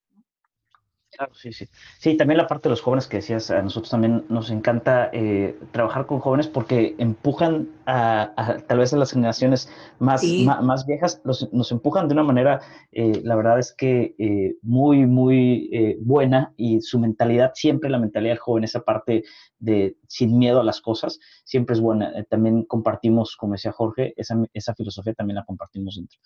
Claro, 1.15 1.33
sí, 1.35 1.53
sí. 1.53 1.67
Sí, 1.99 2.17
también 2.17 2.39
la 2.39 2.47
parte 2.47 2.63
de 2.63 2.71
los 2.71 2.81
jóvenes 2.81 3.07
que 3.07 3.17
decías, 3.17 3.51
a 3.51 3.61
nosotros 3.61 3.91
también 3.91 4.25
nos 4.29 4.49
encanta 4.49 5.09
eh, 5.13 5.59
trabajar 5.71 6.07
con 6.07 6.19
jóvenes 6.19 6.47
porque 6.47 6.95
empujan 6.97 7.69
a, 7.85 8.57
tal 8.67 8.79
vez 8.79 8.93
a 8.93 8.97
las 8.97 9.11
generaciones 9.11 9.69
más, 9.99 10.23
más, 10.23 10.85
viejas, 10.87 11.21
nos 11.23 11.71
empujan 11.71 12.07
de 12.07 12.13
una 12.13 12.23
manera, 12.23 12.61
eh, 12.91 13.21
la 13.23 13.35
verdad 13.35 13.59
es 13.59 13.73
que 13.73 14.15
eh, 14.17 14.55
muy, 14.63 15.05
muy 15.05 15.97
buena 16.01 16.53
y 16.57 16.81
su 16.81 16.99
mentalidad, 16.99 17.51
siempre 17.53 17.91
la 17.91 17.99
mentalidad 17.99 18.31
del 18.31 18.39
joven, 18.39 18.63
esa 18.63 18.81
parte 18.81 19.23
de 19.59 19.97
sin 20.07 20.37
miedo 20.37 20.61
a 20.61 20.63
las 20.63 20.81
cosas, 20.81 21.19
siempre 21.43 21.75
es 21.75 21.81
buena. 21.81 22.11
también 22.29 22.63
compartimos, 22.63 23.35
como 23.35 23.53
decía 23.53 23.71
Jorge, 23.71 24.13
esa, 24.17 24.35
esa 24.53 24.73
filosofía 24.73 25.13
también 25.13 25.35
la 25.35 25.45
compartimos 25.45 25.95
dentro. 25.95 26.19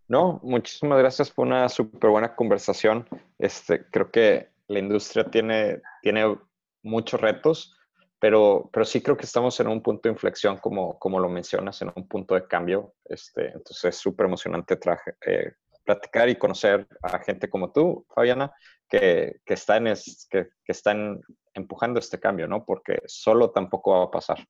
No, 0.08 0.40
muchísimas 0.44 1.00
gracias 1.00 1.32
por 1.32 1.48
una 1.48 1.68
súper 1.68 2.10
buena 2.12 2.36
conversación. 2.36 3.08
Este, 3.40 3.86
creo 3.88 4.12
que 4.12 4.50
la 4.68 4.80
industria 4.80 5.26
tiene, 5.26 5.82
tiene 6.02 6.38
muchos 6.86 7.20
retos, 7.20 7.76
pero, 8.20 8.70
pero 8.72 8.86
sí 8.86 9.02
creo 9.02 9.18
que 9.18 9.26
estamos 9.26 9.60
en 9.60 9.68
un 9.68 9.82
punto 9.82 10.08
de 10.08 10.14
inflexión, 10.14 10.58
como, 10.58 10.98
como 10.98 11.20
lo 11.20 11.30
mencionas, 11.30 11.82
en 11.82 11.92
un 11.96 12.08
punto 12.08 12.36
de 12.36 12.48
cambio. 12.48 12.96
Este, 13.04 13.48
entonces 13.48 13.86
es 13.86 13.98
súper 13.98 14.28
emocionante 14.28 14.80
eh, 15.26 15.54
platicar 15.84 16.30
y 16.30 16.38
conocer 16.38 16.88
a 17.04 17.20
gente 17.20 17.50
como 17.50 17.72
tú, 17.72 18.06
Fabiana, 18.14 18.54
que, 18.90 19.42
que, 19.46 19.54
están, 19.54 19.86
que, 20.30 20.48
que 20.64 20.72
están 20.72 21.22
empujando 21.54 22.00
este 22.00 22.20
cambio, 22.20 22.48
¿no? 22.48 22.66
Porque 22.66 23.02
solo 23.06 23.52
tampoco 23.52 23.92
va 23.92 24.06
a 24.06 24.12
pasar. 24.12 24.48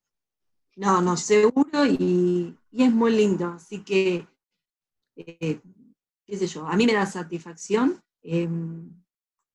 No, 0.75 1.01
no, 1.01 1.17
seguro 1.17 1.86
y, 1.86 2.57
y 2.71 2.83
es 2.83 2.91
muy 2.91 3.11
lindo. 3.11 3.47
Así 3.47 3.83
que 3.83 4.27
eh, 5.15 5.61
qué 6.25 6.38
sé 6.38 6.47
yo, 6.47 6.67
a 6.67 6.75
mí 6.75 6.86
me 6.86 6.93
da 6.93 7.05
satisfacción 7.05 8.01
em, 8.21 8.89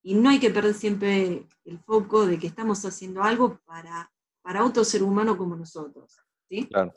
y 0.03 0.15
no 0.15 0.31
hay 0.31 0.41
que 0.41 0.51
perder 0.51 0.75
siempre 0.75 1.47
el 1.65 1.79
foco 1.81 2.27
de 2.27 2.39
que 2.39 2.47
estamos 2.47 2.85
haciendo 2.85 3.23
algo 3.23 3.59
para, 3.67 4.11
para 4.43 4.65
otro 4.65 4.85
ser 4.85 5.03
humano 5.03 5.37
como 5.37 5.57
nosotros. 5.57 6.17
¿sí? 6.49 6.67
Claro. 6.67 6.93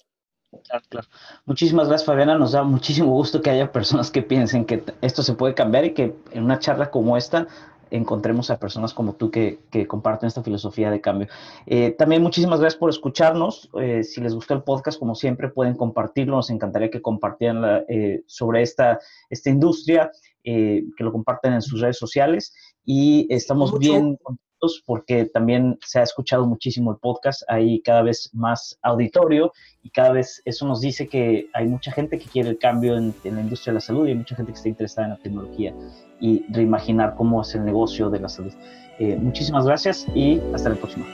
Claro, 0.89 1.07
Muchísimas 1.45 1.87
gracias, 1.87 2.05
Fabiana. 2.05 2.37
Nos 2.37 2.51
da 2.51 2.61
muchísimo 2.61 3.11
gusto 3.11 3.41
que 3.41 3.49
haya 3.49 3.71
personas 3.71 4.11
que 4.11 4.21
piensen 4.21 4.65
que 4.65 4.83
esto 5.01 5.23
se 5.23 5.33
puede 5.33 5.55
cambiar 5.55 5.85
y 5.85 5.93
que 5.95 6.15
en 6.31 6.43
una 6.43 6.59
charla 6.59 6.91
como 6.91 7.17
esta 7.17 7.47
encontremos 7.93 8.49
a 8.49 8.57
personas 8.57 8.93
como 8.93 9.13
tú 9.13 9.29
que, 9.29 9.59
comparten 9.87 10.27
esta 10.27 10.43
filosofía 10.43 10.89
de 10.89 10.99
cambio. 10.99 11.27
Eh, 11.67 11.91
también 11.91 12.23
muchísimas 12.23 12.59
gracias 12.59 12.79
por 12.79 12.89
escucharnos. 12.89 13.69
Eh, 13.79 14.03
si 14.03 14.19
les 14.19 14.33
gustó 14.33 14.55
el 14.55 14.63
podcast, 14.63 14.97
como 14.97 15.13
siempre, 15.13 15.49
pueden 15.49 15.75
compartirlo. 15.75 16.37
Nos 16.37 16.49
encantaría 16.49 16.89
que 16.89 17.01
compartieran 17.01 17.85
eh, 17.87 18.23
sobre 18.25 18.63
esta, 18.63 18.99
esta 19.29 19.49
industria, 19.49 20.11
que 20.43 20.83
lo 20.97 21.13
compartan 21.13 21.53
en 21.53 21.61
sus 21.61 21.79
redes 21.79 21.97
sociales. 21.97 22.53
Y 22.85 23.27
estamos 23.33 23.77
bien 23.79 24.17
contentos 24.17 24.83
porque 24.85 25.25
también 25.25 25.77
se 25.85 25.99
ha 25.99 26.03
escuchado 26.03 26.45
muchísimo 26.45 26.91
el 26.91 26.97
podcast, 26.97 27.43
hay 27.47 27.81
cada 27.81 28.01
vez 28.01 28.29
más 28.33 28.77
auditorio 28.81 29.51
y 29.81 29.89
cada 29.89 30.13
vez 30.13 30.41
eso 30.45 30.65
nos 30.67 30.81
dice 30.81 31.07
que 31.07 31.49
hay 31.53 31.67
mucha 31.67 31.91
gente 31.91 32.17
que 32.17 32.25
quiere 32.25 32.49
el 32.49 32.57
cambio 32.57 32.95
en, 32.97 33.13
la 33.23 33.41
industria 33.41 33.71
de 33.71 33.75
la 33.75 33.81
salud 33.81 34.07
y 34.07 34.11
hay 34.11 34.17
mucha 34.17 34.35
gente 34.35 34.51
que 34.51 34.57
está 34.57 34.69
interesada 34.69 35.07
en 35.07 35.13
la 35.13 35.19
tecnología 35.19 35.73
y 36.19 36.45
reimaginar 36.49 37.15
cómo 37.15 37.41
es 37.41 37.53
el 37.55 37.65
negocio 37.65 38.09
de 38.09 38.19
la 38.19 38.29
salud. 38.29 38.53
Eh, 38.99 39.17
muchísimas 39.17 39.65
gracias 39.65 40.05
y 40.15 40.39
hasta 40.53 40.69
la 40.69 40.75
próxima. 40.75 41.05